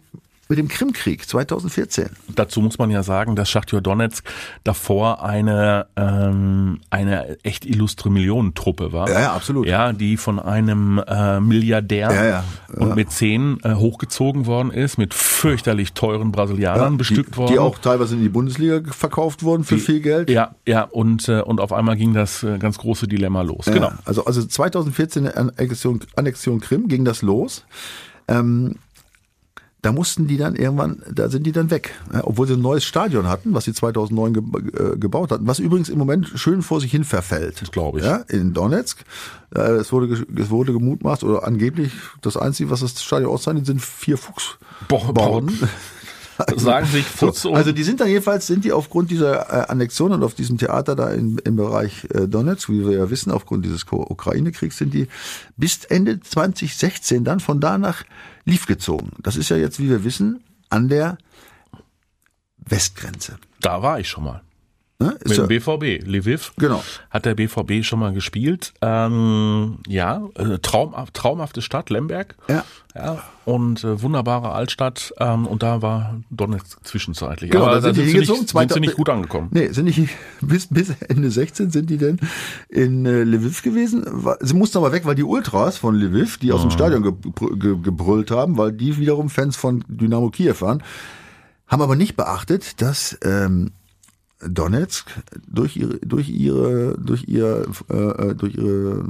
mit 0.49 0.59
dem 0.59 0.69
Krimkrieg 0.69 1.29
2014. 1.29 2.11
Dazu 2.35 2.61
muss 2.61 2.79
man 2.79 2.91
ja 2.91 3.03
sagen, 3.03 3.37
dass 3.37 3.51
Schachtjör 3.51 3.81
Donetsk 3.81 4.25
davor 4.65 5.25
eine 5.25 5.87
ähm, 5.97 6.81
eine 6.91 7.43
echt 7.45 7.65
illustre 7.65 8.11
Millionentruppe 8.11 8.93
war. 8.93 9.09
Ja, 9.09 9.21
ja, 9.21 9.33
absolut. 9.35 9.67
Ja, 9.67 9.93
die 9.93 10.17
von 10.17 10.39
einem 10.39 11.03
äh, 11.07 11.41
Milliardär 11.41 12.13
Ja, 12.13 12.25
ja. 12.25 12.45
und 12.75 13.11
zehn 13.11 13.59
äh, 13.63 13.75
hochgezogen 13.75 14.47
worden 14.47 14.71
ist, 14.71 14.99
mit 14.99 15.15
fürchterlich 15.15 15.93
teuren 15.93 16.33
Brasilianern 16.33 16.97
bestückt 16.97 17.35
die, 17.35 17.37
worden. 17.37 17.53
Die 17.53 17.59
auch 17.59 17.79
teilweise 17.79 18.15
in 18.15 18.23
die 18.23 18.29
Bundesliga 18.29 18.81
verkauft 18.93 19.43
wurden 19.43 19.65
für 19.65 19.79
viel 19.79 20.01
Geld. 20.01 20.31
Ja, 20.31 20.55
ja, 20.67 20.83
und, 20.83 21.29
äh, 21.29 21.41
und 21.41 21.61
auf 21.61 21.73
einmal 21.73 21.97
ging 21.97 22.15
das 22.15 22.43
äh, 22.43 22.59
ganz 22.59 22.79
große 22.79 23.09
Dilemma 23.09 23.43
los. 23.43 23.67
Genau. 23.67 23.93
Also, 24.05 24.25
also 24.25 24.45
2014 24.45 25.29
Annexion, 25.29 26.01
Annexion 26.15 26.61
Krim 26.61 26.89
ging 26.89 27.05
das 27.05 27.23
los. 27.23 27.65
Ähm, 28.29 28.77
da 29.83 29.93
mussten 29.93 30.27
die 30.27 30.37
dann 30.37 30.57
irgendwann, 30.57 31.03
da 31.13 31.29
sind 31.29 31.45
die 31.45 31.53
dann 31.53 31.71
weg. 31.71 31.95
Ja, 32.13 32.23
obwohl 32.25 32.47
sie 32.47 32.55
ein 32.55 32.61
neues 32.61 32.85
Stadion 32.85 33.29
hatten, 33.29 33.55
was 33.55 33.65
sie 33.65 33.73
2009 33.73 34.33
ge 34.33 34.43
äh, 34.43 34.97
gebaut 34.97 35.31
hatten, 35.31 35.47
was 35.47 35.59
übrigens 35.59 35.89
im 35.89 35.99
Moment 35.99 36.33
schön 36.35 36.63
vor 36.63 36.81
sich 36.81 36.91
hin 36.91 37.05
verfällt. 37.05 37.63
Das 37.63 37.71
glaube 37.71 38.01
ich. 38.01 38.05
Ja, 38.05 38.17
in 38.29 38.53
Donetsk. 38.53 39.05
Äh, 39.55 39.61
es, 39.61 39.93
wurde, 39.93 40.27
es 40.37 40.51
wurde 40.51 40.73
gemutmaßt, 40.73 41.25
oder 41.25 41.45
angeblich, 41.45 41.93
das 42.21 42.37
Einzige, 42.37 42.71
was 42.71 42.81
das 42.81 43.03
Stadion 43.03 43.31
auszeichnet, 43.31 43.67
sind 43.67 43.81
vier 43.81 44.17
Boah, 44.89 45.01
Fuchsbauten. 45.01 45.69
Sagen 46.57 46.87
sich 46.87 47.05
Futz 47.05 47.43
So, 47.43 47.55
also 47.55 47.73
die 47.73 47.83
sind 47.83 48.01
dann 48.01 48.09
jedenfalls, 48.09 48.47
sind 48.47 48.65
die 48.65 48.73
aufgrund 48.73 49.11
dieser 49.11 49.51
äh, 49.51 49.67
Annexion 49.69 50.13
und 50.13 50.23
auf 50.23 50.35
diesem 50.35 50.59
Theater 50.59 50.95
da 50.95 51.11
in, 51.11 51.39
im 51.39 51.57
Bereich 51.57 52.07
äh, 52.13 52.27
Donetsk, 52.27 52.69
wie 52.69 52.87
wir 52.87 52.97
ja 52.97 53.11
wissen, 53.11 53.31
aufgrund 53.31 53.65
dieses 53.65 53.85
Ukraine-Kriegs 53.91 54.77
sind 54.77 54.93
die 54.95 55.09
bis 55.57 55.85
Ende 55.85 56.21
2016 56.21 57.25
dann 57.25 57.41
von 57.41 57.61
da 57.61 57.79
nach 57.79 58.05
Lviv 58.45 58.67
gezogen. 58.67 59.11
Das 59.23 59.37
ist 59.37 59.49
ja 59.49 59.57
jetzt, 59.57 59.79
wie 59.79 59.89
wir 59.89 60.05
wissen, 60.05 60.43
an 60.69 60.89
der 60.89 61.19
Westgrenze. 62.59 63.39
da 63.61 63.83
war 63.83 64.01
ich 64.01 64.09
schon 64.09 64.25
mal. 64.25 64.43
Ne? 64.99 65.19
Mit 65.27 65.37
dem 65.37 65.47
BVB, 65.47 66.07
Lviv. 66.07 66.53
Genau. 66.57 66.83
Hat 67.11 67.27
der 67.27 67.35
BVB 67.35 67.85
schon 67.85 67.99
mal 67.99 68.15
gespielt. 68.15 68.73
Ähm, 68.81 69.79
ja, 69.87 70.23
äh, 70.37 70.59
traum, 70.59 70.95
traumhafte 71.13 71.61
Stadt, 71.61 71.91
Lemberg. 71.91 72.35
Ja. 72.49 72.65
Ja, 72.95 73.23
und 73.45 73.85
äh, 73.85 74.01
wunderbare 74.01 74.53
Altstadt. 74.53 75.13
Ähm, 75.19 75.47
und 75.47 75.63
da 75.63 75.83
war 75.83 76.17
Donetsk 76.31 76.79
zwischenzeitlich. 76.83 77.51
Genau, 77.51 77.65
Aber 77.67 77.75
da 77.75 77.81
sind 77.83 77.99
die 77.99 78.05
sie 78.05 78.13
hingezogen, 78.13 78.41
nicht, 78.41 78.53
sind 78.53 78.73
sie 78.73 78.81
nicht 78.81 78.97
gut 78.97 79.11
angekommen. 79.11 79.49
Nee, 79.51 79.69
sind 79.69 79.85
nicht 79.85 80.09
bis, 80.41 80.69
bis 80.69 80.91
Ende 81.07 81.31
16 81.31 81.71
sind 81.71 81.91
die 81.91 81.99
denn 81.99 82.19
in 82.71 83.05
äh, 83.05 83.25
Lviv 83.25 83.63
gewesen. 83.63 84.07
Sie 84.41 84.55
mussten 84.55 84.79
aber 84.79 84.93
weg, 84.93 85.05
weil 85.05 85.15
die 85.15 85.25
Ultras 85.25 85.77
von 85.77 85.95
Lviv, 85.95 86.39
die 86.39 86.53
aus 86.53 86.63
dem 86.63 86.71
Stadion 86.71 87.03
ge 87.03 87.13
ge 87.59 87.77
gebrüllt 87.83 88.31
haben, 88.31 88.57
weil 88.57 88.73
die 88.73 88.97
wiederum 88.97 89.29
Fans 89.29 89.57
von 89.57 89.85
Dynamo 89.89 90.31
Kiew 90.31 90.55
waren, 90.61 90.83
haben 91.67 91.83
aber 91.83 91.97
nicht 91.97 92.17
beachtet, 92.17 92.81
dass 92.81 93.19
ähm, 93.23 93.73
Donetsk 94.41 95.07
durch 95.47 95.77
ihre 95.77 95.99
durch 96.01 96.29
ihre 96.29 96.99
durch 96.99 97.27
ihr 97.27 97.67
äh, 97.89 98.35
durch 98.35 98.55
ihre 98.55 99.05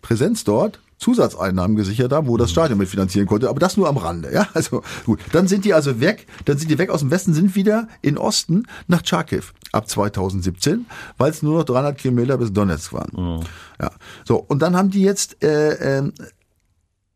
Präsenz 0.00 0.44
dort 0.44 0.80
Zusatzeinnahmen 0.98 1.76
gesichert 1.76 2.12
haben, 2.12 2.28
wo 2.28 2.36
das 2.36 2.50
Stadion 2.50 2.78
mitfinanzieren 2.78 3.26
konnte, 3.26 3.48
aber 3.48 3.58
das 3.58 3.76
nur 3.76 3.88
am 3.88 3.96
Rande, 3.96 4.32
ja? 4.32 4.46
Also 4.54 4.82
gut, 5.04 5.18
dann 5.32 5.48
sind 5.48 5.64
die 5.64 5.74
also 5.74 6.00
weg, 6.00 6.26
dann 6.44 6.58
sind 6.58 6.70
die 6.70 6.78
weg 6.78 6.90
aus 6.90 7.00
dem 7.00 7.10
Westen, 7.10 7.34
sind 7.34 7.56
wieder 7.56 7.88
in 8.02 8.18
Osten 8.18 8.64
nach 8.86 9.02
Charkiw 9.04 9.42
ab 9.72 9.88
2017, 9.88 10.86
weil 11.18 11.30
es 11.30 11.42
nur 11.42 11.58
noch 11.58 11.64
300 11.64 11.98
Kilometer 11.98 12.38
bis 12.38 12.52
Donetsk 12.52 12.92
waren. 12.92 13.44
Ja, 13.80 13.90
so 14.24 14.36
und 14.36 14.60
dann 14.60 14.76
haben 14.76 14.90
die 14.90 15.02
jetzt 15.02 15.42
äh, 15.42 15.98
ähm, 15.98 16.12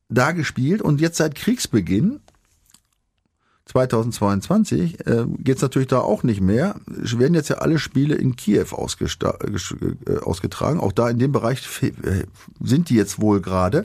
da 0.08 0.32
gespielt 0.32 0.82
und 0.82 1.00
jetzt 1.00 1.16
seit 1.16 1.34
Kriegsbeginn 1.34 2.20
2022 3.66 5.06
äh, 5.06 5.26
geht 5.38 5.56
es 5.56 5.62
natürlich 5.62 5.88
da 5.88 5.98
auch 5.98 6.22
nicht 6.22 6.40
mehr. 6.40 6.76
Es 7.02 7.18
werden 7.18 7.34
jetzt 7.34 7.48
ja 7.48 7.56
alle 7.56 7.78
Spiele 7.78 8.14
in 8.14 8.36
Kiew 8.36 8.66
äh, 8.70 10.18
ausgetragen. 10.20 10.80
Auch 10.80 10.92
da 10.92 11.10
in 11.10 11.18
dem 11.18 11.32
Bereich 11.32 11.62
äh, 11.82 11.90
sind 12.60 12.90
die 12.90 12.94
jetzt 12.94 13.20
wohl 13.20 13.40
gerade. 13.40 13.84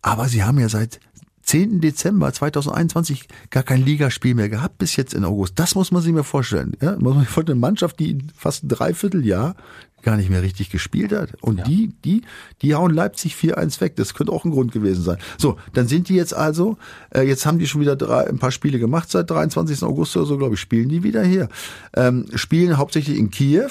Aber 0.00 0.28
sie 0.28 0.42
haben 0.42 0.58
ja 0.58 0.68
seit 0.68 0.98
10. 1.42 1.80
Dezember 1.80 2.32
2021 2.32 3.28
gar 3.50 3.62
kein 3.62 3.84
Ligaspiel 3.84 4.34
mehr 4.34 4.48
gehabt 4.48 4.78
bis 4.78 4.96
jetzt 4.96 5.14
in 5.14 5.24
August. 5.24 5.58
Das 5.58 5.74
muss 5.74 5.90
man 5.90 6.02
sich 6.02 6.12
mir 6.12 6.24
vorstellen. 6.24 6.76
Ja? 6.80 6.92
Muss 6.92 7.14
man 7.14 7.20
sich 7.20 7.28
vorstellen, 7.28 7.58
eine 7.58 7.66
Mannschaft, 7.66 7.98
die 7.98 8.18
fast 8.36 8.64
ein 8.64 8.68
Dreivierteljahr 8.68 9.54
gar 10.02 10.16
nicht 10.16 10.30
mehr 10.30 10.42
richtig 10.42 10.70
gespielt 10.70 11.12
hat. 11.12 11.30
Und 11.40 11.66
die, 11.66 11.92
die, 12.04 12.22
die 12.60 12.74
hauen 12.74 12.92
Leipzig 12.92 13.34
4-1 13.34 13.80
weg. 13.80 13.96
Das 13.96 14.14
könnte 14.14 14.32
auch 14.32 14.44
ein 14.44 14.50
Grund 14.50 14.72
gewesen 14.72 15.02
sein. 15.02 15.18
So, 15.38 15.56
dann 15.72 15.86
sind 15.88 16.08
die 16.08 16.14
jetzt 16.14 16.34
also, 16.34 16.76
äh, 17.14 17.22
jetzt 17.22 17.46
haben 17.46 17.58
die 17.58 17.66
schon 17.66 17.80
wieder 17.80 17.96
drei, 17.96 18.26
ein 18.26 18.38
paar 18.38 18.50
Spiele 18.50 18.78
gemacht 18.78 19.10
seit 19.10 19.30
23. 19.30 19.82
August 19.84 20.16
oder 20.16 20.26
so, 20.26 20.38
glaube 20.38 20.54
ich, 20.54 20.60
spielen 20.60 20.88
die 20.88 21.02
wieder 21.02 21.22
hier. 21.22 21.48
Ähm, 21.94 22.26
spielen 22.34 22.76
hauptsächlich 22.78 23.18
in 23.18 23.30
Kiew 23.30 23.70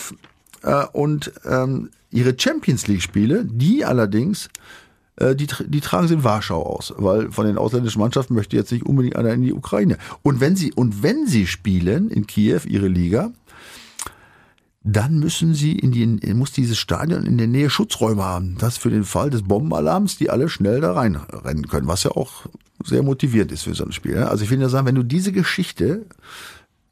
äh, 0.64 0.86
und 0.94 1.32
ähm, 1.46 1.90
ihre 2.12 2.36
Champions 2.38 2.88
League 2.88 3.02
Spiele, 3.02 3.46
die 3.46 3.86
allerdings 3.86 4.50
die, 5.36 5.48
tr- 5.48 5.68
die 5.68 5.82
tragen 5.82 6.08
sie 6.08 6.16
in 6.16 6.24
Warschau 6.24 6.62
aus, 6.64 6.94
weil 6.98 7.32
von 7.32 7.46
den 7.46 7.58
ausländischen 7.58 8.00
Mannschaften 8.00 8.34
möchte 8.34 8.56
jetzt 8.56 8.72
nicht 8.72 8.86
unbedingt 8.86 9.16
einer 9.16 9.34
in 9.34 9.42
die 9.42 9.54
Ukraine. 9.54 9.98
Und 10.22 10.40
wenn 10.40 10.56
sie 10.56 10.74
und 10.74 11.04
wenn 11.04 11.28
sie 11.28 11.48
spielen 11.48 12.10
in 12.10 12.28
Kiew 12.28 12.62
ihre 12.68 12.88
Liga, 12.88 13.32
dann 14.84 15.20
müssen 15.20 15.54
sie 15.54 15.74
in 15.78 15.92
die, 15.92 16.34
muss 16.34 16.52
dieses 16.54 16.80
Stadion 16.80 17.26
in 17.26 17.38
der 17.38 17.48
Nähe 17.48 17.70
Schutzräume 17.70 18.24
haben. 18.24 18.58
Das 18.58 18.78
für 18.78 18.90
den 18.90 19.04
Fall 19.04 19.30
des 19.30 19.44
Bombenalarms, 19.44 20.18
die 20.18 20.32
alle 20.32 20.50
schnell 20.50 20.82
da 20.82 20.94
reinrennen 20.94 21.68
können, 21.68 21.88
was 21.88 22.04
ja 22.04 22.12
auch 22.12 22.48
sehr 22.84 23.04
motivierend 23.04 23.52
ist 23.52 23.64
für 23.64 23.76
so 23.76 23.86
ein 23.86 23.92
Spiel. 23.92 24.18
Also 24.18 24.44
ich 24.44 24.50
will 24.50 24.60
ja 24.60 24.70
sagen, 24.70 24.88
wenn 24.88 24.96
du 24.96 25.04
diese 25.04 25.32
Geschichte 25.32 26.08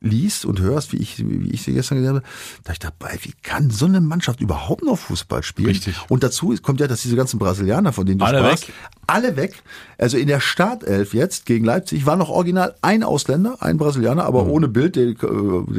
liest 0.01 0.45
und 0.45 0.62
hörst, 0.62 0.93
wie 0.93 0.97
ich, 0.97 1.17
wie 1.19 1.49
ich 1.51 1.63
sie 1.63 1.73
gestern 1.73 1.97
gesehen 1.97 2.15
habe, 2.15 2.23
da 2.63 2.71
ich 2.71 2.79
dabei, 2.79 3.17
wie 3.23 3.33
kann 3.43 3.69
so 3.69 3.85
eine 3.85 3.99
Mannschaft 3.99 4.39
überhaupt 4.39 4.83
noch 4.83 4.97
Fußball 4.97 5.43
spielen? 5.43 5.67
Richtig. 5.69 5.95
Und 6.07 6.23
dazu 6.23 6.55
kommt 6.62 6.79
ja, 6.79 6.88
dass 6.88 7.01
diese 7.01 7.15
ganzen 7.17 7.38
Brasilianer, 7.38 7.91
von 7.91 8.05
denen 8.05 8.19
du 8.19 8.25
Alle 8.25 8.39
sprachst, 8.39 8.67
weg. 8.69 8.75
alle 9.07 9.35
weg. 9.35 9.62
Also 9.97 10.17
in 10.17 10.27
der 10.27 10.39
Startelf 10.39 11.13
jetzt 11.13 11.45
gegen 11.45 11.65
Leipzig 11.65 12.05
war 12.05 12.15
noch 12.15 12.29
original 12.29 12.75
ein 12.81 13.03
Ausländer, 13.03 13.57
ein 13.59 13.77
Brasilianer, 13.77 14.23
aber 14.23 14.45
Mhm. 14.45 14.51
ohne 14.51 14.67
Bild, 14.69 14.95
der, 14.95 15.07
äh, 15.09 15.15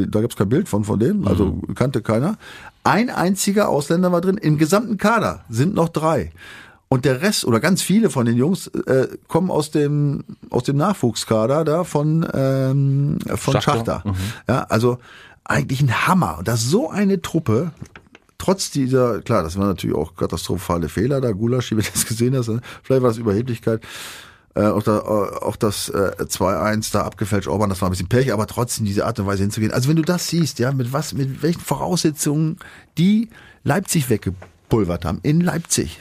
da 0.09 0.21
gab 0.21 0.31
es 0.31 0.37
kein 0.37 0.49
Bild 0.51 0.69
von, 0.69 0.85
von 0.85 0.99
dem, 1.01 1.27
also 1.27 1.47
Mhm. 1.67 1.75
kannte 1.75 2.03
keiner. 2.03 2.37
Ein 2.85 3.09
einziger 3.11 3.69
Ausländer 3.69 4.13
war 4.13 4.21
drin, 4.21 4.37
im 4.37 4.59
gesamten 4.59 4.99
Kader 4.99 5.45
sind 5.49 5.75
noch 5.75 5.89
drei. 5.89 6.33
Und 6.93 7.05
der 7.05 7.23
Rest 7.23 7.45
oder 7.45 7.61
ganz 7.61 7.83
viele 7.83 8.11
von 8.11 8.27
den 8.27 8.37
Jungs 8.37 8.67
äh, 8.67 9.07
kommen 9.29 9.51
aus 9.51 9.71
dem 9.71 10.25
aus 10.51 10.65
dem 10.65 10.77
Nachwuchskader 10.77 11.65
da 11.65 11.85
von 11.85 12.27
ähm, 12.35 13.19
von 13.37 13.55
Schachter. 13.55 14.03
Schachter. 14.03 14.15
Ja, 14.49 14.63
also 14.69 14.99
eigentlich 15.45 15.81
ein 15.83 16.07
Hammer. 16.09 16.39
Und 16.39 16.49
dass 16.49 16.65
so 16.65 16.91
eine 16.91 17.23
Truppe 17.23 17.71
trotz 18.39 18.71
dieser, 18.71 19.21
klar, 19.21 19.43
das 19.43 19.57
waren 19.57 19.69
natürlich 19.69 19.95
auch 19.95 20.17
katastrophale 20.17 20.89
Fehler, 20.89 21.21
da 21.21 21.31
Gulasch, 21.33 21.71
wie 21.71 21.77
du 21.77 21.83
das 21.83 22.07
gesehen 22.07 22.35
hast, 22.35 22.51
vielleicht 22.83 23.03
war 23.03 23.11
das 23.11 23.19
Überheblichkeit, 23.19 23.83
äh, 24.55 24.65
auch, 24.65 24.83
da, 24.83 24.99
äh, 24.99 25.45
auch 25.45 25.57
das 25.57 25.91
äh, 25.91 26.13
2-1 26.19 26.93
da 26.93 27.03
abgefälscht 27.03 27.49
Orban, 27.49 27.69
das 27.69 27.81
war 27.83 27.89
ein 27.89 27.93
bisschen 27.93 28.09
Pech, 28.09 28.33
aber 28.33 28.47
trotzdem 28.47 28.85
diese 28.85 29.07
Art 29.07 29.21
und 29.21 29.27
Weise 29.27 29.43
hinzugehen. 29.43 29.73
Also 29.73 29.89
wenn 29.89 29.97
du 29.97 30.03
das 30.03 30.27
siehst, 30.29 30.59
ja, 30.59 30.73
mit 30.73 30.93
was, 30.93 31.13
mit 31.13 31.43
welchen 31.43 31.61
Voraussetzungen 31.61 32.57
die 32.99 33.29
Leipzig 33.63 34.11
weggepulvert 34.11 35.05
haben, 35.05 35.21
in 35.23 35.41
Leipzig. 35.41 36.01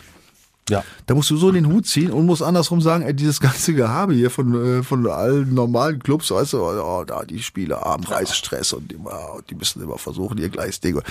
Ja. 0.69 0.83
Da 1.05 1.15
musst 1.15 1.29
du 1.29 1.37
so 1.37 1.51
den 1.51 1.67
Hut 1.67 1.87
ziehen 1.87 2.11
und 2.11 2.25
musst 2.25 2.41
andersrum 2.41 2.81
sagen, 2.81 3.03
ey, 3.03 3.13
dieses 3.13 3.39
ganze 3.39 3.73
Gehabe 3.73 4.13
hier 4.13 4.29
von, 4.29 4.79
äh, 4.79 4.83
von 4.83 5.05
allen 5.07 5.53
normalen 5.53 5.99
Clubs, 5.99 6.31
weißt 6.31 6.53
du, 6.53 6.63
oh, 6.63 7.03
da 7.05 7.23
die 7.23 7.41
Spieler 7.41 7.81
haben 7.81 8.03
Reisestress 8.03 8.73
und 8.73 8.91
immer, 8.91 9.39
die 9.49 9.55
müssen 9.55 9.81
immer 9.81 9.97
versuchen, 9.97 10.37
ihr 10.37 10.49
gleiches 10.49 10.79
Ding. 10.79 11.01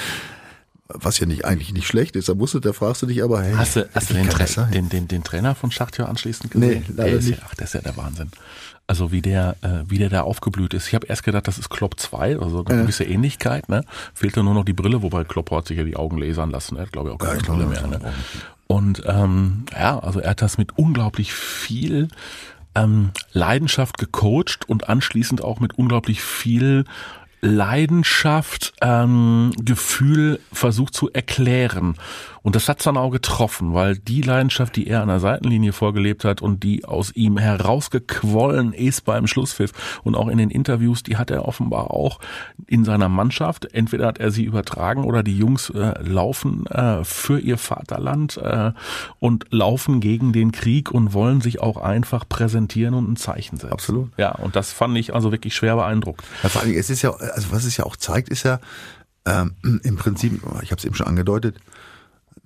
Was 0.91 1.19
ja 1.19 1.27
nicht, 1.27 1.45
eigentlich 1.45 1.75
nicht 1.75 1.87
schlecht 1.87 2.17
ist, 2.17 2.31
da 2.31 2.35
musst 2.35 2.55
du, 2.55 2.61
da 2.61 2.73
fragst 2.73 3.03
du 3.03 3.07
dich 3.07 3.23
aber, 3.23 3.43
hey, 3.43 3.53
Hast 3.55 3.77
du, 3.77 3.87
hast 3.95 4.09
du 4.09 4.15
den, 4.15 4.29
Tra 4.31 4.45
den, 4.65 4.89
den, 4.89 5.07
den 5.07 5.23
Trainer 5.23 5.55
von 5.55 5.71
Schachtjör 5.71 6.09
anschließend 6.09 6.51
gesehen? 6.51 6.85
Nee, 6.89 6.95
leider 6.97 7.11
der 7.11 7.19
ist 7.19 7.27
nicht. 7.27 7.39
Ja, 7.39 7.45
ach, 7.47 7.55
das 7.55 7.67
ist 7.67 7.75
ja 7.75 7.81
der 7.83 7.97
Wahnsinn. 7.99 8.31
Also 8.89 9.13
wie 9.13 9.21
der, 9.21 9.57
äh, 9.61 9.83
wie 9.87 9.99
der 9.99 10.09
da 10.09 10.23
aufgeblüht 10.23 10.73
ist. 10.73 10.89
Ich 10.89 10.95
habe 10.95 11.07
erst 11.07 11.23
gedacht, 11.23 11.47
das 11.47 11.59
ist 11.59 11.69
Klopp 11.69 12.01
2, 12.01 12.39
also 12.39 12.65
eine 12.65 12.83
gewisse 12.83 13.05
Ähnlichkeit. 13.05 13.69
Ne? 13.69 13.85
Fehlte 14.15 14.43
nur 14.43 14.55
noch 14.55 14.65
die 14.65 14.73
Brille, 14.73 15.03
wobei 15.03 15.25
Klopp 15.25 15.51
hat 15.51 15.69
sich 15.69 15.77
ja 15.77 15.85
die 15.85 15.95
Augen 15.95 16.17
lasern 16.17 16.51
lassen. 16.51 16.77
Er 16.77 16.85
hat, 16.85 16.93
glaube 16.93 17.11
ich, 17.11 17.15
auch 17.15 17.19
keine 17.19 17.39
ich 17.39 17.47
Brille 17.47 17.67
mehr. 17.67 17.87
Ne? 17.87 18.15
Und 18.69 19.03
ähm, 19.07 19.65
ja, 19.73 19.99
also 19.99 20.21
er 20.21 20.31
hat 20.31 20.43
das 20.43 20.59
mit 20.59 20.79
unglaublich 20.79 21.33
viel 21.33 22.09
ähm, 22.75 23.11
Leidenschaft 23.33 23.99
gecoacht 23.99 24.69
und 24.69 24.89
anschließend 24.89 25.43
auch 25.43 25.59
mit 25.59 25.77
unglaublich 25.79 26.23
viel 26.23 26.85
Leidenschaft, 27.41 28.75
ähm, 28.81 29.53
Gefühl 29.61 30.41
versucht 30.53 30.95
zu 30.95 31.11
erklären. 31.13 31.97
Und 32.43 32.57
das 32.57 32.69
hat's 32.69 32.85
dann 32.85 32.97
auch 32.97 33.11
getroffen, 33.11 33.75
weil 33.75 33.97
die 33.97 34.23
Leidenschaft, 34.23 34.77
die 34.77 34.87
er 34.87 35.03
an 35.03 35.09
der 35.09 35.21
Seitenlinie 35.21 35.73
vorgelebt 35.73 36.25
hat 36.25 36.43
und 36.43 36.63
die 36.63 36.85
aus 36.85 37.13
ihm 37.15 37.39
herausgequollen 37.39 38.73
ist 38.73 39.05
beim 39.05 39.27
Schlusspfiff 39.27 40.01
und 40.05 40.15
auch 40.15 40.29
in 40.29 40.39
den 40.39 40.51
Interviews, 40.51 41.03
die 41.03 41.17
hat 41.17 41.31
er 41.31 41.47
offenbar 41.47 41.91
auch 41.91 42.21
in 42.67 42.85
seiner 42.85 43.09
Mannschaft. 43.09 43.73
Entweder 43.73 44.07
hat 44.07 44.19
er 44.19 44.31
sie 44.31 44.45
übertragen 44.45 45.05
oder 45.05 45.23
die 45.23 45.37
Jungs 45.37 45.71
äh, 45.71 45.95
laufen 46.03 46.67
äh, 46.67 47.05
für 47.05 47.39
ihr 47.39 47.59
Vaterland 47.59 48.37
äh, 48.39 48.73
und 49.19 49.47
laufen 49.51 50.01
gegen 50.01 50.33
den 50.33 50.53
Krieg 50.53 50.91
und 50.91 51.13
wollen 51.13 51.41
sich 51.41 51.61
auch 51.61 51.77
einfach 51.77 52.29
präsentieren 52.29 52.95
und 52.95 53.11
ein 53.11 53.17
Zeichen 53.17 53.57
setzen. 53.57 53.73
Absolut. 53.73 54.11
Ja, 54.17 54.33
und 54.33 54.57
das 54.57 54.73
fand 54.73 54.97
ich 54.97 55.15
also 55.15 55.33
wirklich 55.33 55.55
schwer 55.55 55.77
beeindruckt. 55.77 56.25
Ja, 56.43 56.49
vor 56.49 56.63
allem, 56.63 56.75
es 56.75 56.91
ist 56.91 57.03
ja, 57.03 57.11
also 57.13 57.53
was 57.53 57.65
es 57.65 57.77
ja 57.77 57.85
auch 57.85 57.97
zeigt, 57.97 58.29
ist 58.29 58.45
ja 58.45 58.61
ähm, 59.27 59.55
im 59.83 59.97
Prinzip, 59.97 60.41
ich 60.63 60.71
habe 60.71 60.79
es 60.79 60.85
eben 60.85 60.95
schon 60.95 61.07
angedeutet, 61.07 61.57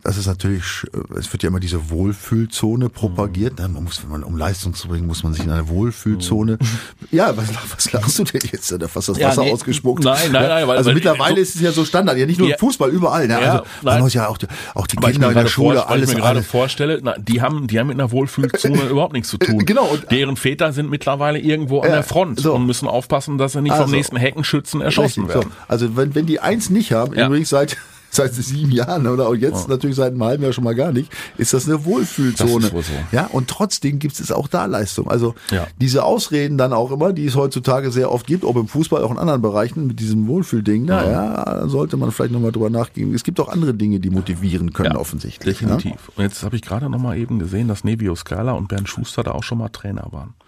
das 0.04 0.16
ist 0.16 0.26
natürlich, 0.26 0.64
sch- 0.64 0.88
es 1.16 1.32
wird 1.32 1.42
ja 1.44 1.48
immer 1.48 1.60
diese 1.60 1.88
Wohlfühlzone 1.90 2.88
propagiert. 2.88 3.58
Ne? 3.58 3.68
Man 3.68 3.84
muss, 3.84 4.02
wenn 4.02 4.10
man, 4.10 4.24
um 4.24 4.36
Leistung 4.36 4.74
zu 4.74 4.88
bringen, 4.88 5.06
muss 5.06 5.22
man 5.22 5.32
sich 5.32 5.44
in 5.44 5.50
eine 5.50 5.68
Wohlfühlzone. 5.68 6.58
Ja, 7.10 7.36
was, 7.36 7.44
was 7.76 7.92
lachst 7.92 8.18
du 8.18 8.24
denn 8.24 8.40
jetzt? 8.50 8.72
Da 8.72 8.88
fast 8.88 9.10
das 9.10 9.18
Ja, 9.18 9.28
Wasser 9.28 9.42
nee. 9.44 9.52
ausgespuckt. 9.52 10.02
Nein, 10.02 10.32
nein, 10.32 10.48
nein, 10.48 10.66
weil- 10.66 10.78
also 10.78 10.88
weil- 10.88 10.94
mittlerweile 10.94 11.36
so- 11.36 11.42
ist 11.42 11.54
es 11.56 11.60
ja 11.60 11.70
so 11.72 11.84
Standard, 11.84 12.16
ja 12.16 12.24
nicht 12.24 12.38
nur 12.38 12.48
Ja. 12.48 12.54
im 12.54 12.58
Fußball, 12.58 12.88
überall. 12.88 13.28
Ne? 13.28 13.36
Also 13.36 13.64
man 13.82 14.00
muss 14.00 14.14
ja 14.14 14.28
auch 14.28 14.38
die, 14.38 14.46
auch 14.74 14.86
die 14.86 14.96
Kinder 14.96 15.12
in 15.14 15.20
der 15.20 15.32
gerade 15.32 15.48
Schule, 15.50 15.76
vor, 15.78 15.84
weil 15.88 15.92
alles, 15.96 16.08
ich 16.10 16.14
mir 16.16 16.22
gerade 16.22 16.36
alles. 16.38 16.46
vorstelle, 16.48 17.00
na, 17.02 17.14
die 17.18 17.42
haben, 17.42 17.66
die 17.66 17.78
haben 17.78 17.88
mit 17.88 18.00
einer 18.00 18.10
Wohlfühlzone 18.10 18.80
überhaupt 18.90 19.12
nichts 19.12 19.28
zu 19.28 19.36
tun. 19.36 19.58
Genau, 19.66 19.84
und- 19.84 20.10
Deren 20.10 20.36
Väter 20.36 20.72
sind 20.72 20.88
mittlerweile 20.88 21.38
irgendwo 21.38 21.80
an 21.80 21.90
der 21.90 22.02
Front 22.02 22.40
so. 22.40 22.54
und 22.54 22.64
müssen 22.66 22.88
aufpassen, 22.88 23.36
dass 23.36 23.52
sie 23.52 23.60
nicht 23.60 23.72
vom 23.74 23.82
Also. 23.82 23.94
nächsten 23.94 24.16
Heckenschützen 24.16 24.80
erschossen 24.80 25.24
Richtig, 25.24 25.34
werden. 25.42 25.50
So. 25.52 25.64
Also 25.68 25.96
wenn, 25.96 26.14
wenn 26.14 26.24
die 26.26 26.40
eins 26.40 26.70
nicht 26.70 26.92
haben, 26.92 27.12
übrigens 27.12 27.50
seit 27.50 27.76
seit 28.14 28.34
sieben 28.34 28.70
Jahren 28.70 29.06
oder 29.06 29.26
auch 29.26 29.34
jetzt 29.34 29.68
natürlich 29.68 29.96
seit 29.96 30.12
einem 30.12 30.22
halben 30.22 30.42
Jahr 30.44 30.52
schon 30.52 30.64
mal 30.64 30.74
gar 30.74 30.92
nicht, 30.92 31.10
ist 31.38 31.54
das 31.54 31.66
eine 31.66 31.84
Wohlfühlzone. 31.86 32.70
Das 32.70 32.86
so. 32.86 32.92
Ja, 33.10 33.26
und 33.32 33.48
trotzdem 33.48 33.98
gibt 33.98 34.20
es 34.20 34.30
auch 34.30 34.48
da 34.48 34.66
Leistung. 34.66 35.10
Also 35.10 35.34
Ja. 35.50 35.66
diese 35.80 36.04
Ausreden 36.04 36.58
dann 36.58 36.74
auch 36.74 36.90
immer, 36.92 37.12
die 37.14 37.24
es 37.24 37.36
heutzutage 37.36 37.90
sehr 37.90 38.12
oft 38.12 38.26
gibt, 38.26 38.44
ob 38.44 38.56
im 38.56 38.68
Fußball, 38.68 39.02
auch 39.02 39.10
in 39.10 39.18
anderen 39.18 39.40
Bereichen 39.40 39.86
mit 39.86 39.98
diesem 39.98 40.26
Wohlfühlding, 40.28 40.86
da, 40.86 41.10
ja, 41.10 41.68
sollte 41.68 41.96
man 41.96 42.10
vielleicht 42.12 42.32
nochmal 42.32 42.52
drüber 42.52 42.68
nachgehen. 42.70 43.14
Es 43.14 43.24
gibt 43.24 43.40
auch 43.40 43.48
andere 43.48 43.72
Dinge, 43.72 43.98
die 43.98 44.10
motivieren 44.10 44.74
können, 44.74 44.92
Ja, 44.92 44.98
offensichtlich. 44.98 45.58
Definitiv. 45.58 46.10
Und 46.14 46.22
jetzt 46.24 46.42
habe 46.42 46.54
ich 46.56 46.62
gerade 46.62 46.90
noch 46.90 46.98
mal 47.00 47.16
eben 47.16 47.38
gesehen, 47.38 47.68
dass 47.68 47.82
Nevio 47.82 48.14
Scala 48.14 48.52
und 48.52 48.68
Bernd 48.68 48.88
Schuster 48.90 49.22
da 49.22 49.30
auch 49.32 49.42
schon 49.42 49.56
mal 49.58 49.70
Trainer 49.70 50.08
waren. 50.10 50.34
Ja? 50.38 50.44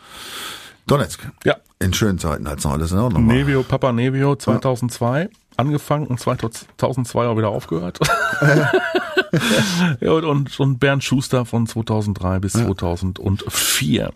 Donetsk. 0.87 1.21
Ja. 1.45 1.57
In 1.81 1.93
schönen 1.93 2.19
Zeiten 2.19 2.49
hat's 2.49 2.65
noch 2.65 2.73
alles 2.73 2.93
in 2.93 2.99
Ordnung. 2.99 3.27
war. 3.27 3.35
Nevio, 3.35 3.63
Papa 3.63 3.93
Nevio 3.93 4.37
2002 4.37 5.29
angefangen 5.57 6.07
und 6.07 6.21
2002 6.21 7.27
auch 7.27 7.37
wieder 7.37 7.49
aufgehört. 7.49 7.99
ja, 10.01 10.13
und, 10.13 10.61
und, 10.61 10.79
Bernd 10.79 11.05
Schuster 11.05 11.45
von 11.45 11.67
2003 11.67 12.39
bis 12.41 12.53
2004. 12.53 14.13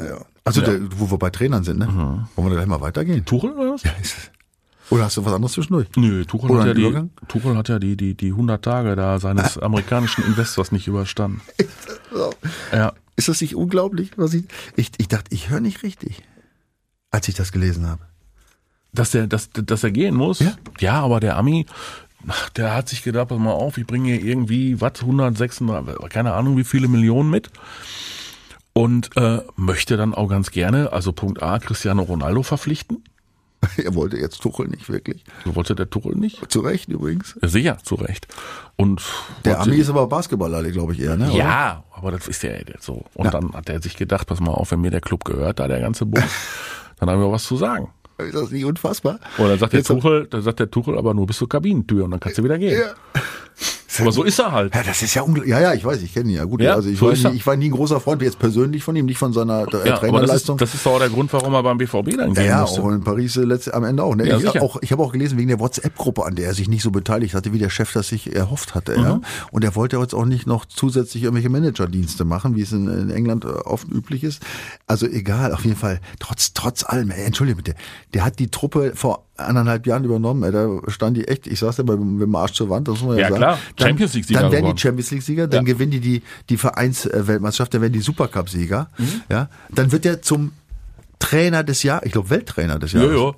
Ja. 0.00 0.18
Also 0.44 0.60
Ja. 0.60 0.66
Der, 0.66 0.80
wo 0.98 1.10
wir 1.10 1.18
bei 1.18 1.30
Trainern 1.30 1.64
sind, 1.64 1.78
ne? 1.78 2.26
Wollen 2.36 2.48
wir 2.48 2.56
gleich 2.56 2.66
mal 2.66 2.80
weitergehen? 2.80 3.24
Tuchel 3.24 3.52
oder 3.52 3.72
was? 3.72 3.82
Oder 4.90 5.04
hast 5.04 5.16
du 5.16 5.24
was 5.24 5.32
anderes 5.32 5.52
zwischendurch? 5.52 5.88
Nö, 5.96 6.24
Tuchel 6.24 6.50
Oder 6.50 6.60
hat, 6.60 6.66
ja 6.68 6.74
die, 6.74 6.82
Übergang? 6.82 7.10
Tuchel 7.28 7.56
hat 7.56 7.68
ja 7.68 7.78
die, 7.78 7.96
die, 7.96 8.14
die 8.14 8.28
100 8.28 8.62
Tage 8.62 8.96
da 8.96 9.18
seines 9.18 9.58
amerikanischen 9.62 10.24
Investors 10.24 10.72
nicht 10.72 10.86
überstanden. 10.86 11.40
Ja. 12.72 12.92
Ist 13.16 13.26
das 13.26 13.40
nicht 13.40 13.56
unglaublich? 13.56 14.12
Was 14.16 14.34
ich, 14.34 14.44
ich, 14.76 14.92
ich 14.98 15.08
dachte, 15.08 15.34
ich 15.34 15.50
höre 15.50 15.58
nicht 15.58 15.82
richtig, 15.82 16.22
als 17.10 17.26
ich 17.26 17.34
das 17.34 17.50
gelesen 17.50 17.88
habe. 17.88 18.02
Dass 18.94 19.10
der, 19.10 19.26
dass, 19.26 19.50
dass 19.50 19.82
er 19.84 19.90
gehen 19.90 20.14
muss? 20.14 20.38
Ja. 20.38 20.52
ja, 20.78 21.00
aber 21.00 21.20
der 21.20 21.36
Ami, 21.36 21.66
der 22.56 22.74
hat 22.74 22.88
sich 22.88 23.02
gedacht, 23.02 23.28
pass 23.28 23.38
mal 23.38 23.52
auf, 23.52 23.76
ich 23.76 23.86
bringe 23.86 24.12
hier 24.12 24.22
irgendwie, 24.24 24.80
was, 24.80 25.00
136, 25.02 26.08
keine 26.10 26.32
Ahnung, 26.32 26.56
wie 26.56 26.64
viele 26.64 26.88
Millionen 26.88 27.28
mit. 27.30 27.50
Und 28.72 29.16
äh, 29.16 29.40
möchte 29.56 29.96
dann 29.96 30.14
auch 30.14 30.28
ganz 30.28 30.50
gerne, 30.50 30.92
also 30.92 31.12
Punkt 31.12 31.42
A, 31.42 31.58
Cristiano 31.58 32.02
Ronaldo 32.02 32.42
verpflichten. 32.42 33.04
Er 33.82 33.94
wollte 33.94 34.18
jetzt 34.18 34.42
Tuchel 34.42 34.68
nicht 34.68 34.90
wirklich. 34.90 35.24
Wollte 35.46 35.74
der 35.74 35.88
Tuchel 35.88 36.16
nicht. 36.16 36.50
Zu 36.52 36.60
Recht 36.60 36.88
übrigens. 36.90 37.38
Sicher, 37.40 37.78
zu 37.82 37.94
Recht. 37.94 38.26
Und 38.76 39.00
Der 39.46 39.60
Ami 39.60 39.76
ist 39.76 39.88
aber 39.88 40.06
Basketballer, 40.06 40.62
glaube 40.70 40.92
ich 40.92 41.00
eher, 41.00 41.16
ne? 41.16 41.28
oder? 41.30 41.34
Ja, 41.38 41.84
aber 41.92 42.10
das 42.10 42.28
ist 42.28 42.42
ja 42.42 42.50
jetzt 42.50 42.82
so. 42.82 43.04
Und 43.14 43.24
Ja. 43.26 43.30
dann 43.30 43.54
hat 43.54 43.70
er 43.70 43.80
sich 43.80 43.96
gedacht, 43.96 44.26
pass 44.26 44.40
mal 44.40 44.50
auf, 44.50 44.70
wenn 44.72 44.82
mir 44.82 44.90
der 44.90 45.00
Club 45.00 45.24
gehört, 45.24 45.60
da 45.60 45.68
der 45.68 45.80
ganze 45.80 46.04
Bums, 46.04 46.30
dann 46.98 47.08
haben 47.08 47.20
wir 47.22 47.32
was 47.32 47.44
zu 47.44 47.56
sagen. 47.56 47.88
Ist 48.18 48.34
das 48.34 48.50
nicht 48.50 48.64
unfassbar? 48.64 49.18
Dann 49.38 49.58
sagt 49.58 49.72
der 49.72 49.80
Jetzt- 49.80 49.88
Tuchel, 49.88 50.26
dann 50.28 50.42
sagt 50.42 50.60
der 50.60 50.70
Tuchel 50.70 50.96
aber 50.96 51.14
nur 51.14 51.26
bis 51.26 51.38
zur 51.38 51.48
Kabinentür 51.48 52.04
und 52.04 52.12
dann 52.12 52.20
kannst 52.20 52.38
du 52.38 52.44
wieder 52.44 52.58
gehen. 52.58 52.78
Ja. 52.80 52.94
Aber 54.00 54.12
so 54.12 54.22
ist 54.22 54.38
er 54.38 54.52
halt. 54.52 54.74
Ja, 54.74 54.82
das 54.82 55.02
ist 55.02 55.14
ja 55.14 55.22
unglaublich. 55.22 55.50
Ja, 55.52 55.60
ja, 55.60 55.74
ich 55.74 55.84
weiß, 55.84 56.02
ich 56.02 56.12
kenne 56.14 56.30
ihn 56.30 56.36
ja 56.36 56.44
gut. 56.44 56.60
Ja, 56.60 56.74
also 56.74 56.88
ich, 56.88 56.98
so 56.98 57.06
war 57.06 57.30
nie, 57.30 57.36
ich 57.36 57.46
war 57.46 57.56
nie 57.56 57.66
ein 57.68 57.72
großer 57.72 58.00
Freund 58.00 58.22
jetzt 58.22 58.38
persönlich 58.38 58.82
von 58.84 58.96
ihm, 58.96 59.06
nicht 59.06 59.18
von 59.18 59.32
seiner 59.32 59.66
äh, 59.68 59.72
Ja, 59.72 59.78
aber 59.78 59.90
das 59.90 60.00
Trainerleistung. 60.00 60.56
ist, 60.56 60.62
das 60.62 60.74
ist 60.74 60.86
auch 60.86 60.98
der 60.98 61.08
Grund, 61.10 61.32
warum 61.32 61.54
er 61.54 61.62
beim 61.62 61.78
BVB 61.78 62.16
dann 62.16 62.28
Ja, 62.28 62.34
gehen 62.34 62.44
ja, 62.46 62.60
musste. 62.62 62.82
auch 62.82 62.90
in 62.90 63.02
Paris 63.04 63.36
äh, 63.36 63.42
letzt, 63.42 63.72
am 63.72 63.84
Ende 63.84 64.02
auch. 64.02 64.14
Ne? 64.14 64.28
Ja, 64.28 64.38
ich 64.38 64.60
auch 64.60 64.80
ich 64.82 64.92
habe 64.92 65.02
auch 65.02 65.12
gelesen 65.12 65.38
wegen 65.38 65.48
der 65.48 65.60
WhatsApp-Gruppe, 65.60 66.24
an 66.24 66.34
der 66.34 66.46
er 66.46 66.54
sich 66.54 66.68
nicht 66.68 66.82
so 66.82 66.90
beteiligt 66.90 67.34
hatte, 67.34 67.52
wie 67.52 67.58
der 67.58 67.70
Chef 67.70 67.92
das 67.92 68.08
sich 68.08 68.34
erhofft 68.34 68.74
hatte. 68.74 68.94
Ja? 68.94 69.16
Mhm. 69.16 69.22
Und 69.50 69.64
er 69.64 69.74
wollte 69.76 69.96
jetzt 69.98 70.14
auch 70.14 70.24
nicht 70.26 70.46
noch 70.46 70.64
zusätzlich 70.64 71.22
irgendwelche 71.22 71.50
Managerdienste 71.50 72.24
machen, 72.24 72.56
wie 72.56 72.62
es 72.62 72.72
in, 72.72 72.88
in 72.88 73.10
England 73.10 73.44
äh, 73.44 73.48
oft 73.48 73.88
üblich 73.90 74.24
ist. 74.24 74.42
Also 74.86 75.06
egal, 75.06 75.52
auf 75.52 75.64
jeden 75.64 75.76
Fall, 75.76 76.00
trotz 76.18 76.52
trotz 76.54 76.84
allem, 76.84 77.10
entschuldige 77.10 77.56
bitte, 77.56 77.74
der 78.12 78.24
hat 78.24 78.38
die 78.38 78.48
Truppe 78.48 78.92
vor 78.94 79.24
anderthalb 79.36 79.86
Jahren 79.86 80.04
übernommen. 80.04 80.42
Ey, 80.44 80.52
da 80.52 80.78
stand 80.88 81.16
die 81.16 81.26
echt, 81.26 81.46
ich 81.46 81.58
sag's 81.58 81.76
dir, 81.76 81.84
beim, 81.84 82.18
beim 82.18 82.34
Arsch 82.36 82.52
zur 82.52 82.68
Wand, 82.70 82.88
das 82.88 83.00
muss 83.00 83.08
man 83.08 83.16
ja, 83.16 83.22
Ja, 83.22 83.28
sagen. 83.30 83.40
klar, 83.40 83.58
Dann, 83.76 83.88
Champions 83.88 84.14
League-Sieger 84.14 84.40
Dann 84.40 84.52
werden 84.52 84.74
die 84.74 84.80
Champions 84.80 85.10
League-Sieger, 85.10 85.46
dann 85.48 85.66
Ja. 85.66 85.72
gewinnen 85.72 85.90
die 85.90 86.00
die, 86.00 86.22
die 86.48 86.56
Vereinsweltmeisterschaft, 86.56 87.74
dann 87.74 87.82
werden 87.82 87.92
die 87.92 88.00
Supercup-Sieger. 88.00 88.88
Mhm. 88.96 89.22
Ja, 89.28 89.48
dann 89.70 89.92
wird 89.92 90.06
er 90.06 90.22
zum 90.22 90.52
Trainer 91.18 91.64
des 91.64 91.82
Jahres, 91.82 92.06
ich 92.06 92.12
glaube 92.12 92.30
Welttrainer 92.30 92.78
des 92.78 92.92
Jahres. 92.92 93.10
Ja, 93.10 93.16
ja. 93.26 93.32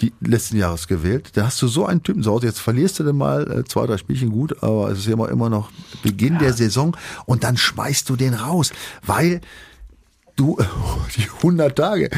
die 0.00 0.12
letzten 0.20 0.56
Jahres 0.56 0.86
gewählt. 0.88 1.30
Da 1.34 1.46
hast 1.46 1.60
du 1.62 1.68
so 1.68 1.84
einen 1.86 2.02
Typen 2.02 2.22
zu 2.22 2.30
Hause. 2.30 2.46
Jetzt 2.46 2.60
verlierst 2.60 2.98
du 2.98 3.04
dann 3.04 3.16
mal 3.16 3.50
äh, 3.50 3.64
zwei, 3.64 3.86
drei 3.86 3.96
Spielchen 3.96 4.30
gut, 4.30 4.62
aber 4.62 4.90
es 4.90 4.98
ist 5.00 5.08
immer, 5.08 5.28
immer 5.30 5.48
noch 5.50 5.70
Beginn 6.02 6.34
ja. 6.34 6.40
der 6.40 6.52
Saison 6.52 6.96
und 7.26 7.44
dann 7.44 7.56
schmeißt 7.56 8.08
du 8.08 8.16
den 8.16 8.34
raus, 8.34 8.72
weil 9.04 9.40
du 10.36 10.58
die 11.16 11.28
100 11.38 11.76
Tage 11.76 12.10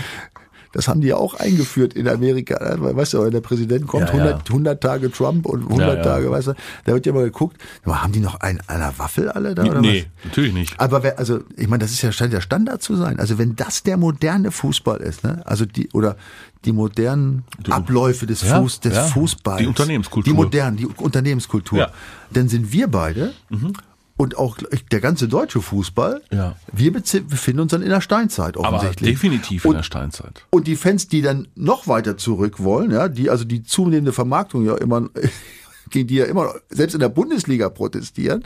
das 0.73 0.89
haben 0.89 1.01
die 1.01 1.09
ja 1.09 1.16
auch 1.16 1.35
eingeführt 1.35 1.95
in 1.95 2.09
Amerika. 2.09 2.77
Weißt 2.79 3.14
du, 3.14 3.25
wenn 3.25 3.31
der 3.31 3.41
Präsident 3.41 3.87
kommt, 3.87 4.09
ja, 4.09 4.14
100, 4.14 4.49
100 4.49 4.81
Tage 4.81 5.11
Trump 5.11 5.47
und 5.47 5.62
100 5.64 5.99
ja, 5.99 6.03
Tage, 6.03 6.31
weißt 6.31 6.49
du, 6.49 6.55
da 6.85 6.93
wird 6.93 7.07
ja 7.07 7.12
mal 7.12 7.25
geguckt, 7.25 7.57
haben 7.87 8.12
die 8.12 8.21
noch 8.21 8.41
einen 8.41 8.61
der 8.69 8.93
Waffel 8.99 9.31
alle 9.31 9.55
da? 9.55 9.64
Oder 9.64 9.81
nee, 9.81 10.07
was? 10.16 10.25
natürlich 10.27 10.53
nicht. 10.53 10.79
Aber 10.79 11.03
wer, 11.03 11.19
also, 11.19 11.41
ich 11.57 11.69
meine, 11.69 11.83
das 11.83 11.93
ist 11.93 12.03
ja 12.03 12.12
scheint 12.12 12.33
der 12.33 12.41
Standard 12.41 12.83
zu 12.83 12.97
sein. 12.97 13.19
Also 13.19 13.39
wenn 13.39 13.57
das 13.57 13.83
der 13.83 13.97
moderne 13.97 14.51
Fußball 14.51 14.99
ist, 14.99 15.25
ne? 15.25 15.43
also 15.45 15.64
die, 15.64 15.89
oder 15.93 16.16
die 16.64 16.73
modernen 16.73 17.45
Abläufe 17.71 18.27
des, 18.27 18.43
Fuß, 18.43 18.81
des 18.81 18.99
Fußballs. 19.12 19.61
Die 19.61 19.66
Unternehmenskultur. 19.66 20.33
Die 20.33 20.37
modernen, 20.37 20.77
die 20.77 20.87
Unternehmenskultur. 20.87 21.91
Dann 22.31 22.49
sind 22.49 22.73
wir 22.73 22.89
beide 22.89 23.33
mhm 23.49 23.73
und 24.19 24.37
auch 24.37 24.59
der 24.91 25.01
ganze 25.01 25.29
deutsche 25.29 25.62
Fußball, 25.62 26.23
ja. 26.31 26.57
wir 26.73 26.93
befinden 26.93 27.61
uns 27.61 27.71
dann 27.71 27.83
in 27.83 27.89
der 27.89 28.01
Steinzeit 28.01 28.57
offensichtlich. 28.57 29.09
Aber 29.09 29.12
definitiv 29.12 29.64
in 29.64 29.73
der 29.73 29.83
Steinzeit. 29.85 30.45
Und 30.51 30.66
die 30.66 30.75
Fans, 30.77 31.07
die 31.07 31.23
dann 31.23 31.47
noch 31.55 31.87
weiter 31.87 32.19
zurück 32.19 32.62
wollen, 32.62 32.91
ja, 32.91 33.09
die 33.09 33.31
also 33.31 33.45
die 33.45 33.62
zunehmende 33.62 34.12
Vermarktung 34.12 34.66
ja 34.66 34.77
immer 34.77 35.09
gegen 35.91 36.09
die 36.09 36.16
ja 36.16 36.25
immer 36.25 36.53
selbst 36.69 36.95
in 36.95 37.01
der 37.01 37.09
Bundesliga 37.09 37.71
protestieren, 37.71 38.45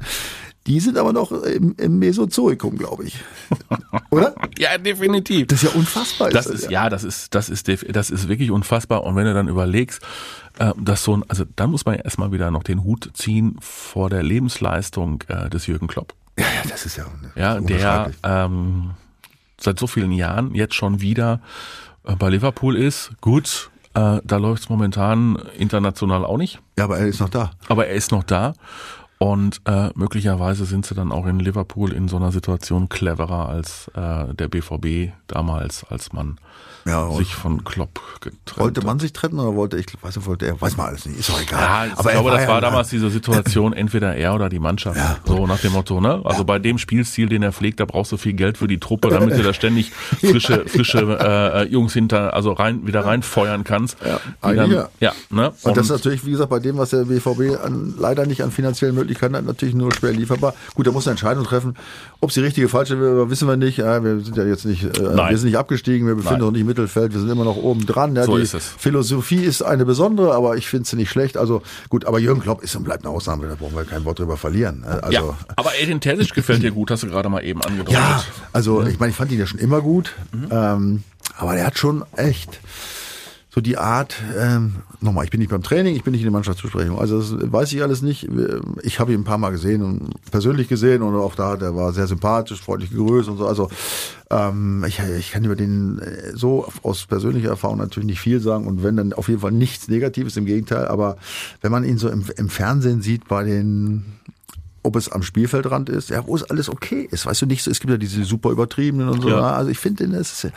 die 0.66 0.78
sind 0.80 0.96
aber 0.96 1.12
noch 1.12 1.32
im, 1.32 1.74
im 1.76 1.98
Mesozoikum, 1.98 2.78
glaube 2.78 3.04
ich. 3.04 3.16
Oder? 4.10 4.34
ja, 4.58 4.78
definitiv. 4.78 5.48
Das 5.48 5.62
ist 5.62 5.72
ja 5.72 5.78
unfassbar. 5.78 6.30
Das 6.30 6.46
ist, 6.46 6.70
ja, 6.70 6.88
das 6.88 7.02
ist, 7.02 7.34
das 7.34 7.48
ist, 7.48 7.68
das 7.68 8.10
ist 8.10 8.28
wirklich 8.28 8.50
unfassbar. 8.50 9.04
Und 9.04 9.16
wenn 9.16 9.24
du 9.24 9.34
dann 9.34 9.48
überlegst, 9.48 10.02
äh, 10.58 10.72
dass 10.80 11.02
so 11.02 11.16
ein, 11.16 11.24
also 11.28 11.44
dann 11.56 11.70
muss 11.70 11.84
man 11.84 11.96
erstmal 11.96 12.30
wieder 12.30 12.50
noch 12.50 12.62
den 12.62 12.84
Hut 12.84 13.10
ziehen 13.14 13.56
vor 13.60 14.08
der 14.08 14.22
Lebensleistung 14.22 15.24
äh, 15.28 15.50
des 15.50 15.66
Jürgen 15.66 15.88
Klopp. 15.88 16.14
Ja, 16.38 16.44
ja, 16.44 16.70
das 16.70 16.86
ist 16.86 16.96
ja, 16.96 17.06
ja 17.34 17.60
der 17.60 18.12
ähm, 18.22 18.92
seit 19.60 19.78
so 19.78 19.86
vielen 19.86 20.12
Jahren 20.12 20.54
jetzt 20.54 20.74
schon 20.74 21.00
wieder 21.00 21.40
äh, 22.04 22.14
bei 22.14 22.30
Liverpool 22.30 22.76
ist. 22.76 23.10
Gut, 23.20 23.70
äh, 23.94 24.20
da 24.24 24.36
läuft 24.36 24.62
es 24.62 24.68
momentan 24.68 25.36
international 25.58 26.24
auch 26.24 26.38
nicht. 26.38 26.60
Ja, 26.78 26.84
aber 26.84 26.98
er 26.98 27.06
ist 27.06 27.20
noch 27.20 27.28
da. 27.28 27.50
Aber 27.68 27.86
er 27.86 27.94
ist 27.94 28.12
noch 28.12 28.24
da. 28.24 28.54
Und 29.22 29.60
äh, 29.66 29.90
möglicherweise 29.94 30.64
sind 30.64 30.84
sie 30.84 30.96
dann 30.96 31.12
auch 31.12 31.26
in 31.26 31.38
Liverpool 31.38 31.92
in 31.92 32.08
so 32.08 32.16
einer 32.16 32.32
Situation 32.32 32.88
cleverer 32.88 33.48
als 33.48 33.86
äh, 33.94 34.34
der 34.34 34.48
BVB 34.48 35.12
damals, 35.28 35.84
als 35.84 36.12
man 36.12 36.40
ja, 36.84 37.10
sich 37.12 37.34
von 37.34 37.64
Klopp 37.64 38.00
getrennt 38.20 38.58
Wollte 38.58 38.84
man 38.84 38.98
sich 38.98 39.12
trennen 39.12 39.38
oder 39.38 39.54
wollte 39.54 39.78
ich, 39.78 39.86
weiß 40.00 40.16
nicht, 40.16 40.26
wollte 40.26 40.46
er, 40.46 40.60
weiß 40.60 40.76
man 40.76 40.88
alles 40.88 41.06
nicht, 41.06 41.18
ist 41.18 41.28
doch 41.28 41.40
egal. 41.40 41.88
Ja, 41.88 41.92
aber 41.96 42.10
ich 42.10 42.20
glaube, 42.20 42.30
das 42.30 42.48
war 42.48 42.60
damals 42.60 42.88
diese 42.88 43.10
Situation, 43.10 43.72
entweder 43.82 44.14
er 44.14 44.34
oder 44.34 44.48
die 44.48 44.58
Mannschaft. 44.58 44.96
Ja. 44.96 45.18
So 45.24 45.46
nach 45.46 45.60
dem 45.60 45.72
Motto, 45.72 46.00
ne? 46.00 46.20
Also 46.24 46.38
ja. 46.38 46.44
bei 46.44 46.58
dem 46.58 46.78
Spielstil, 46.78 47.28
den 47.28 47.42
er 47.42 47.52
pflegt, 47.52 47.80
da 47.80 47.84
brauchst 47.84 48.12
du 48.12 48.16
viel 48.16 48.32
Geld 48.32 48.58
für 48.58 48.66
die 48.66 48.78
Truppe, 48.78 49.08
damit 49.10 49.36
du 49.38 49.42
da 49.42 49.52
ständig 49.52 49.92
frische, 50.20 50.66
frische 50.66 51.18
äh, 51.20 51.68
Jungs 51.68 51.92
hinter, 51.92 52.34
also 52.34 52.52
rein, 52.52 52.86
wieder 52.86 53.04
reinfeuern 53.04 53.64
kannst. 53.64 53.96
Ja, 54.04 54.20
dann, 54.40 54.70
ja. 54.70 54.88
ja 55.00 55.12
ne? 55.30 55.50
Und, 55.50 55.64
und, 55.64 55.76
das 55.76 55.86
ist 55.86 55.92
natürlich, 55.92 56.26
wie 56.26 56.32
gesagt, 56.32 56.50
bei 56.50 56.58
dem, 56.58 56.78
was 56.78 56.90
der 56.90 57.04
BVB 57.04 57.62
an, 57.62 57.94
leider 57.98 58.26
nicht 58.26 58.42
an 58.42 58.50
finanziellen 58.50 58.94
Möglichkeiten 58.94 59.36
hat, 59.36 59.44
natürlich 59.44 59.74
nur 59.74 59.92
schwer 59.92 60.12
lieferbar. 60.12 60.54
Gut, 60.74 60.86
da 60.86 60.90
muss 60.90 61.06
eine 61.06 61.12
Entscheidung 61.12 61.44
treffen. 61.44 61.76
Ob 62.24 62.30
sie 62.30 62.40
richtige, 62.40 62.68
falsche, 62.68 63.28
wissen 63.28 63.48
wir 63.48 63.56
nicht. 63.56 63.78
Wir 63.78 64.20
sind 64.20 64.36
ja 64.36 64.44
jetzt 64.44 64.64
nicht, 64.64 64.84
äh, 64.84 65.16
wir 65.16 65.36
sind 65.36 65.48
nicht 65.48 65.58
abgestiegen, 65.58 66.06
wir 66.06 66.14
befinden 66.14 66.42
uns 66.42 66.52
nicht 66.52 66.60
im 66.60 66.68
Mittelfeld, 66.68 67.12
wir 67.12 67.18
sind 67.18 67.28
immer 67.28 67.42
noch 67.42 67.56
oben 67.56 67.84
dran. 67.84 68.14
Ja, 68.14 68.26
so 68.26 68.36
die 68.36 68.44
ist 68.44 68.54
es. 68.54 68.64
Philosophie 68.78 69.42
ist 69.42 69.62
eine 69.62 69.84
besondere, 69.84 70.32
aber 70.32 70.56
ich 70.56 70.68
finde 70.68 70.88
sie 70.88 70.94
nicht 70.94 71.10
schlecht. 71.10 71.36
Also 71.36 71.62
gut, 71.88 72.04
aber 72.04 72.20
Jürgen 72.20 72.40
Klopp 72.40 72.62
ist 72.62 72.76
und 72.76 72.84
bleibt 72.84 73.04
eine 73.04 73.12
Ausnahme, 73.12 73.48
da 73.48 73.56
brauchen 73.56 73.74
wir 73.74 73.82
kein 73.82 74.04
Wort 74.04 74.20
drüber 74.20 74.36
verlieren. 74.36 74.84
Also, 74.84 75.10
ja, 75.10 75.36
aber 75.56 75.72
Edin 75.80 76.00
Terzic 76.00 76.32
gefällt 76.32 76.62
dir 76.62 76.70
gut, 76.70 76.92
hast 76.92 77.02
du 77.02 77.08
gerade 77.08 77.28
mal 77.28 77.42
eben 77.42 77.60
angedeutet. 77.60 77.94
Ja, 77.94 78.22
also 78.52 78.82
mhm. 78.82 78.86
ich 78.86 79.00
meine, 79.00 79.10
ich 79.10 79.16
fand 79.16 79.32
ihn 79.32 79.40
ja 79.40 79.46
schon 79.46 79.58
immer 79.58 79.80
gut, 79.80 80.12
mhm. 80.30 80.46
ähm, 80.52 81.02
aber 81.36 81.54
der 81.56 81.66
hat 81.66 81.76
schon 81.76 82.04
echt 82.14 82.60
so 83.54 83.60
die 83.60 83.76
Art, 83.76 84.16
ähm, 84.38 84.76
nochmal, 85.02 85.26
ich 85.26 85.30
bin 85.30 85.38
nicht 85.38 85.50
beim 85.50 85.62
Training, 85.62 85.94
ich 85.94 86.04
bin 86.04 86.12
nicht 86.12 86.22
in 86.22 86.26
der 86.26 86.32
Mannschaftsbesprechung, 86.32 86.98
also 86.98 87.18
das 87.20 87.52
weiß 87.52 87.70
ich 87.74 87.82
alles 87.82 88.00
nicht. 88.00 88.26
Ich 88.82 88.98
habe 88.98 89.12
ihn 89.12 89.20
ein 89.20 89.24
paar 89.24 89.36
Mal 89.36 89.50
gesehen 89.50 89.82
und 89.82 90.10
persönlich 90.30 90.68
gesehen 90.68 91.02
und 91.02 91.14
auch 91.16 91.34
da, 91.34 91.56
der 91.56 91.76
war 91.76 91.92
sehr 91.92 92.06
sympathisch, 92.06 92.62
freundlich 92.62 92.90
gegrüßt 92.90 93.28
und 93.28 93.36
so. 93.36 93.46
Also 93.46 93.68
ähm, 94.30 94.86
ich, 94.88 95.00
ich 95.18 95.32
kann 95.32 95.44
über 95.44 95.54
den 95.54 95.98
äh, 95.98 96.34
so 96.34 96.66
aus 96.82 97.04
persönlicher 97.04 97.50
Erfahrung 97.50 97.76
natürlich 97.76 98.06
nicht 98.06 98.20
viel 98.20 98.40
sagen 98.40 98.66
und 98.66 98.82
wenn 98.82 98.96
dann 98.96 99.12
auf 99.12 99.28
jeden 99.28 99.40
Fall 99.40 99.52
nichts 99.52 99.86
Negatives, 99.86 100.38
im 100.38 100.46
Gegenteil, 100.46 100.88
aber 100.88 101.18
wenn 101.60 101.72
man 101.72 101.84
ihn 101.84 101.98
so 101.98 102.08
im, 102.08 102.24
im 102.38 102.48
Fernsehen 102.48 103.02
sieht 103.02 103.28
bei 103.28 103.44
den 103.44 104.04
ob 104.84 104.96
es 104.96 105.10
am 105.10 105.22
Spielfeldrand 105.22 105.88
ist, 105.88 106.10
ja, 106.10 106.26
wo 106.26 106.34
es 106.34 106.42
alles 106.42 106.68
okay 106.68 107.06
ist. 107.10 107.26
Weißt 107.26 107.42
du 107.42 107.46
nicht, 107.46 107.62
so, 107.62 107.70
es 107.70 107.78
gibt 107.78 107.90
ja 107.92 107.96
diese 107.96 108.24
super 108.24 108.50
übertriebenen 108.50 109.08
und 109.08 109.22
so. 109.22 109.28
Ja. 109.28 109.52
Also 109.52 109.70
ich 109.70 109.78
finde, 109.78 110.04
es 110.16 110.44
ist 110.44 110.52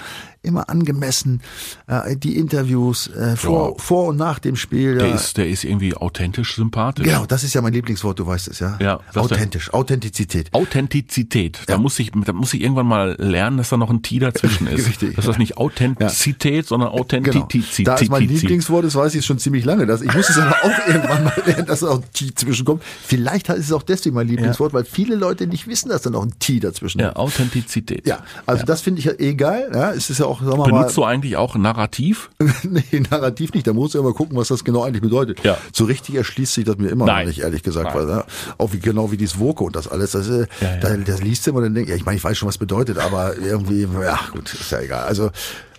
immer 0.45 0.69
angemessen. 0.69 1.41
Äh, 1.87 2.15
die 2.15 2.37
Interviews 2.37 3.07
äh, 3.07 3.35
vor, 3.35 3.71
ja. 3.71 3.75
vor 3.77 4.07
und 4.07 4.17
nach 4.17 4.39
dem 4.39 4.55
Spiel. 4.55 4.97
Der, 4.97 5.07
ja. 5.07 5.15
ist, 5.15 5.37
der 5.37 5.49
ist 5.49 5.63
irgendwie 5.63 5.95
authentisch 5.95 6.55
sympathisch. 6.55 7.05
Genau, 7.05 7.25
das 7.25 7.43
ist 7.43 7.53
ja 7.53 7.61
mein 7.61 7.73
Lieblingswort, 7.73 8.19
du 8.19 8.27
weißt 8.27 8.47
es, 8.47 8.59
ja. 8.59 8.77
ja 8.81 8.99
Authentisch, 9.15 9.73
Authentizität. 9.73 10.53
Authentizität. 10.53 11.59
Da 11.67 11.77
muss 11.77 11.99
ich, 11.99 12.11
da 12.11 12.33
muss 12.33 12.53
ich 12.53 12.61
irgendwann 12.61 12.87
mal 12.87 13.15
lernen, 13.19 13.57
dass 13.57 13.69
da 13.69 13.77
noch 13.77 13.89
ein 13.89 14.01
T 14.01 14.19
dazwischen 14.19 14.67
ist. 14.67 14.87
Richtig. 14.87 15.15
Dass 15.15 15.25
das 15.25 15.37
nicht 15.37 15.57
Authentizität, 15.57 16.67
sondern 16.67 16.89
Authentizität. 16.89 17.85
Genau. 17.85 17.95
Da 17.95 18.01
ist 18.01 18.09
mein 18.09 18.27
Lieblingswort, 18.27 18.85
das 18.85 18.95
weiß 18.95 19.15
ich 19.15 19.25
schon 19.25 19.39
ziemlich 19.39 19.65
lange. 19.65 19.85
Das, 19.85 20.01
ich 20.01 20.13
muss 20.13 20.29
es 20.29 20.37
aber 20.37 20.55
auch 20.63 20.87
irgendwann 20.87 21.23
mal 21.23 21.41
lernen, 21.45 21.65
dass 21.65 21.81
da 21.81 21.87
auch 21.87 21.97
ein 21.97 22.13
T 22.13 22.33
zwischenkommt. 22.33 22.83
Vielleicht 23.05 23.49
ist 23.49 23.65
es 23.65 23.71
auch 23.71 23.83
deswegen 23.83 24.15
mein 24.15 24.27
Lieblingswort, 24.27 24.73
weil 24.73 24.85
viele 24.85 25.15
Leute 25.15 25.47
nicht 25.47 25.67
wissen, 25.67 25.89
dass 25.89 26.03
da 26.03 26.09
noch 26.09 26.23
ein 26.23 26.33
T 26.39 26.59
dazwischen 26.59 26.99
ist. 26.99 27.05
Ja, 27.05 27.15
Authentizität. 27.15 28.07
Ja, 28.07 28.23
also 28.45 28.63
das 28.63 28.81
finde 28.81 28.99
ich 28.99 29.05
ja 29.05 29.33
geil. 29.33 29.69
Ja, 29.73 29.91
es 29.91 30.09
ist 30.09 30.19
ja 30.19 30.25
auch, 30.25 30.34
sagen 30.43 30.57
wir 30.57 30.65
Benutzt 30.65 30.97
mal, 30.97 31.03
du 31.03 31.03
eigentlich 31.05 31.37
auch 31.37 31.55
Narrativ? 31.55 32.29
nee, 32.63 33.03
Narrativ 33.09 33.53
nicht. 33.53 33.67
Da 33.67 33.73
muss 33.73 33.93
ich 33.93 33.99
immer 33.99 34.13
gucken, 34.13 34.37
was 34.37 34.49
das 34.49 34.63
genau 34.63 34.83
eigentlich 34.83 35.01
bedeutet. 35.01 35.43
Ja. 35.43 35.57
So 35.73 35.85
richtig 35.85 36.15
erschließt 36.15 36.53
sich 36.53 36.65
das 36.65 36.77
mir 36.77 36.89
immer 36.89 37.05
Nein. 37.05 37.25
noch 37.25 37.27
nicht, 37.27 37.41
ehrlich 37.41 37.63
gesagt. 37.63 37.95
Nein. 37.95 38.07
Weil, 38.07 38.17
ja, 38.17 38.25
auch 38.57 38.73
wie 38.73 38.79
genau 38.79 39.11
wie 39.11 39.17
dieses 39.17 39.37
Voke 39.37 39.63
und 39.63 39.75
das 39.75 39.87
alles. 39.87 40.11
Das, 40.11 40.29
äh, 40.29 40.47
ja, 40.61 40.77
Da, 40.77 40.97
das 40.97 41.21
liest 41.21 41.45
du 41.45 41.51
immer 41.51 41.59
und 41.59 41.65
dann 41.65 41.75
denkt, 41.75 41.89
ja, 41.89 41.95
ich 41.95 42.05
meine, 42.05 42.17
ich 42.17 42.23
weiß 42.23 42.37
schon, 42.37 42.47
was 42.47 42.57
bedeutet, 42.57 42.97
aber 42.97 43.37
irgendwie, 43.37 43.87
ja, 44.01 44.19
gut, 44.31 44.53
ist 44.53 44.71
ja 44.71 44.79
egal. 44.79 45.05
Also 45.05 45.31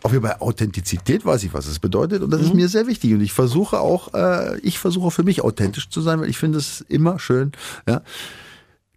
auf 0.03 0.13
jeden 0.13 0.25
Fall 0.25 0.37
Authentizität 0.39 1.25
weiß 1.27 1.43
ich, 1.45 1.53
was 1.53 1.67
es 1.67 1.79
bedeutet 1.79 2.23
und 2.23 2.31
das 2.31 2.41
mhm. 2.41 2.47
ist 2.47 2.55
mir 2.55 2.69
sehr 2.69 2.87
wichtig 2.87 3.13
und 3.15 3.21
ich 3.21 3.33
versuche 3.33 3.81
auch, 3.81 4.15
äh, 4.15 4.59
ich 4.61 4.79
versuche 4.79 5.09
auch 5.09 5.13
für 5.13 5.25
mich 5.25 5.43
authentisch 5.43 5.89
zu 5.89 6.01
sein, 6.01 6.21
weil 6.21 6.31
ich 6.31 6.39
finde 6.39 6.59
es 6.59 6.85
immer 6.89 7.19
schön, 7.19 7.53
ja, 7.89 8.03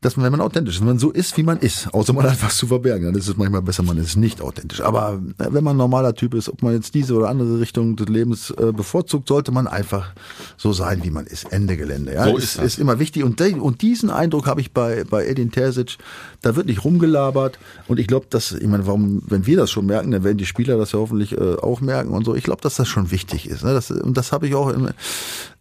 dass 0.01 0.15
man, 0.15 0.23
wenn 0.23 0.31
man 0.31 0.41
authentisch 0.41 0.75
ist, 0.75 0.81
wenn 0.81 0.87
man 0.87 0.99
so 0.99 1.11
ist, 1.11 1.35
wie 1.35 1.43
man 1.43 1.59
ist, 1.59 1.93
außer 1.93 2.13
man 2.13 2.29
hat 2.29 2.41
was 2.41 2.55
zu 2.55 2.67
verbergen, 2.67 3.05
dann 3.05 3.15
ist 3.15 3.27
es 3.27 3.35
manchmal 3.35 3.61
besser, 3.61 3.83
man 3.83 3.97
ist 3.97 4.15
nicht 4.15 4.41
authentisch. 4.41 4.79
Aber 4.79 5.19
äh, 5.37 5.47
wenn 5.49 5.63
man 5.63 5.75
ein 5.75 5.77
normaler 5.77 6.15
Typ 6.15 6.35
ist, 6.35 6.47
ob 6.47 6.63
man 6.63 6.73
jetzt 6.73 6.93
diese 6.95 7.15
oder 7.15 7.27
andere 7.27 7.59
Richtung 7.59 7.97
des 7.97 8.07
Lebens 8.07 8.51
äh, 8.51 8.71
bevorzugt, 8.71 9.27
sollte 9.27 9.51
man 9.51 9.67
einfach 9.67 10.13
so 10.55 10.71
sein, 10.71 11.03
wie 11.03 11.09
man 11.09 11.25
ist. 11.25 11.51
Ende 11.51 11.75
Gelände. 11.75 12.13
Ja, 12.13 12.25
so 12.25 12.37
ist, 12.37 12.55
ist, 12.55 12.63
ist 12.63 12.79
immer 12.79 12.99
wichtig. 12.99 13.25
Und, 13.25 13.41
und 13.41 13.81
diesen 13.81 14.09
Eindruck 14.09 14.47
habe 14.47 14.61
ich 14.61 14.71
bei, 14.71 15.03
bei 15.03 15.25
Edin 15.25 15.51
Terzic. 15.51 15.97
Da 16.41 16.55
wird 16.55 16.67
nicht 16.67 16.85
rumgelabert. 16.85 17.59
Und 17.89 17.99
ich 17.99 18.07
glaube, 18.07 18.27
dass, 18.29 18.53
ich 18.53 18.67
meine, 18.67 18.87
warum, 18.87 19.21
wenn 19.27 19.45
wir 19.45 19.57
das 19.57 19.69
schon 19.69 19.85
merken, 19.85 20.11
dann 20.11 20.23
werden 20.23 20.37
die 20.37 20.45
Spieler 20.45 20.77
das 20.77 20.93
ja 20.93 20.99
hoffentlich 20.99 21.33
äh, 21.33 21.55
auch 21.55 21.81
merken 21.81 22.11
und 22.11 22.23
so. 22.23 22.35
Ich 22.35 22.43
glaube, 22.45 22.61
dass 22.61 22.75
das 22.75 22.87
schon 22.87 23.11
wichtig 23.11 23.49
ist. 23.49 23.65
Ne? 23.65 23.73
Das, 23.73 23.91
und 23.91 24.15
das 24.15 24.31
habe 24.31 24.47
ich 24.47 24.55
auch 24.55 24.69
in, 24.69 24.89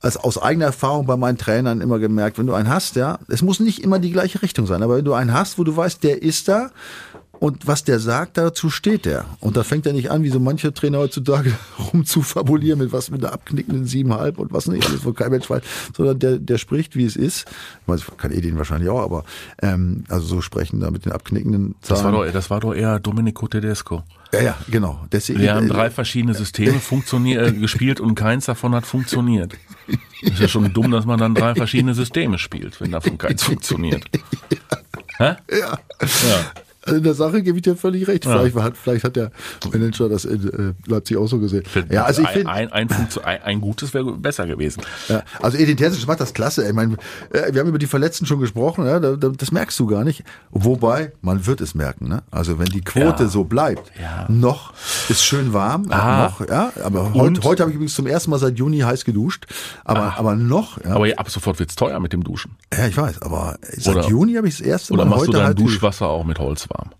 als 0.01 0.17
aus 0.17 0.39
eigener 0.41 0.67
Erfahrung 0.67 1.07
bei 1.07 1.17
meinen 1.17 1.39
Trainern 1.39 1.81
immer 1.81 1.99
gemerkt. 1.99 2.39
Wenn 2.39 2.47
du 2.47 2.55
einen 2.55 2.69
hast, 2.69 2.95
ja, 2.95 3.19
es 3.27 3.43
muss 3.43 3.59
nicht 3.59 3.83
immer 3.83 3.99
die 3.99 4.13
gleiche 4.13 4.28
Richtung 4.37 4.67
sein, 4.67 4.83
aber 4.83 4.97
wenn 4.97 5.05
du 5.05 5.15
einen 5.15 5.33
hast, 5.33 5.59
wo 5.59 5.65
du 5.65 5.77
weißt, 5.77 6.03
der 6.05 6.23
ist 6.23 6.49
da 6.49 6.71
und 7.41 7.67
was 7.67 7.85
der 7.85 8.01
sagt, 8.01 8.37
dazu 8.37 8.71
steht 8.71 9.07
er. 9.07 9.25
Und 9.41 9.57
da 9.57 9.63
fängt 9.63 9.87
er 9.87 9.93
nicht 9.93 10.11
an, 10.11 10.23
wie 10.23 10.31
so 10.31 10.41
manche 10.41 10.73
Trainer 10.73 10.99
heutzutage 10.99 11.53
rumzufabulieren 11.93 12.79
mit 12.79 12.93
was 12.93 13.11
mit 13.11 13.25
einer 13.25 13.33
abknickenden 13.33 13.87
siebenhalb 13.87 14.39
und 14.39 14.53
was 14.53 14.67
nicht 14.67 14.87
alles, 14.87 15.05
wo 15.05 15.13
kein 15.13 15.31
Mensch 15.31 15.49
weiß, 15.49 15.63
sondern 15.97 16.19
der, 16.19 16.39
der 16.39 16.59
spricht, 16.59 16.97
wie 16.97 17.05
es 17.05 17.17
ist. 17.17 17.49
Ich 17.83 17.87
meine, 17.87 18.01
kann 18.17 18.33
eh 18.33 18.41
den 18.41 18.59
wahrscheinlich 18.59 18.91
auch, 18.91 19.03
aber 19.03 19.25
ähm, 19.63 20.05
also 20.09 20.27
so 20.27 20.41
sprechen 20.41 20.81
da 20.81 20.91
mit 20.91 21.05
den 21.05 21.13
abknickenden 21.13 21.75
Zahlen. 21.81 22.03
Das 22.03 22.05
war 22.05 22.13
doch, 22.13 22.33
das 22.33 22.51
war 22.51 22.61
doch 22.61 22.75
eher 22.75 22.99
Domenico 22.99 23.47
Tedesco. 23.47 24.03
Ja, 24.33 24.43
ja, 24.43 24.59
genau. 24.71 25.07
Deswegen, 25.11 25.41
Wir 25.41 25.55
haben 25.55 25.69
drei 25.69 25.91
verschiedene 25.91 26.35
Systeme 26.35 26.81
funktioniert, 26.81 27.49
äh, 27.49 27.53
gespielt 27.53 27.99
und 28.01 28.15
keins 28.15 28.45
davon 28.47 28.75
hat 28.75 28.85
funktioniert. 28.85 29.55
Ist 30.21 30.41
ja 30.41 30.49
schon 30.49 30.73
dumm, 30.73 30.91
dass 30.91 31.07
man 31.07 31.19
dann 31.19 31.35
drei 31.35 31.55
verschiedene 31.55 31.95
Systeme 31.95 32.39
spielt, 32.39 32.81
wenn 32.81 32.91
davon 32.91 33.17
keins 33.17 33.43
funktioniert. 33.43 34.05
Hä? 35.19 35.37
Ja. 35.51 35.79
ja. 36.01 36.53
In 36.89 37.03
der 37.03 37.15
Sache 37.15 37.43
gebe 37.43 37.59
ich 37.59 37.63
dir 37.63 37.77
völlig 37.77 38.07
recht. 38.09 38.25
Vielleicht, 38.25 38.57
hat, 38.57 38.77
vielleicht 38.77 39.05
hat 39.05 39.17
der 39.17 39.31
Manager 39.73 40.09
das 40.09 40.25
in 40.25 40.49
äh, 40.49 40.91
Leipzig 40.91 41.17
auch 41.17 41.27
so 41.27 41.39
gesehen. 41.39 41.65
Ja, 41.91 42.05
also 42.05 42.23
ich 42.23 42.29
finde 42.29 42.51
ein, 42.51 42.73
ein, 42.73 42.89
ein, 42.91 43.43
ein, 43.43 43.61
gutes 43.61 43.95
wäre 43.95 44.13
besser 44.17 44.47
gewesen. 44.47 44.83
Ja, 45.09 45.23
also 45.41 45.59
Edin 45.59 45.77
Terzic 45.77 46.07
macht 46.07 46.21
das 46.21 46.35
klasse. 46.35 46.67
Ich 46.67 46.73
meine, 46.73 46.97
äh, 47.31 47.53
wir 47.53 47.61
haben 47.61 47.69
über 47.69 47.79
die 47.79 47.87
Verletzten 47.87 48.27
schon 48.27 48.41
gesprochen. 48.41 48.87
Ja, 48.87 48.99
das 48.99 49.53
merkst 49.53 49.79
du 49.79 49.87
gar 49.87 50.05
nicht. 50.05 50.25
Wobei 50.51 51.13
man 51.21 51.47
wird 51.47 51.61
es 51.61 51.75
merken. 51.75 52.09
Ne? 52.09 52.23
Also 52.31 52.59
wenn 52.59 52.67
die 52.67 52.81
Quote 52.81 53.25
ja. 53.25 53.29
so 53.29 53.45
bleibt, 53.45 53.93
noch 54.29 54.73
ist 55.09 55.25
schön 55.25 55.53
warm, 55.53 55.87
ah. 55.91 56.25
noch. 56.25 56.49
Ja, 56.49 56.73
aber 56.85 57.15
heute, 57.15 57.43
heute 57.43 57.63
habe 57.63 57.71
ich 57.71 57.77
übrigens 57.77 57.95
zum 57.95 58.07
ersten 58.07 58.31
Mal 58.31 58.39
seit 58.39 58.59
Juni 58.59 58.79
heiß 58.79 59.05
geduscht. 59.05 59.47
Aber 59.85 60.01
ah. 60.01 60.15
aber 60.17 60.35
noch. 60.35 60.83
Ja. 60.85 60.95
Aber 60.95 61.07
ab 61.17 61.31
sofort 61.31 61.59
wird's 61.59 61.77
teuer 61.77 62.01
mit 62.01 62.13
dem 62.13 62.25
Duschen. 62.25 62.57
Ja, 62.77 62.87
ich 62.87 62.97
weiß. 62.97 63.23
Aber 63.23 63.57
seit 63.77 63.97
oder, 63.97 64.09
Juni 64.09 64.35
habe 64.35 64.49
ich 64.49 64.59
das 64.59 64.67
erste 64.67 64.95
Mal. 64.95 65.03
Oder 65.03 65.11
machst 65.11 65.29
du 65.29 65.33
dein 65.33 65.47
halt 65.47 65.59
Duschwasser 65.59 66.09
auch 66.09 66.25
mit 66.25 66.39
Holz 66.39 66.67
warm? 66.79 66.91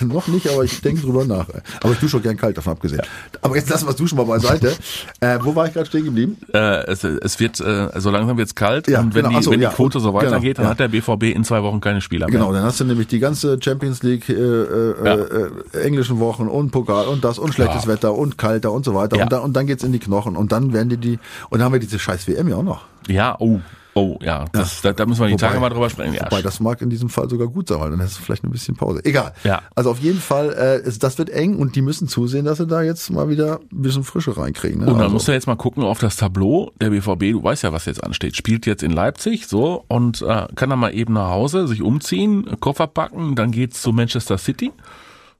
noch 0.00 0.28
nicht, 0.28 0.48
aber 0.48 0.64
ich 0.64 0.80
denke 0.80 1.00
drüber 1.00 1.24
nach. 1.24 1.46
Aber 1.82 1.92
ich 1.92 1.98
dusche 1.98 2.18
auch 2.18 2.22
gern 2.22 2.36
kalt, 2.36 2.56
davon 2.56 2.72
abgesehen. 2.72 3.00
Ja. 3.02 3.38
Aber 3.42 3.56
jetzt 3.56 3.68
lassen 3.68 3.84
wir 3.84 3.88
das 3.88 3.96
Duschen 3.96 4.16
mal 4.16 4.24
beiseite. 4.24 4.74
äh, 5.20 5.38
wo 5.42 5.54
war 5.54 5.66
ich 5.66 5.74
gerade 5.74 5.86
stehen 5.86 6.04
geblieben? 6.04 6.36
Äh, 6.52 6.86
es, 6.86 7.02
es 7.04 7.40
wird, 7.40 7.60
äh, 7.60 7.88
so 7.96 8.10
langsam 8.10 8.36
wird's 8.36 8.54
kalt 8.54 8.88
ja, 8.88 9.00
und 9.00 9.14
wenn, 9.14 9.24
genau. 9.24 9.38
die, 9.38 9.44
so, 9.44 9.50
wenn 9.50 9.60
ja. 9.60 9.70
die 9.70 9.74
Quote 9.74 10.00
so 10.00 10.14
weitergeht, 10.14 10.56
genau, 10.56 10.68
dann 10.68 10.70
hat 10.70 10.80
der 10.80 10.88
BVB 10.88 11.34
in 11.34 11.44
zwei 11.44 11.62
Wochen 11.62 11.80
keine 11.80 12.00
Spieler 12.00 12.26
mehr. 12.26 12.38
Genau, 12.38 12.52
dann 12.52 12.62
hast 12.62 12.80
du 12.80 12.84
nämlich 12.84 13.08
die 13.08 13.18
ganze 13.18 13.58
Champions 13.62 14.02
League 14.02 14.28
äh, 14.28 14.32
äh, 14.34 15.50
äh, 15.72 15.80
englischen 15.82 16.18
Wochen 16.20 16.48
und 16.48 16.70
Pokal 16.70 17.06
und 17.06 17.24
das 17.24 17.38
und 17.38 17.54
schlechtes 17.54 17.86
Wetter 17.86 18.14
und 18.14 18.38
kalter 18.38 18.72
und 18.72 18.84
so 18.84 18.94
weiter. 18.94 19.20
Und, 19.20 19.32
dann, 19.32 19.42
und 19.42 19.54
dann 19.54 19.66
geht's 19.66 19.82
in 19.82 19.92
die 19.92 19.98
Knochen 19.98 20.36
und 20.36 20.52
dann 20.52 20.72
werden 20.72 20.90
die 20.90 20.96
die, 20.96 21.18
und 21.50 21.58
dann 21.58 21.66
haben 21.66 21.72
wir 21.72 21.80
diese 21.80 21.98
scheiß 21.98 22.28
WM 22.28 22.48
ja 22.48 22.56
auch 22.56 22.62
noch. 22.62 22.84
Ja, 23.08 23.36
oh, 23.38 23.60
Oh 23.96 24.18
ja, 24.20 24.44
das, 24.52 24.82
ja. 24.82 24.92
Da, 24.92 24.98
da 24.98 25.06
müssen 25.06 25.22
wir 25.22 25.28
die 25.28 25.32
wobei, 25.32 25.46
Tage 25.46 25.58
mal 25.58 25.70
drüber 25.70 25.88
sprechen. 25.88 26.12
Ja. 26.12 26.26
Wobei, 26.26 26.42
das 26.42 26.60
mag 26.60 26.82
in 26.82 26.90
diesem 26.90 27.08
Fall 27.08 27.30
sogar 27.30 27.48
gut 27.48 27.68
sein, 27.68 27.80
weil 27.80 27.90
dann 27.90 28.02
hast 28.02 28.18
du 28.18 28.22
vielleicht 28.22 28.44
ein 28.44 28.50
bisschen 28.50 28.76
Pause. 28.76 29.00
Egal. 29.04 29.32
Ja. 29.42 29.62
Also 29.74 29.90
auf 29.90 30.00
jeden 30.00 30.20
Fall, 30.20 30.52
äh, 30.84 30.98
das 30.98 31.16
wird 31.16 31.30
eng 31.30 31.56
und 31.56 31.76
die 31.76 31.80
müssen 31.80 32.06
zusehen, 32.06 32.44
dass 32.44 32.58
sie 32.58 32.66
da 32.66 32.82
jetzt 32.82 33.08
mal 33.08 33.30
wieder 33.30 33.60
ein 33.72 33.80
bisschen 33.80 34.04
Frische 34.04 34.36
reinkriegen. 34.36 34.80
Ne? 34.80 34.86
Und 34.88 34.92
dann 34.92 35.04
also. 35.04 35.14
musst 35.14 35.28
du 35.28 35.32
jetzt 35.32 35.46
mal 35.46 35.56
gucken 35.56 35.82
auf 35.82 35.98
das 35.98 36.16
Tableau. 36.16 36.72
Der 36.78 36.90
BVB, 36.90 37.32
du 37.32 37.42
weißt 37.42 37.62
ja, 37.62 37.72
was 37.72 37.86
jetzt 37.86 38.04
ansteht, 38.04 38.36
spielt 38.36 38.66
jetzt 38.66 38.82
in 38.82 38.90
Leipzig 38.90 39.46
so 39.46 39.86
und 39.88 40.20
äh, 40.20 40.46
kann 40.54 40.68
dann 40.68 40.78
mal 40.78 40.94
eben 40.94 41.14
nach 41.14 41.30
Hause, 41.30 41.66
sich 41.66 41.80
umziehen, 41.80 42.60
Koffer 42.60 42.88
packen, 42.88 43.34
dann 43.34 43.50
geht's 43.50 43.80
zu 43.80 43.92
Manchester 43.92 44.36
City. 44.36 44.72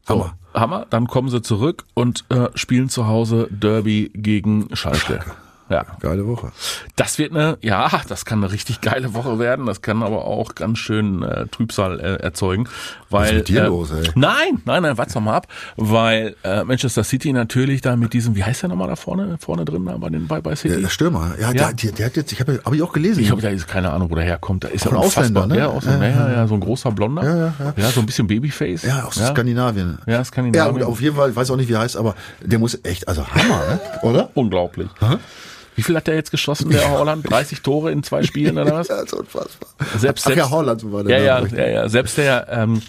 So, 0.08 0.14
Hammer. 0.14 0.38
Hammer. 0.54 0.86
Dann 0.88 1.08
kommen 1.08 1.28
sie 1.28 1.42
zurück 1.42 1.84
und 1.92 2.24
äh, 2.30 2.48
spielen 2.54 2.88
zu 2.88 3.06
Hause 3.06 3.48
Derby 3.50 4.10
gegen 4.14 4.74
Schalke. 4.74 4.98
Schalke. 4.98 5.45
Ja. 5.68 5.84
Geile 6.00 6.26
Woche. 6.26 6.52
Das 6.94 7.18
wird 7.18 7.32
eine, 7.32 7.58
ja, 7.60 7.90
das 8.08 8.24
kann 8.24 8.42
eine 8.42 8.52
richtig 8.52 8.80
geile 8.80 9.14
Woche 9.14 9.38
werden. 9.38 9.66
Das 9.66 9.82
kann 9.82 10.02
aber 10.02 10.24
auch 10.24 10.54
ganz 10.54 10.78
schön 10.78 11.22
äh, 11.22 11.46
Trübsal 11.48 11.98
äh, 11.98 12.22
erzeugen. 12.22 12.68
Weil, 13.10 13.22
Was 13.22 13.30
ist 13.30 13.36
mit 13.36 13.48
dir 13.48 13.62
äh, 13.62 13.66
los, 13.66 13.90
ey? 13.90 14.10
Nein, 14.14 14.62
nein, 14.64 14.82
nein, 14.82 14.96
warte 14.96 15.20
mal 15.20 15.34
ab. 15.34 15.48
Weil 15.76 16.36
äh, 16.44 16.62
Manchester 16.62 17.02
City 17.02 17.32
natürlich 17.32 17.80
da 17.80 17.96
mit 17.96 18.12
diesem, 18.12 18.36
wie 18.36 18.44
heißt 18.44 18.62
der 18.62 18.68
nochmal 18.68 18.88
da 18.88 18.96
vorne, 18.96 19.38
vorne 19.38 19.64
drin 19.64 19.84
da 19.86 19.96
bei 19.96 20.08
den 20.08 20.28
bei, 20.28 20.40
bei 20.40 20.54
City? 20.54 20.74
Der, 20.74 20.82
der 20.82 20.88
Stürmer, 20.88 21.34
ja, 21.40 21.52
ja. 21.52 21.72
Der, 21.72 21.92
der, 21.92 22.06
hat 22.06 22.16
jetzt, 22.16 22.32
ich 22.32 22.40
habe 22.40 22.60
hab 22.64 22.72
ich 22.72 22.82
auch 22.82 22.92
gelesen. 22.92 23.20
Ich 23.20 23.30
habe 23.30 23.42
da 23.42 23.48
ist 23.48 23.66
keine 23.66 23.90
Ahnung, 23.90 24.10
wo 24.10 24.14
der 24.14 24.24
herkommt. 24.24 24.64
Da 24.64 24.68
ist 24.68 24.84
ja 24.84 24.92
ein 24.92 24.96
Ausländer, 24.96 25.46
ne? 25.46 25.58
Ja, 25.58 25.66
Ausländer, 25.66 26.08
ja, 26.08 26.28
ja, 26.28 26.32
ja, 26.34 26.46
so 26.46 26.54
ein 26.54 26.60
großer 26.60 26.92
Blonder. 26.92 27.24
Ja, 27.24 27.36
ja, 27.36 27.54
ja. 27.58 27.74
ja 27.76 27.88
so 27.90 28.00
ein 28.00 28.06
bisschen 28.06 28.28
Babyface. 28.28 28.82
Ja, 28.84 29.04
aus 29.04 29.16
ja. 29.16 29.28
Skandinavien. 29.28 29.98
Ja, 30.06 30.24
Skandinavien. 30.24 30.80
Ja, 30.80 30.86
auf 30.86 31.00
jeden 31.00 31.16
Fall, 31.16 31.30
ich 31.30 31.36
weiß 31.36 31.50
auch 31.50 31.56
nicht, 31.56 31.68
wie 31.68 31.74
er 31.74 31.80
heißt, 31.80 31.96
aber 31.96 32.14
der 32.40 32.58
muss 32.60 32.78
echt, 32.84 33.08
also 33.08 33.26
Hammer, 33.26 33.62
ne? 33.68 33.80
oder? 34.02 34.30
Unglaublich. 34.34 34.88
Aha. 35.00 35.18
Wie 35.76 35.82
viel 35.82 35.94
hat 35.94 36.06
der 36.06 36.14
jetzt 36.14 36.30
geschossen, 36.30 36.70
der 36.70 36.90
Holland? 36.90 37.28
30 37.28 37.60
Tore 37.60 37.92
in 37.92 38.02
zwei 38.02 38.22
Spielen 38.22 38.58
oder 38.58 38.72
was? 38.72 38.88
ja, 38.88 38.96
das 38.96 39.04
ist 39.04 39.12
unfassbar. 39.12 39.68
Selbst, 39.78 40.00
selbst, 40.00 40.26
Ach 40.26 40.36
ja, 40.36 40.50
Holland 40.50 40.80
so 40.80 40.90
war 40.90 41.04
der. 41.04 41.18
Ja, 41.18 41.40
ja, 41.40 41.46
ja, 41.46 41.68
ja, 41.68 41.88
selbst 41.88 42.16
der, 42.16 42.48
ähm, 42.50 42.82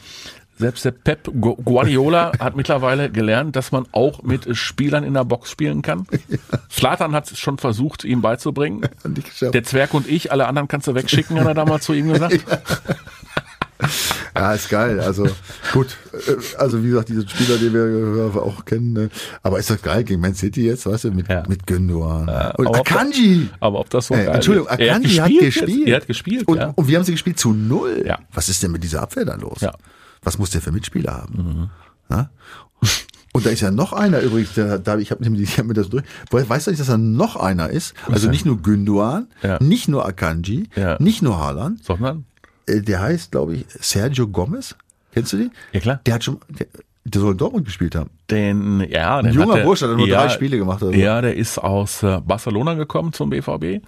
selbst 0.58 0.86
der 0.86 0.92
Pep 0.92 1.30
Guardiola 1.40 2.32
hat 2.40 2.56
mittlerweile 2.56 3.12
gelernt, 3.12 3.56
dass 3.56 3.72
man 3.72 3.86
auch 3.92 4.24
mit 4.24 4.56
Spielern 4.58 5.04
in 5.04 5.14
der 5.14 5.26
Box 5.26 5.52
spielen 5.52 5.82
kann. 5.82 6.08
Slatan 6.72 7.14
hat 7.14 7.30
es 7.30 7.40
schon 7.40 7.58
versucht, 7.58 8.06
ihm 8.06 8.22
beizubringen. 8.22 8.88
Der 9.42 9.64
Zwerg 9.64 9.94
und 9.94 10.08
ich, 10.08 10.32
alle 10.32 10.48
anderen 10.48 10.68
kannst 10.68 10.88
du 10.88 10.96
wegschicken, 10.96 11.40
hat 11.40 11.48
er 11.48 11.54
damals 11.54 11.86
zu 11.86 11.94
ihm 11.94 12.12
gesagt. 12.12 12.40
Ja, 14.40 14.54
ist 14.54 14.70
geil. 14.70 15.00
Also 15.00 15.28
gut, 15.74 15.98
äh, 16.14 16.58
also 16.58 16.84
wie 16.84 16.90
gesagt, 16.90 17.10
diese 17.10 17.28
Spieler, 17.28 17.58
die 17.58 17.74
wir 17.74 18.42
auch 18.42 18.66
kennen, 18.66 18.94
ne? 18.94 19.10
aber 19.44 19.60
ist 19.60 19.70
doch 19.70 19.82
geil 19.82 20.04
gegen 20.04 20.22
Man 20.22 20.36
City 20.36 20.66
jetzt, 20.66 20.86
weißt 20.86 21.06
du, 21.06 21.12
mit, 21.12 21.28
ja. 21.28 21.44
mit 21.48 21.68
Gündogan. 21.68 22.28
Ja, 22.28 22.52
und 22.52 22.76
Akanji. 22.76 23.50
aber 23.60 23.80
ob 23.80 23.90
das 23.90 24.08
so 24.08 24.14
äh, 24.14 24.26
geil 24.26 24.36
Entschuldigung, 24.36 24.70
Akanji 24.70 25.16
hat 25.16 25.30
gespielt. 25.30 25.42
Hat 25.42 25.54
gespielt. 25.54 25.88
Er 25.88 25.96
hat 25.96 26.08
gespielt. 26.08 26.48
Und, 26.48 26.58
ja. 26.58 26.74
und 26.76 26.88
wir 26.88 26.98
haben 26.98 27.06
sie 27.06 27.12
gespielt 27.12 27.40
zu 27.40 27.54
null. 27.54 28.04
Ja. 28.06 28.20
Was 28.34 28.50
ist 28.50 28.62
denn 28.64 28.72
mit 28.72 28.84
dieser 28.84 29.02
Abwehr 29.02 29.26
da 29.26 29.36
los? 29.36 29.62
Ja. 29.62 29.74
Was 30.22 30.38
muss 30.38 30.50
der 30.50 30.62
für 30.62 30.72
Mitspieler 30.72 31.14
haben? 31.14 31.36
Mhm. 31.36 31.70
Und 33.38 33.46
da 33.46 33.52
ist 33.52 33.62
ja 33.62 33.70
noch 33.70 33.94
einer 33.94 34.22
übrigens, 34.22 34.56
der, 34.56 34.80
da, 34.80 34.98
ich 34.98 35.12
habe 35.12 35.24
hab 35.24 35.66
mir 35.66 35.74
das 35.76 35.90
durch. 35.90 36.04
Weißt 36.32 36.66
du 36.66 36.72
nicht, 36.72 36.80
dass 36.80 36.88
da 36.88 36.98
noch 36.98 37.36
einer 37.36 37.70
ist? 37.70 37.94
Also 38.12 38.30
nicht 38.32 38.48
nur 38.48 38.62
Günduan, 38.64 39.28
ja. 39.44 39.62
nicht 39.62 39.88
nur 39.88 40.08
Akanji, 40.08 40.70
ja. 40.76 40.98
nicht 41.00 41.22
nur 41.22 41.38
Haaland, 41.38 41.84
sondern 41.84 42.20
äh, 42.20 42.22
der 42.68 43.02
heißt, 43.02 43.32
glaube 43.32 43.56
ich, 43.56 43.66
Sergio 43.80 44.28
Gomez. 44.28 44.76
Kennst 45.14 45.34
du 45.34 45.38
den? 45.38 45.52
Ja, 45.72 45.80
klar. 45.80 46.00
Der 46.06 46.16
hat 46.16 46.24
schon, 46.24 46.40
der, 46.50 46.68
der 47.06 47.22
soll 47.22 47.32
in 47.32 47.38
Dortmund 47.38 47.66
gespielt 47.66 47.96
haben. 47.96 48.10
Den, 48.30 48.86
ja, 48.90 49.18
Ein 49.18 49.34
junger 49.34 49.64
Bursch 49.64 49.82
hat 49.82 49.96
nur 49.96 50.08
ja, 50.08 50.26
drei 50.26 50.30
Spiele 50.30 50.58
gemacht. 50.58 50.84
Also. 50.84 50.94
Ja, 50.94 51.22
der 51.22 51.36
ist 51.36 51.58
aus 51.58 52.04
äh, 52.04 52.20
Barcelona 52.20 52.74
gekommen 52.74 53.14
zum 53.14 53.30
BVB 53.30 53.82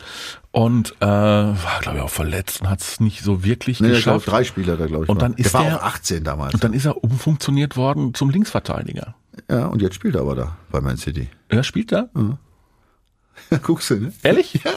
und 0.52 0.96
äh, 1.02 1.06
war, 1.06 1.80
glaube 1.82 1.98
ich, 1.98 2.04
auch 2.04 2.10
verletzt 2.10 2.62
und 2.62 2.70
hat 2.70 2.80
es 2.80 3.00
nicht 3.00 3.22
so 3.22 3.44
wirklich 3.44 3.82
nee, 3.82 3.90
geschafft. 3.90 4.24
Glaub, 4.26 4.36
drei 4.36 4.44
Spiele 4.46 4.78
da, 4.78 4.86
glaube 4.86 5.04
ich. 5.04 5.10
Und 5.10 5.22
dann 5.22 5.34
ist 5.34 5.54
der 5.54 5.62
war 5.62 5.78
auch 5.78 5.84
18 5.84 6.24
damals. 6.24 6.54
Und 6.54 6.64
dann 6.64 6.74
ist 6.74 6.86
er 6.86 7.04
umfunktioniert 7.04 7.76
worden 7.76 8.14
zum 8.14 8.30
Linksverteidiger. 8.30 9.16
Ja, 9.50 9.66
und 9.66 9.82
jetzt 9.82 9.96
spielt 9.96 10.16
er 10.16 10.22
aber 10.22 10.36
da 10.36 10.58
bei 10.72 10.80
Man 10.80 10.98
City. 10.98 11.28
Er 11.50 11.64
spielt 11.64 11.92
da? 11.92 12.10
Ja. 12.16 13.58
Guckst 13.64 13.90
du, 13.90 13.96
ne? 13.96 14.14
Ehrlich? 14.24 14.62
Ja. 14.64 14.72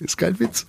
Ist 0.00 0.16
kein 0.16 0.38
Witz. 0.38 0.64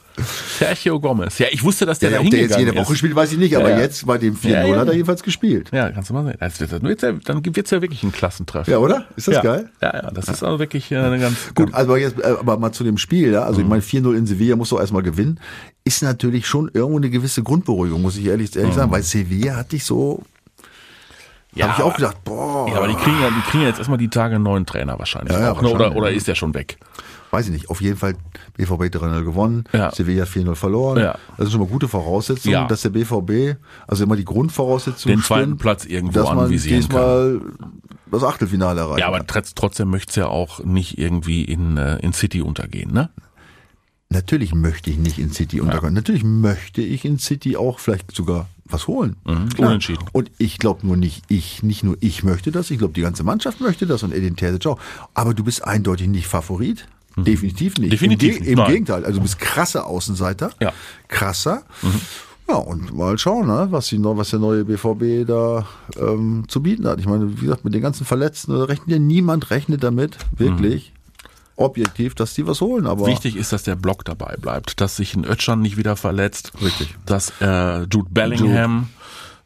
Sergio 0.57 0.99
Gomez. 0.99 1.37
Ja, 1.37 1.47
ich 1.51 1.63
wusste, 1.63 1.85
dass 1.85 1.99
der 1.99 2.09
ja, 2.09 2.17
da 2.17 2.23
Ob 2.23 2.31
der 2.31 2.39
jetzt 2.39 2.57
jede 2.57 2.75
Woche 2.75 2.95
spielt, 2.95 3.15
weiß 3.15 3.31
ich 3.31 3.37
nicht, 3.37 3.55
aber 3.55 3.69
ja, 3.69 3.77
ja. 3.77 3.83
jetzt 3.83 4.07
bei 4.07 4.17
dem 4.17 4.35
4-0 4.35 4.49
ja, 4.49 4.75
hat 4.75 4.87
er 4.87 4.93
jedenfalls 4.93 5.21
gespielt. 5.21 5.69
Ja, 5.71 5.91
kannst 5.91 6.09
du 6.09 6.15
mal 6.15 6.25
sehen. 6.25 6.81
Wird, 6.81 7.03
dann 7.03 7.45
wird 7.45 7.57
es 7.57 7.69
ja 7.69 7.81
wirklich 7.81 8.01
ein 8.01 8.11
Klassentreff. 8.11 8.67
Ja, 8.67 8.79
oder? 8.79 9.05
Ist 9.15 9.27
das 9.27 9.43
geil? 9.43 9.69
Ja, 9.81 9.93
ja, 9.93 10.11
das 10.11 10.29
ist 10.29 10.43
also 10.43 10.57
wirklich 10.57 10.91
äh, 10.91 10.97
eine 10.97 11.19
ganz... 11.19 11.53
Gut, 11.53 11.73
also 11.75 11.95
jetzt 11.95 12.19
äh, 12.19 12.35
aber 12.39 12.57
mal 12.57 12.71
zu 12.71 12.83
dem 12.83 12.97
Spiel, 12.97 13.31
ja. 13.31 13.43
Also 13.43 13.59
mhm. 13.59 13.65
ich 13.65 13.69
meine, 13.69 13.81
4-0 13.83 14.17
in 14.17 14.25
Sevilla 14.25 14.55
muss 14.55 14.69
doch 14.69 14.79
erstmal 14.79 15.03
gewinnen. 15.03 15.39
Ist 15.83 16.01
natürlich 16.01 16.47
schon 16.47 16.71
irgendwo 16.73 16.97
eine 16.97 17.11
gewisse 17.11 17.43
Grundberuhigung, 17.43 18.01
muss 18.01 18.17
ich 18.17 18.25
ehrlich, 18.25 18.55
ehrlich 18.55 18.71
mhm. 18.71 18.77
sagen, 18.77 18.91
weil 18.91 19.03
Sevilla 19.03 19.57
hatte 19.57 19.75
ich 19.75 19.83
so 19.83 20.23
ja, 21.55 21.67
habe 21.67 21.81
ich 21.81 21.83
auch 21.83 21.95
gedacht, 21.95 22.23
boah. 22.23 22.67
Ja, 22.69 22.77
aber 22.77 22.87
die 22.87 22.95
kriegen 22.95 23.19
ja, 23.21 23.29
die 23.29 23.41
kriegen 23.49 23.63
jetzt 23.63 23.79
erstmal 23.79 23.97
die 23.97 24.07
Tage 24.07 24.35
einen 24.35 24.43
neuen 24.43 24.65
Trainer 24.65 24.99
wahrscheinlich. 24.99 25.33
Ja, 25.33 25.41
ja, 25.41 25.51
auch, 25.51 25.61
ne? 25.61 25.71
wahrscheinlich. 25.71 25.91
Oder, 25.91 25.95
oder 25.95 26.11
ist 26.11 26.27
der 26.27 26.35
schon 26.35 26.53
weg? 26.53 26.77
Weiß 27.31 27.47
ich 27.47 27.51
nicht, 27.51 27.69
auf 27.69 27.81
jeden 27.81 27.97
Fall 27.97 28.15
BVB 28.57 28.95
3-0 28.95 29.23
gewonnen, 29.23 29.63
ja. 29.71 29.91
Sevilla 29.91 30.23
4-0 30.23 30.55
verloren. 30.55 30.99
Ja. 30.99 31.13
Das 31.37 31.47
sind 31.47 31.51
schon 31.51 31.61
mal 31.61 31.67
gute 31.67 31.87
Voraussetzungen, 31.87 32.53
ja. 32.53 32.67
dass 32.67 32.81
der 32.81 32.89
BVB, 32.89 33.59
also 33.87 34.03
immer 34.03 34.15
die 34.15 34.25
Grundvoraussetzungen 34.25 35.17
Den 35.17 35.23
zweiten 35.23 35.43
stimmt, 35.43 35.61
Platz 35.61 35.85
irgendwo 35.85 36.19
dass 36.19 36.33
man 36.33 36.49
diesmal 36.49 37.41
das 38.11 38.23
Achtelfinale 38.23 38.81
erreicht. 38.81 38.99
Ja, 38.99 39.07
aber 39.07 39.25
trotzdem 39.25 39.89
möchte 39.89 40.09
es 40.09 40.15
ja 40.15 40.27
auch 40.27 40.63
nicht 40.63 40.97
irgendwie 40.97 41.43
in, 41.43 41.77
äh, 41.77 41.97
in 41.97 42.13
City 42.13 42.41
untergehen, 42.41 42.91
ne? 42.91 43.09
Natürlich 44.11 44.55
möchte 44.55 44.89
ich 44.89 44.97
nicht 44.97 45.19
in 45.19 45.31
City 45.31 45.61
untergehen. 45.61 45.93
Natürlich 45.93 46.23
möchte 46.23 46.81
ich 46.81 47.05
in 47.05 47.19
City 47.19 47.55
auch 47.55 47.77
vielleicht 47.77 48.15
sogar 48.15 48.47
was 48.65 48.87
holen. 48.87 49.17
Mhm, 49.25 49.49
unentschieden. 49.57 50.03
Und 50.13 50.31
ich 50.39 50.57
glaube 50.57 50.85
nur 50.85 50.97
nicht 50.97 51.23
ich, 51.27 51.61
nicht 51.61 51.83
nur 51.83 51.95
ich 51.99 52.23
möchte 52.23 52.51
das, 52.51 52.71
ich 52.71 52.79
glaube 52.79 52.93
die 52.93 53.01
ganze 53.01 53.23
Mannschaft 53.23 53.61
möchte 53.61 53.85
das 53.85 54.01
und 54.01 54.11
Edin 54.11 54.35
Terzic 54.35 54.65
auch. 54.65 54.79
Aber 55.13 55.35
du 55.35 55.43
bist 55.43 55.63
eindeutig 55.63 56.07
nicht 56.07 56.25
Favorit. 56.25 56.87
Mhm. 57.19 57.23
Definitiv 57.25 57.77
nicht. 57.77 57.93
Definitiv 57.93 58.37
Im, 58.37 58.43
Ge 58.43 58.53
im 58.53 58.65
Gegenteil. 58.65 59.05
Also 59.05 59.17
du 59.17 59.23
bist 59.23 59.39
krasser 59.39 59.85
Außenseiter. 59.85 60.51
Ja. 60.59 60.73
Krasser. 61.07 61.63
Mhm. 61.81 62.01
Ja, 62.49 62.55
und 62.55 62.95
mal 62.95 63.17
schauen, 63.19 63.47
ne, 63.47 63.67
was, 63.69 63.87
die, 63.87 64.03
was 64.03 64.31
der 64.31 64.39
neue 64.39 64.65
BVB 64.65 65.27
da 65.27 65.67
ähm, 65.99 66.45
zu 66.47 66.63
bieten 66.63 66.87
hat. 66.87 66.99
Ich 66.99 67.05
meine, 67.05 67.37
wie 67.37 67.45
gesagt, 67.45 67.63
mit 67.63 67.75
den 67.75 67.81
ganzen 67.81 68.05
Verletzten 68.05 68.55
rechnet 68.55 68.89
ja 68.89 68.99
niemand 68.99 69.51
rechnet 69.51 69.83
damit, 69.83 70.17
wirklich. 70.35 70.91
Mhm 70.93 70.99
objektiv, 71.59 72.15
dass 72.15 72.33
die 72.33 72.47
was 72.47 72.61
holen. 72.61 72.87
Aber 72.87 73.05
wichtig 73.05 73.35
ist, 73.35 73.51
dass 73.51 73.63
der 73.63 73.75
Block 73.75 74.05
dabei 74.05 74.35
bleibt, 74.39 74.81
dass 74.81 74.95
sich 74.95 75.15
ein 75.15 75.25
Ötschern 75.25 75.61
nicht 75.61 75.77
wieder 75.77 75.95
verletzt, 75.95 76.53
richtig, 76.61 76.95
dass 77.05 77.33
äh, 77.41 77.81
Jude 77.81 78.09
Bellingham 78.09 78.77
Jude 78.77 78.87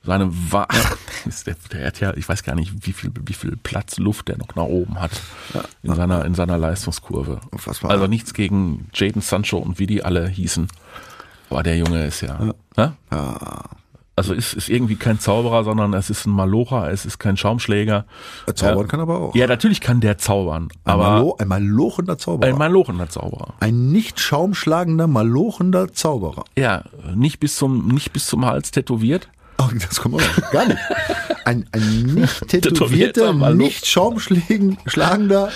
seine 0.04 0.30
Wa 0.52 0.68
der, 1.46 1.56
der 1.72 1.88
hat 1.88 2.00
ja, 2.00 2.14
ich 2.16 2.28
weiß 2.28 2.44
gar 2.44 2.56
nicht, 2.56 2.86
wie 2.86 2.94
viel, 2.94 3.12
wie 3.26 3.34
viel 3.34 3.58
Platz, 3.58 3.98
Luft 3.98 4.28
der 4.28 4.38
noch 4.38 4.56
nach 4.56 4.64
oben 4.64 5.00
hat 5.00 5.12
ja. 5.54 5.64
in 5.82 5.96
seiner, 5.96 6.26
in 6.26 6.36
seiner 6.36 6.58
Leistungskurve. 6.58 7.40
Unfassbar. 7.52 7.92
Also 7.92 8.08
nichts 8.08 8.34
gegen 8.34 8.90
Jaden 8.94 9.22
Sancho 9.22 9.58
und 9.58 9.80
wie 9.80 9.88
die 9.88 10.04
alle 10.04 10.28
hießen. 10.28 10.68
Aber 11.50 11.64
der 11.64 11.78
Junge 11.78 12.06
ist 12.06 12.22
ja. 12.22 12.54
Ja. 12.76 12.94
ja. 13.12 13.64
Also 14.16 14.36
ist, 14.36 14.54
ist 14.54 14.70
irgendwie 14.70 14.96
kein 14.96 15.20
Zauberer, 15.20 15.64
sondern 15.64 15.94
es 15.94 16.12
ist 16.12 16.28
ein 16.28 16.32
Malocher, 16.32 16.92
es 16.92 17.04
ist 17.04 17.18
kein 17.18 17.36
Schaumschläger. 17.36 18.06
Er 18.46 18.56
zaubern 18.56 18.82
ja. 18.82 18.88
kann 18.88 19.00
aber 19.00 19.20
auch. 19.20 19.36
Ja, 19.36 19.48
natürlich 19.48 19.82
kann 19.82 20.02
der 20.02 20.20
zaubern. 20.20 20.68
Ein, 20.84 20.94
aber 20.94 21.04
Malo, 21.04 21.36
ein 21.40 21.48
malochender 21.48 22.20
Zauberer. 22.20 22.52
Ein 22.52 22.58
malochender 22.60 23.10
Zauberer. 23.10 23.56
Ein 23.60 23.92
nicht 23.92 24.20
schaumschlagender, 24.20 25.08
malochender 25.08 25.94
Zauberer. 25.94 26.46
Ja, 26.56 26.84
nicht 27.16 27.40
bis 27.40 27.56
zum, 27.56 27.88
nicht 27.88 28.14
bis 28.14 28.28
zum 28.28 28.46
Hals 28.46 28.70
tätowiert. 28.70 29.30
Oh, 29.58 29.70
das 29.74 30.00
kommt 30.02 30.16
auch 30.16 30.38
noch. 30.38 30.52
Gar 30.52 30.68
nicht. 30.68 30.80
Ein, 31.46 31.66
ein 31.72 32.02
nicht 32.04 32.48
Tätowierter 32.48 33.34
nicht 33.54 33.86
schaumschlagender, 33.86 35.52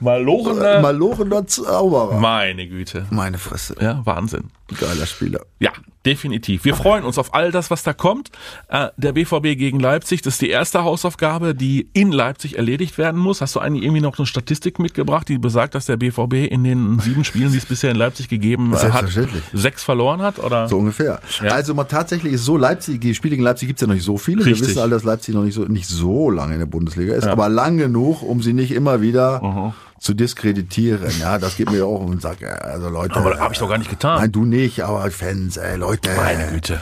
Malorender. 0.00 0.80
malorender 0.80 1.46
Zauberer. 1.46 2.18
Meine 2.20 2.68
Güte. 2.68 3.06
Meine 3.10 3.38
Fresse. 3.38 3.76
Ja, 3.80 4.00
Wahnsinn. 4.04 4.50
Geiler 4.78 5.06
Spieler. 5.06 5.40
Ja, 5.60 5.72
definitiv. 6.06 6.64
Wir 6.64 6.74
freuen 6.74 7.04
uns 7.04 7.18
auf 7.18 7.34
all 7.34 7.52
das, 7.52 7.70
was 7.70 7.82
da 7.82 7.92
kommt. 7.92 8.30
Äh, 8.68 8.88
der 8.96 9.12
BVB 9.12 9.58
gegen 9.58 9.80
Leipzig, 9.80 10.22
das 10.22 10.34
ist 10.34 10.42
die 10.42 10.50
erste 10.50 10.84
Hausaufgabe, 10.84 11.54
die 11.54 11.88
in 11.92 12.12
Leipzig 12.12 12.56
erledigt 12.56 12.98
werden 12.98 13.20
muss. 13.20 13.40
Hast 13.40 13.54
du 13.56 13.60
eigentlich 13.60 13.84
irgendwie 13.84 14.00
noch 14.00 14.18
eine 14.18 14.26
Statistik 14.26 14.78
mitgebracht, 14.78 15.28
die 15.28 15.38
besagt, 15.38 15.74
dass 15.74 15.86
der 15.86 15.96
BVB 15.96 16.50
in 16.50 16.64
den 16.64 16.98
sieben 17.00 17.24
Spielen, 17.24 17.52
die 17.52 17.58
es 17.58 17.66
bisher 17.66 17.90
in 17.90 17.96
Leipzig 17.96 18.28
gegeben 18.28 18.72
äh, 18.74 18.90
hat, 18.90 19.06
sechs 19.52 19.82
verloren 19.82 20.22
hat? 20.22 20.38
Oder? 20.38 20.68
So 20.68 20.78
ungefähr. 20.78 21.20
Ja. 21.42 21.52
Also 21.52 21.74
mal 21.74 21.84
tatsächlich 21.84 22.34
ist 22.34 22.44
so 22.44 22.56
Leipzig, 22.56 23.00
die 23.00 23.14
Spiele 23.14 23.32
gegen 23.32 23.44
Leipzig 23.44 23.68
gibt's 23.68 23.80
ja 23.80 23.86
noch 23.86 23.94
nicht 23.94 24.04
so 24.04 24.16
viele. 24.18 24.44
Richtig. 24.44 24.60
Wir 24.60 24.68
wissen 24.68 24.80
alle, 24.80 24.90
dass 24.90 25.04
Leipzig 25.04 25.34
noch 25.34 25.44
nicht 25.44 25.54
so, 25.54 25.64
nicht 25.64 25.88
so 25.88 26.30
lange 26.30 26.54
in 26.54 26.60
der 26.60 26.66
Bundesliga 26.66 27.14
ist, 27.14 27.26
aber 27.26 27.48
lang 27.48 27.78
genug, 27.78 28.22
um 28.22 28.42
sie 28.42 28.52
nicht 28.52 28.72
immer 28.72 29.00
wieder 29.00 29.74
zu 29.98 30.14
diskreditieren. 30.14 31.12
Ja, 31.20 31.38
das 31.38 31.56
geht 31.56 31.70
mir 31.70 31.84
auch 31.86 32.00
und 32.00 32.22
sagt, 32.22 32.40
ja, 32.40 32.48
also 32.48 32.88
Leute. 32.88 33.16
Aber 33.16 33.30
das 33.30 33.40
hab 33.40 33.52
ich 33.52 33.58
doch 33.58 33.68
gar 33.68 33.78
nicht 33.78 33.90
getan. 33.90 34.20
Nein, 34.20 34.32
du 34.32 34.44
nicht, 34.44 34.82
aber 34.82 35.10
Fans, 35.10 35.56
ey, 35.56 35.76
Leute. 35.76 36.10
Meine 36.16 36.48
Güte. 36.48 36.80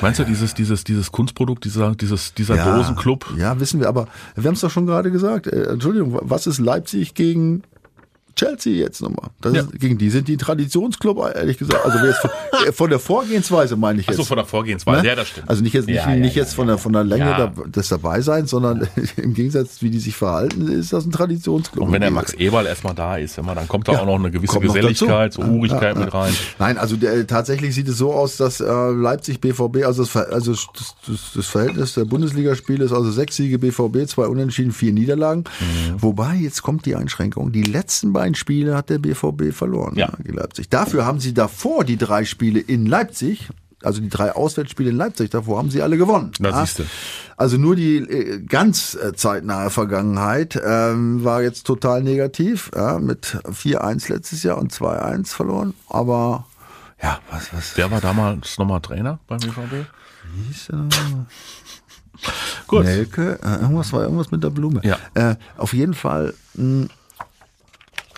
Meinst 0.00 0.20
du 0.20 0.24
dieses, 0.24 0.54
dieses, 0.54 0.84
dieses 0.84 1.10
Kunstprodukt, 1.10 1.64
dieser, 1.64 1.94
dieses, 1.94 2.34
dieser 2.34 2.56
Dosenclub? 2.56 3.34
Ja, 3.36 3.58
wissen 3.58 3.80
wir, 3.80 3.88
aber 3.88 4.06
wir 4.36 4.46
haben 4.46 4.54
es 4.54 4.60
doch 4.60 4.70
schon 4.70 4.86
gerade 4.86 5.10
gesagt. 5.10 5.46
Äh, 5.46 5.70
Entschuldigung, 5.70 6.18
was 6.22 6.46
ist 6.46 6.58
Leipzig 6.58 7.14
gegen 7.14 7.62
Chelsea 8.38 8.74
jetzt 8.74 9.02
nochmal? 9.02 9.30
Ja. 9.44 9.62
ist, 9.62 9.80
gegen 9.80 9.98
die 9.98 10.10
sind 10.10 10.28
die 10.28 10.36
Traditionsclub, 10.36 11.18
ehrlich 11.34 11.58
gesagt. 11.58 11.84
Also 11.84 12.06
jetzt 12.06 12.20
von, 12.20 12.30
äh, 12.66 12.72
von 12.72 12.90
der 12.90 12.98
Vorgehensweise 12.98 13.76
meine 13.76 14.00
ich 14.00 14.06
jetzt. 14.06 14.18
Achso, 14.18 14.24
von 14.24 14.36
der 14.36 14.46
Vorgehensweise. 14.46 15.02
Ne? 15.02 15.08
Ja, 15.08 15.14
das 15.16 15.28
stimmt. 15.28 15.48
Also 15.50 15.62
nicht 15.62 15.72
jetzt 15.72 15.86
nicht, 15.86 15.96
Ja, 15.96 16.14
nicht 16.14 16.36
ja, 16.36 16.42
jetzt 16.42 16.54
von 16.54 16.66
der 16.68 16.78
von 16.78 16.92
der 16.92 17.04
Länge 17.04 17.52
des 17.66 17.88
Dabeiseins, 17.88 18.50
sondern 18.50 18.88
im 19.16 19.34
Gegensatz, 19.34 19.82
wie 19.82 19.90
die 19.90 19.98
sich 19.98 20.16
verhalten, 20.16 20.68
ist 20.68 20.92
das 20.92 21.04
ein 21.04 21.10
Traditionsclub. 21.10 21.86
Und 21.86 21.92
wenn 21.92 22.00
der 22.00 22.10
Max 22.10 22.32
Eberl 22.34 22.66
erstmal 22.66 22.94
da 22.94 23.16
ist, 23.16 23.38
immer, 23.38 23.54
dann 23.54 23.66
kommt 23.66 23.88
da 23.88 23.98
auch 23.98 24.06
noch 24.06 24.14
eine 24.14 24.30
gewisse 24.30 24.60
Geselligkeit, 24.60 25.32
so. 25.32 25.42
Urigkeit 25.42 25.96
mit 25.96 26.12
rein. 26.14 26.32
Nein, 26.58 26.78
also 26.78 26.96
der, 26.96 27.26
tatsächlich 27.26 27.74
sieht 27.74 27.88
es 27.88 27.98
so 27.98 28.12
aus, 28.12 28.36
dass 28.36 28.60
äh, 28.60 28.64
Leipzig 28.64 29.40
BVB, 29.40 29.84
also, 29.84 30.04
das, 30.04 30.16
also 30.16 30.52
das, 30.52 30.66
das, 31.06 31.32
das 31.34 31.46
Verhältnis 31.46 31.94
der 31.94 32.04
Bundesligaspiele 32.04 32.84
ist 32.84 32.92
also 32.92 33.10
sechs 33.10 33.36
Siege 33.36 33.58
BVB, 33.58 34.06
zwei 34.06 34.26
Unentschieden, 34.26 34.72
vier 34.72 34.92
Niederlagen. 34.92 35.44
Mhm. 35.60 36.02
Wobei, 36.02 36.36
jetzt 36.36 36.62
kommt 36.62 36.86
die 36.86 36.94
Einschränkung, 36.94 37.52
die 37.52 37.62
letzten 37.62 38.12
beiden 38.12 38.27
Spiele 38.34 38.76
hat 38.76 38.90
der 38.90 38.98
BVB 38.98 39.52
verloren 39.52 39.94
Ja. 39.96 40.12
gegen 40.22 40.36
Leipzig. 40.36 40.68
Dafür 40.68 41.06
haben 41.06 41.20
sie 41.20 41.34
davor 41.34 41.84
die 41.84 41.96
drei 41.96 42.24
Spiele 42.24 42.60
in 42.60 42.86
Leipzig, 42.86 43.48
also 43.82 44.00
die 44.00 44.08
drei 44.08 44.32
Auswärtsspiele 44.32 44.90
in 44.90 44.96
Leipzig, 44.96 45.30
davor 45.30 45.58
haben 45.58 45.70
sie 45.70 45.82
alle 45.82 45.96
gewonnen. 45.98 46.32
Na, 46.40 46.50
Ja. 46.50 46.60
siehste. 46.66 46.86
Also 47.36 47.56
nur 47.58 47.76
die 47.76 47.98
äh, 47.98 48.40
ganz 48.40 48.94
äh, 49.00 49.12
zeitnahe 49.14 49.70
Vergangenheit 49.70 50.60
ähm, 50.64 51.22
war 51.22 51.42
jetzt 51.42 51.64
total 51.66 52.02
negativ, 52.02 52.70
ja, 52.74 52.98
mit 52.98 53.38
4-1 53.44 54.12
letztes 54.12 54.42
Jahr 54.42 54.58
und 54.58 54.72
2-1 54.72 55.28
verloren. 55.28 55.74
Aber 55.88 56.46
ja, 57.02 57.20
was, 57.30 57.52
was 57.54 57.76
Wer 57.76 57.90
war 57.92 58.00
damals 58.00 58.58
nochmal 58.58 58.80
Trainer 58.80 59.20
beim 59.28 59.38
BVB? 59.38 59.86
hieß 60.48 60.70
er? 60.72 60.88
Gut. 62.66 62.84
Nelke? 62.84 63.38
Äh, 63.42 63.60
irgendwas 63.62 63.92
war 63.92 64.02
irgendwas 64.02 64.30
mit 64.32 64.42
der 64.42 64.50
Blume. 64.50 64.80
Ja. 64.82 64.98
Äh, 65.14 65.36
auf 65.56 65.72
jeden 65.72 65.94
Fall, 65.94 66.34
mh, 66.54 66.88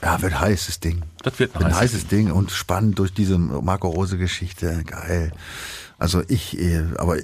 ja, 0.03 0.20
wird 0.22 0.40
heißes 0.40 0.80
Ding. 0.80 1.03
Das 1.22 1.38
wird 1.38 1.55
ein 1.57 1.64
Ein 1.64 1.74
heißes 1.74 1.80
heißes 1.80 2.07
Ding 2.09 2.30
und 2.30 2.51
spannend 2.51 2.98
durch 2.98 3.12
diese 3.12 3.38
Marco 3.38 3.88
Rose 3.88 4.18
Geschichte. 4.18 4.82
Geil. 4.84 5.32
Also 5.98 6.22
ich, 6.28 6.59
äh, 6.59 6.84
aber 6.96 7.18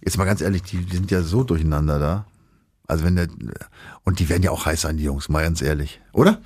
jetzt 0.00 0.18
mal 0.18 0.24
ganz 0.24 0.40
ehrlich, 0.40 0.62
die, 0.62 0.78
die 0.78 0.96
sind 0.96 1.10
ja 1.10 1.22
so 1.22 1.44
durcheinander 1.44 1.98
da. 1.98 2.24
Also 2.86 3.04
wenn 3.04 3.16
der, 3.16 3.28
und 4.04 4.18
die 4.18 4.28
werden 4.28 4.42
ja 4.42 4.50
auch 4.50 4.66
heiß 4.66 4.80
sein, 4.82 4.96
die 4.96 5.04
Jungs, 5.04 5.28
mal 5.28 5.44
ganz 5.44 5.62
ehrlich. 5.62 6.00
Oder? 6.12 6.40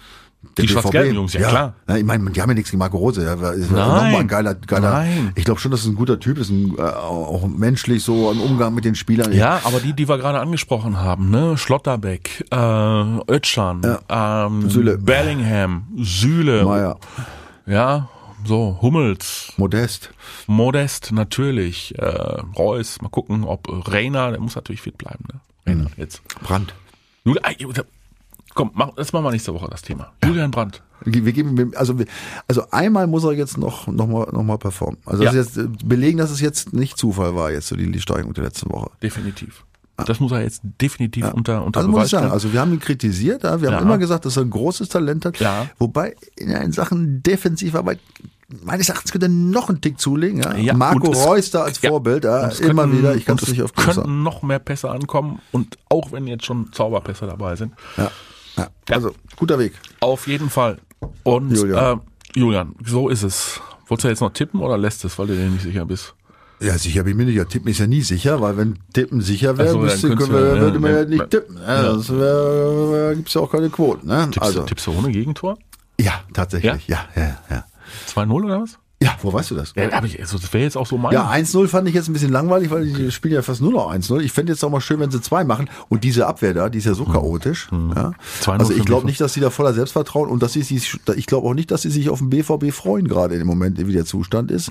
Die 0.58 0.68
schwarz-gelben 0.68 1.14
Jungs, 1.14 1.32
ja, 1.32 1.48
klar. 1.48 1.74
Ja, 1.88 1.96
ich 1.96 2.04
meine, 2.04 2.30
die 2.30 2.42
haben 2.42 2.50
ja 2.50 2.54
nichts 2.54 2.70
gegen 2.70 2.78
Marco 2.78 2.98
Rose. 2.98 3.24
Ja, 3.24 3.34
ist 3.52 3.70
Nein. 3.70 4.14
ein 4.14 4.28
geiler, 4.28 4.54
geiler. 4.54 4.90
Nein. 4.90 5.32
Ich 5.34 5.44
glaube 5.44 5.60
schon, 5.60 5.70
dass 5.70 5.80
es 5.80 5.86
ein 5.86 5.94
guter 5.94 6.20
Typ 6.20 6.36
ist, 6.38 6.50
ein, 6.50 6.76
äh, 6.76 6.82
auch 6.82 7.46
menschlich 7.46 8.02
so 8.02 8.30
im 8.30 8.40
Umgang 8.40 8.74
mit 8.74 8.84
den 8.84 8.94
Spielern. 8.94 9.32
Ja, 9.32 9.60
aber 9.64 9.80
die, 9.80 9.94
die 9.94 10.08
wir 10.08 10.18
gerade 10.18 10.40
angesprochen 10.40 10.98
haben, 10.98 11.30
ne, 11.30 11.56
Schlotterbeck, 11.56 12.44
äh, 12.50 12.56
Özcan, 12.56 13.98
ähm, 14.08 14.68
Süle. 14.68 14.98
Bellingham, 14.98 15.86
Süle, 15.96 16.64
Meier, 16.64 16.98
ja, 17.64 18.08
so, 18.44 18.78
Hummels, 18.82 19.52
Modest. 19.56 20.10
Modest 20.48 21.12
natürlich, 21.12 21.96
äh, 21.98 22.04
Reus, 22.58 23.00
mal 23.00 23.08
gucken, 23.08 23.44
ob 23.44 23.68
Reiner, 23.88 24.32
der 24.32 24.40
muss 24.40 24.56
natürlich 24.56 24.82
fit 24.82 24.98
bleiben, 24.98 25.24
ne? 25.32 25.40
Reiner 25.66 25.86
jetzt. 25.96 26.22
Brandt. 26.42 26.74
Julian, 27.24 27.44
ey, 27.44 27.66
komm, 28.54 28.70
mach, 28.74 28.94
das 28.94 29.12
machen 29.12 29.24
wir 29.24 29.30
nächste 29.32 29.54
Woche 29.54 29.68
das 29.70 29.82
Thema. 29.82 30.12
Julian 30.24 30.50
Brandt. 30.50 30.82
Wir 31.04 31.32
geben, 31.32 31.72
also, 31.74 31.96
also 32.46 32.62
einmal 32.70 33.08
muss 33.08 33.24
er 33.24 33.32
jetzt 33.32 33.58
noch, 33.58 33.88
noch 33.88 34.06
mal, 34.06 34.28
noch 34.32 34.44
mal 34.44 34.56
performen. 34.58 34.98
Also 35.04 35.24
das 35.24 35.34
Ja. 35.34 35.40
ist 35.40 35.56
jetzt 35.56 35.66
äh, 35.66 35.68
belegen, 35.84 36.18
dass 36.18 36.30
es 36.30 36.40
jetzt 36.40 36.72
nicht 36.72 36.96
Zufall 36.96 37.34
war, 37.34 37.50
jetzt 37.50 37.66
so 37.68 37.74
die, 37.76 37.90
die 37.90 38.00
Steigerung 38.00 38.34
der 38.34 38.44
letzten 38.44 38.70
Woche. 38.70 38.90
Definitiv. 39.02 39.64
Das 40.06 40.20
muss 40.20 40.32
er 40.32 40.42
jetzt 40.42 40.62
definitiv 40.80 41.32
unter, 41.32 41.64
unter 41.64 41.78
Also 41.80 41.88
muss 41.90 41.96
Beweis 41.96 42.06
ich 42.06 42.10
sagen, 42.12 42.22
stellen. 42.22 42.32
also 42.32 42.52
wir 42.52 42.60
haben 42.60 42.72
ihn 42.72 42.80
kritisiert, 42.80 43.42
ja, 43.42 43.60
wir 43.60 43.68
haben 43.68 43.74
Ja. 43.74 43.80
immer 43.82 43.98
gesagt, 43.98 44.24
dass 44.24 44.36
er 44.36 44.42
ein 44.44 44.50
großes 44.50 44.88
Talent 44.88 45.24
hat. 45.24 45.38
Ja. 45.38 45.66
Wobei 45.78 46.14
in 46.36 46.72
Sachen 46.72 47.22
Defensivarbeit 47.22 47.98
meines 48.64 48.88
Erachtens 48.88 49.12
könnte 49.12 49.26
er 49.26 49.30
noch 49.30 49.68
einen 49.68 49.80
Tick 49.80 49.98
zulegen. 50.00 50.40
Ja. 50.40 50.54
Ja, 50.56 50.74
Marco 50.74 51.08
und 51.08 51.14
Reus 51.16 51.50
da 51.50 51.62
als 51.64 51.80
ja, 51.82 51.90
Vorbild, 51.90 52.24
ja, 52.24 52.48
immer 52.48 52.82
könnten- 52.84 52.98
wieder. 52.98 53.16
Ich 53.16 53.24
kann 53.26 53.36
es 53.38 53.46
nicht 53.48 53.56
genug 53.56 53.74
könnten 53.74 54.22
noch 54.22 54.42
mehr 54.42 54.58
Pässe 54.60 54.90
ankommen 54.90 55.40
und 55.52 55.78
auch 55.88 56.12
wenn 56.12 56.26
jetzt 56.26 56.44
schon 56.46 56.72
Zauberpässe 56.72 57.26
dabei 57.26 57.56
sind. 57.56 57.72
Ja. 57.96 58.10
Ja. 58.56 58.68
Also 58.90 59.12
guter 59.36 59.58
Weg. 59.58 59.72
Auf 60.00 60.26
jeden 60.28 60.50
Fall. 60.50 60.78
Und 61.22 61.50
Julian. 61.56 61.98
Äh, 61.98 62.38
Julian, 62.38 62.74
so 62.84 63.08
ist 63.08 63.22
es. 63.22 63.60
Wolltest 63.88 64.04
du 64.04 64.08
jetzt 64.08 64.20
noch 64.20 64.32
tippen 64.32 64.60
oder 64.60 64.78
lässt 64.78 65.04
es, 65.04 65.18
weil 65.18 65.26
du 65.26 65.34
dir 65.36 65.48
nicht 65.48 65.62
sicher 65.62 65.84
bist? 65.84 66.14
Ja, 66.60 66.78
sicher 66.78 67.02
bin 67.02 67.12
ich 67.12 67.16
mir 67.16 67.24
nicht. 67.24 67.34
Ja, 67.36 67.44
tippen 67.44 67.68
ist 67.70 67.78
ja 67.78 67.86
nie 67.88 68.02
sicher, 68.02 68.40
weil 68.40 68.56
wenn 68.56 68.78
Tippen 68.92 69.20
sicher 69.20 69.58
wäre, 69.58 69.68
Ach 69.68 69.72
so, 69.72 69.78
dann 69.78 69.86
müsste, 69.86 70.14
können 70.16 70.32
wir, 70.32 70.54
ja- 70.54 70.60
würde 70.60 70.78
man 70.78 70.92
ja 70.92 70.98
ja, 71.00 71.04
nicht 71.04 71.18
ja. 71.18 71.26
tippen. 71.26 71.56
Ja, 71.58 72.08
wär, 72.08 72.90
wär, 72.92 73.14
gibt's 73.16 73.34
ja 73.34 73.40
auch 73.40 73.50
keine 73.50 73.68
Quoten. 73.68 74.06
Ne? 74.06 74.24
Tippst, 74.30 74.42
also, 74.42 74.62
tippst 74.62 74.86
du 74.86 74.92
ohne 74.92 75.10
Gegentor? 75.10 75.58
ja, 75.98 76.20
tatsächlich. 76.32 76.86
Ja, 76.86 77.04
ja, 77.16 77.38
ja. 77.50 77.64
2-0 78.14 78.44
oder 78.44 78.62
was? 78.62 78.78
Ja, 79.02 79.16
wo 79.22 79.32
weißt 79.32 79.50
du 79.50 79.54
das? 79.54 79.72
Ja, 79.76 80.02
ich, 80.04 80.20
also 80.20 80.38
das 80.38 80.52
wäre 80.52 80.64
jetzt 80.64 80.76
auch 80.76 80.86
so 80.86 80.96
mein. 80.98 81.12
Ja, 81.12 81.30
1-0 81.30 81.66
fand 81.68 81.88
ich 81.88 81.94
jetzt 81.94 82.08
ein 82.08 82.12
bisschen 82.12 82.30
langweilig, 82.32 82.70
weil 82.70 82.84
die 82.86 83.10
spielen 83.10 83.34
ja 83.34 83.42
fast 83.42 83.60
nur 83.60 83.72
noch 83.72 83.92
1-0. 83.92 84.20
Ich 84.20 84.32
fände 84.32 84.52
jetzt 84.52 84.62
auch 84.64 84.70
mal 84.70 84.80
schön, 84.80 85.00
wenn 85.00 85.10
sie 85.10 85.20
zwei 85.20 85.44
machen. 85.44 85.68
Und 85.88 86.04
diese 86.04 86.26
Abwehr 86.26 86.54
da, 86.54 86.68
die 86.68 86.78
ist 86.78 86.84
ja 86.86 86.94
so 86.94 87.04
chaotisch. 87.04 87.68
Ja. 87.72 88.12
2-0 88.42 88.58
Also 88.58 88.72
ich 88.72 88.84
glaube 88.84 89.06
nicht, 89.06 89.20
dass 89.20 89.32
sie 89.34 89.40
da 89.40 89.50
voller 89.50 89.74
Selbstvertrauen 89.74 90.28
und 90.30 90.42
dass 90.42 90.52
sie 90.52 90.62
sich, 90.62 90.96
ich 91.16 91.26
glaube 91.26 91.48
auch 91.48 91.54
nicht, 91.54 91.70
dass 91.70 91.82
sie 91.82 91.90
sich 91.90 92.08
auf 92.10 92.18
den 92.20 92.30
BVB 92.30 92.72
freuen, 92.72 93.08
gerade 93.08 93.34
im 93.36 93.46
Moment, 93.46 93.78
wie 93.86 93.92
der 93.92 94.04
Zustand 94.04 94.50
ist. 94.50 94.70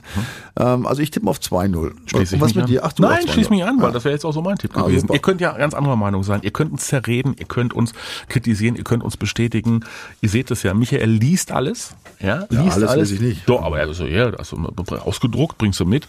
Ähm, 0.59 0.85
also 0.85 1.01
ich 1.01 1.11
tippe 1.11 1.27
auf 1.29 1.39
2-0. 1.39 1.91
Schließ 2.05 2.39
was 2.39 2.55
mit 2.55 2.63
an. 2.63 2.69
dir? 2.69 2.85
Ach, 2.85 2.93
du 2.93 3.03
Nein, 3.03 3.19
auf 3.23 3.29
2-0. 3.29 3.33
schließ 3.33 3.49
mich 3.49 3.63
an, 3.63 3.77
weil 3.79 3.87
Ja. 3.87 3.91
das 3.91 4.03
wäre 4.05 4.13
jetzt 4.13 4.25
auch 4.25 4.33
so 4.33 4.41
mein 4.41 4.57
Tipp 4.57 4.71
Ah, 4.75 4.83
gewesen. 4.83 5.01
super. 5.01 5.13
Ihr 5.13 5.19
könnt 5.19 5.41
ja 5.41 5.51
ganz 5.57 5.73
anderer 5.73 5.95
Meinung 5.95 6.23
sein. 6.23 6.39
Ihr 6.43 6.51
könnt 6.51 6.71
uns 6.71 6.87
zerreden, 6.87 7.35
ihr 7.37 7.45
könnt 7.45 7.73
uns 7.73 7.93
kritisieren, 8.29 8.75
ihr 8.75 8.83
könnt 8.83 9.03
uns 9.03 9.17
bestätigen. 9.17 9.81
Ihr 10.21 10.29
seht 10.29 10.51
es 10.51 10.63
ja, 10.63 10.73
Michael 10.73 11.09
liest 11.09 11.51
alles. 11.51 11.93
Ja, 12.19 12.45
liest 12.49 12.75
alles 12.77 12.89
alles. 12.89 13.09
lese 13.09 13.15
ich 13.15 13.21
nicht. 13.21 13.49
Doch, 13.49 13.63
aber 13.63 13.79
er 13.79 13.89
ist 13.89 13.97
so, 13.97 14.05
ja, 14.05 14.20
das 14.29 14.51
ist 14.53 14.91
ausgedruckt, 14.93 15.57
bringst 15.57 15.79
du 15.79 15.85
mit. 15.85 16.07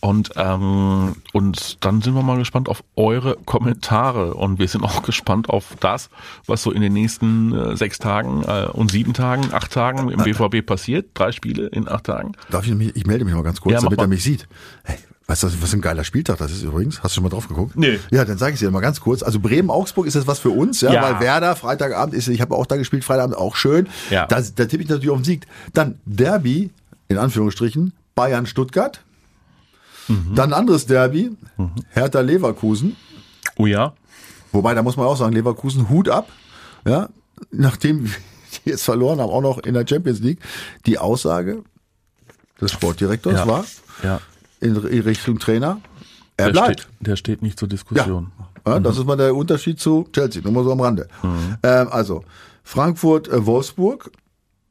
Und, 0.00 0.30
ähm, 0.36 1.16
und 1.32 1.84
dann 1.84 2.00
sind 2.00 2.14
wir 2.14 2.22
mal 2.22 2.38
gespannt 2.38 2.68
auf 2.68 2.82
eure 2.96 3.36
Kommentare. 3.44 4.34
Und 4.34 4.58
wir 4.58 4.68
sind 4.68 4.82
auch 4.84 5.02
gespannt 5.02 5.50
auf 5.50 5.76
das, 5.80 6.08
was 6.46 6.62
so 6.62 6.70
in 6.70 6.80
den 6.80 6.92
nächsten 6.92 7.52
äh, 7.52 7.76
sechs 7.76 7.98
Tagen 7.98 8.42
äh, 8.44 8.66
und 8.72 8.90
sieben 8.90 9.12
Tagen, 9.12 9.52
acht 9.52 9.72
Tagen 9.72 10.08
im 10.08 10.22
BVB 10.22 10.64
passiert. 10.64 11.08
Drei 11.14 11.32
Spiele 11.32 11.66
in 11.66 11.88
acht 11.88 12.04
Tagen. 12.04 12.32
Darf 12.50 12.66
ich 12.66 12.74
mich, 12.74 12.96
ich 12.96 13.06
melde 13.06 13.24
mich 13.24 13.34
mal 13.34 13.42
ganz 13.42 13.60
kurz, 13.60 13.74
Ja, 13.74 13.80
damit 13.80 13.98
mal. 13.98 14.04
er 14.04 14.08
mich 14.08 14.22
sieht. 14.22 14.48
Hey, 14.84 14.96
weißt 15.26 15.42
du, 15.44 15.62
was 15.62 15.72
ein 15.74 15.80
geiler 15.80 16.02
Spieltag 16.04 16.38
das 16.38 16.50
ist 16.50 16.62
übrigens? 16.62 17.02
Hast 17.02 17.12
du 17.12 17.16
schon 17.16 17.22
mal 17.24 17.28
drauf 17.30 17.46
geguckt? 17.48 17.76
Nee. 17.76 17.98
Ja, 18.10 18.24
dann 18.24 18.38
sage 18.38 18.54
ich 18.54 18.58
dir 18.60 18.70
mal 18.70 18.80
ganz 18.80 19.00
kurz. 19.00 19.22
Also 19.22 19.38
Bremen-Augsburg 19.40 20.06
ist 20.06 20.16
das 20.16 20.26
was 20.26 20.38
für 20.38 20.50
uns, 20.50 20.80
ja, 20.80 20.92
Ja. 20.92 21.02
weil 21.02 21.20
Werder 21.20 21.54
Freitagabend 21.56 22.14
ist, 22.14 22.28
ich 22.28 22.40
habe 22.40 22.54
auch 22.56 22.66
da 22.66 22.76
gespielt, 22.76 23.04
Freitagabend 23.04 23.36
auch 23.36 23.54
schön. 23.56 23.88
Ja. 24.10 24.26
Da, 24.26 24.40
da 24.40 24.64
tippe 24.64 24.82
ich 24.82 24.88
natürlich 24.88 25.10
auf 25.10 25.18
den 25.18 25.24
Sieg. 25.24 25.46
Dann 25.72 25.98
Derby, 26.04 26.70
in 27.10 27.18
Anführungsstrichen, 27.18 27.92
Bayern-Stuttgart. 28.14 29.02
Mhm. 30.08 30.34
Dann 30.34 30.52
ein 30.52 30.58
anderes 30.60 30.86
Derby, 30.86 31.30
Hertha-Leverkusen. 31.90 32.96
Oh 33.58 33.66
ja. 33.66 33.92
Wobei, 34.52 34.74
da 34.74 34.82
muss 34.82 34.96
man 34.96 35.06
auch 35.06 35.16
sagen, 35.16 35.32
Leverkusen, 35.34 35.88
Hut 35.90 36.08
ab. 36.08 36.28
Ja, 36.86 37.08
nachdem 37.50 38.04
die 38.64 38.70
jetzt 38.70 38.84
verloren 38.84 39.20
haben, 39.20 39.30
auch 39.30 39.42
noch 39.42 39.58
in 39.58 39.74
der 39.74 39.86
Champions 39.86 40.20
League. 40.20 40.38
Die 40.86 40.98
Aussage 40.98 41.62
des 42.60 42.72
Sportdirektors 42.72 43.34
Ja. 43.34 43.46
war, 43.46 43.64
Ja. 44.02 44.20
in 44.60 44.76
Richtung 44.76 45.38
Trainer, 45.38 45.80
er 46.36 46.46
Der 46.46 46.52
bleibt. 46.52 46.80
steht, 46.80 46.88
der 47.00 47.16
steht 47.16 47.42
nicht 47.42 47.58
zur. 47.58 47.68
Diskussion. 47.68 48.30
ja 48.66 48.78
das 48.78 48.98
ist 48.98 49.04
mal 49.06 49.16
der 49.16 49.34
Unterschied 49.34 49.80
zu 49.80 50.06
Chelsea, 50.12 50.42
nur 50.42 50.52
mal 50.52 50.64
so 50.64 50.72
am 50.72 50.80
Rande. 50.80 51.08
Ähm, 51.62 51.88
also, 51.90 52.24
Frankfurt, 52.62 53.28
äh, 53.28 53.44
Wolfsburg, 53.46 54.10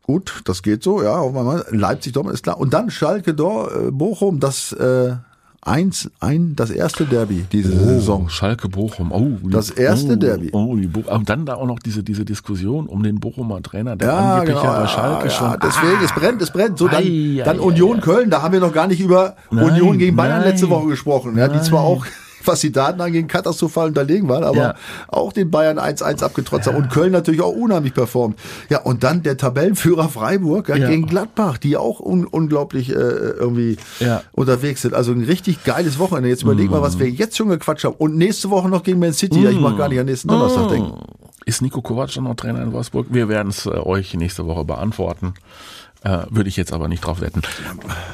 gut, 0.09 0.41
das 0.45 0.63
geht 0.63 0.81
so, 0.81 1.03
ja, 1.03 1.19
hoffen 1.19 1.35
wir 1.35 1.43
mal. 1.43 1.65
Leipzig, 1.69 2.13
Dortmund 2.13 2.33
ist 2.33 2.41
klar. 2.43 2.57
Und 2.59 2.73
dann 2.73 2.89
Schalke, 2.89 3.35
Dor, 3.35 3.69
äh, 3.71 3.91
Bochum, 3.91 4.39
das 4.39 4.73
äh, 4.73 5.13
Eins, 5.61 6.09
ein, 6.21 6.55
das 6.55 6.71
erste 6.71 7.03
Derby 7.05 7.45
diese 7.51 7.73
Oh, 7.73 7.85
Saison. 7.85 8.29
Schalke 8.29 8.69
Bochum. 8.69 9.11
Oh, 9.11 9.37
Das 9.49 9.69
erste 9.69 10.13
oh, 10.13 10.15
Derby. 10.15 10.49
Oh, 10.53 10.73
die 10.75 10.87
Bo 10.87 11.01
und 11.13 11.27
dann 11.29 11.45
da 11.45 11.55
auch 11.55 11.67
noch 11.67 11.79
diese 11.79 12.01
diese 12.01 12.23
Diskussion 12.23 12.87
um 12.87 13.03
den 13.03 13.19
Bochumer 13.19 13.61
Trainer, 13.61 13.97
der 13.97 14.07
Ja, 14.07 14.17
angeblich 14.35 14.55
genau. 14.57 14.73
ja 14.73 14.79
bei 14.81 14.87
Schalke 14.87 15.25
ja, 15.25 15.29
schon. 15.31 15.55
deswegen, 15.61 16.03
es 16.05 16.11
brennt, 16.13 16.41
es 16.41 16.51
brennt. 16.51 16.77
So, 16.79 16.87
dann, 16.87 17.03
Ei, 17.03 17.41
dann 17.43 17.57
ei, 17.59 17.61
Union 17.61 17.97
ei, 17.97 17.99
ei. 17.99 18.01
Köln, 18.05 18.29
da 18.29 18.41
haben 18.41 18.53
wir 18.53 18.61
noch 18.61 18.71
gar 18.73 18.87
nicht 18.87 19.01
über 19.01 19.35
Nein, 19.51 19.65
Union 19.65 19.97
gegen 19.97 20.15
Bayern 20.15 20.39
nein. 20.39 20.49
letzte 20.51 20.69
Woche 20.69 20.87
gesprochen. 20.87 21.37
Ja, 21.37 21.49
die 21.49 21.61
zwar 21.61 21.81
auch, 21.81 22.05
was 22.45 22.61
die 22.61 22.71
Daten 22.71 23.01
angeht, 23.01 23.27
katastrophal 23.27 23.87
unterlegen 23.89 24.29
waren, 24.29 24.43
aber 24.43 24.57
Ja. 24.57 24.75
auch 25.07 25.33
den 25.33 25.51
Bayern 25.51 25.77
1-1 25.77 26.23
abgetrotzt 26.23 26.67
haben 26.67 26.77
und 26.77 26.89
Köln 26.89 27.11
natürlich 27.11 27.41
auch 27.41 27.53
unheimlich 27.53 27.93
performt. 27.93 28.39
Ja, 28.69 28.81
und 28.81 29.03
dann 29.03 29.23
der 29.23 29.37
Tabellenführer 29.37 30.09
Freiburg 30.09 30.69
ja, 30.69 30.77
gegen 30.87 31.05
Gladbach, 31.05 31.57
die 31.57 31.77
auch 31.77 31.99
un 31.99 32.25
unglaublich 32.25 32.89
äh, 32.89 32.93
irgendwie 32.93 33.77
unterwegs 34.31 34.81
sind. 34.81 34.93
Also 34.93 35.11
ein 35.11 35.23
richtig 35.23 35.63
geiles 35.63 35.99
Wochenende. 35.99 36.29
Jetzt 36.29 36.43
überleg 36.43 36.69
mal, 36.69 36.81
was 36.81 36.99
wir 36.99 37.09
jetzt 37.09 37.37
schon 37.37 37.49
gequatscht 37.49 37.83
haben. 37.85 37.95
Und 37.97 38.15
nächste 38.17 38.49
Woche 38.49 38.69
noch 38.69 38.83
gegen 38.83 38.99
Man 38.99 39.13
City. 39.13 39.41
Ja, 39.43 39.49
ich 39.49 39.59
mag 39.59 39.77
gar 39.77 39.89
nicht 39.89 39.99
an 39.99 40.05
nächsten 40.05 40.27
Donnerstag 40.27 40.69
denken. 40.69 40.93
Ist 41.45 41.61
Nico 41.61 41.81
Kovac 41.81 42.13
dann 42.13 42.25
noch 42.25 42.35
Trainer 42.35 42.61
in 42.61 42.71
Wolfsburg? 42.73 43.07
Wir 43.09 43.27
werden 43.27 43.49
es 43.49 43.65
äh, 43.65 43.69
euch 43.69 44.13
nächste 44.13 44.45
Woche 44.45 44.65
beantworten. 44.65 45.33
Äh, 46.03 46.19
Würde 46.29 46.47
ich 46.47 46.55
jetzt 46.55 46.71
aber 46.71 46.87
nicht 46.87 47.01
drauf 47.01 47.19
wetten. 47.19 47.41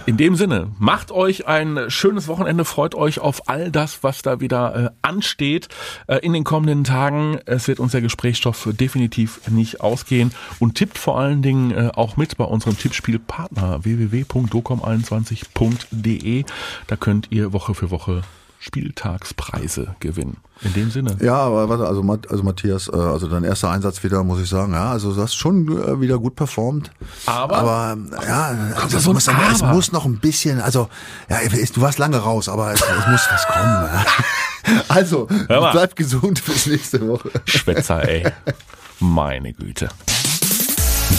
In 0.07 0.17
dem 0.17 0.35
Sinne, 0.35 0.71
macht 0.79 1.11
euch 1.11 1.45
ein 1.47 1.85
schönes 1.89 2.27
Wochenende, 2.27 2.65
freut 2.65 2.95
euch 2.95 3.19
auf 3.19 3.47
all 3.47 3.69
das, 3.71 4.01
was 4.01 4.23
da 4.23 4.39
wieder 4.39 4.75
äh, 4.75 4.89
ansteht 5.03 5.69
äh, 6.07 6.17
in 6.17 6.33
den 6.33 6.43
kommenden 6.43 6.83
Tagen. 6.83 7.37
Es 7.45 7.67
wird 7.67 7.79
uns 7.79 7.91
der 7.91 8.01
Gesprächsstoff 8.01 8.67
definitiv 8.71 9.47
nicht 9.49 9.81
ausgehen 9.81 10.31
und 10.59 10.73
tippt 10.75 10.97
vor 10.97 11.19
allen 11.19 11.43
Dingen 11.43 11.71
äh, 11.71 11.91
auch 11.93 12.17
mit 12.17 12.37
bei 12.37 12.45
unserem 12.45 12.75
Tippspielpartner 12.77 13.83
www.docom21.de. 13.83 16.45
Da 16.87 16.95
könnt 16.95 17.27
ihr 17.31 17.53
Woche 17.53 17.75
für 17.75 17.91
Woche 17.91 18.23
Spieltagspreise 18.65 19.95
gewinnen. 19.99 20.37
In 20.61 20.73
dem 20.73 20.89
Sinne. 20.89 21.15
Ja, 21.21 21.35
aber 21.35 21.69
warte, 21.69 21.85
also, 21.85 22.01
also 22.29 22.43
Matthias, 22.43 22.87
äh, 22.87 22.95
also 22.95 23.27
dein 23.27 23.43
erster 23.43 23.69
Einsatz 23.69 24.03
wieder, 24.03 24.23
muss 24.23 24.41
ich 24.41 24.49
sagen, 24.49 24.73
ja, 24.73 24.89
also 24.89 25.13
du 25.13 25.21
hast 25.21 25.35
schon 25.35 25.67
äh, 25.67 26.01
wieder 26.01 26.17
gut 26.17 26.35
performt. 26.35 26.89
Aber? 27.27 27.57
aber 27.57 27.93
ähm, 27.93 28.09
ja, 28.27 28.73
also, 28.81 28.97
es, 28.97 29.03
so 29.03 29.13
muss, 29.13 29.29
aber. 29.29 29.51
es 29.51 29.61
muss 29.61 29.91
noch 29.91 30.05
ein 30.05 30.17
bisschen, 30.17 30.61
also 30.61 30.89
ja, 31.29 31.37
du 31.47 31.81
warst 31.81 31.99
lange 31.99 32.17
raus, 32.17 32.49
aber 32.49 32.73
es, 32.73 32.81
es 32.81 33.07
muss 33.07 33.27
was 33.31 33.47
kommen. 33.47 33.89
Ja. 33.93 34.05
Also, 34.87 35.27
bleib 35.47 35.95
gesund 35.95 36.43
bis 36.43 36.65
nächste 36.65 37.07
Woche. 37.07 37.29
Schwätzer, 37.45 38.03
ey. 38.09 38.25
Meine 38.99 39.53
Güte. 39.53 39.89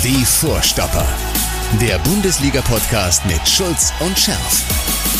Die 0.03 0.25
Vorstopper. 0.25 1.07
Der 1.81 1.99
Bundesliga-Podcast 2.01 3.25
mit 3.27 3.49
Schulz 3.49 3.93
und 4.01 4.19
Scherf. 4.19 5.06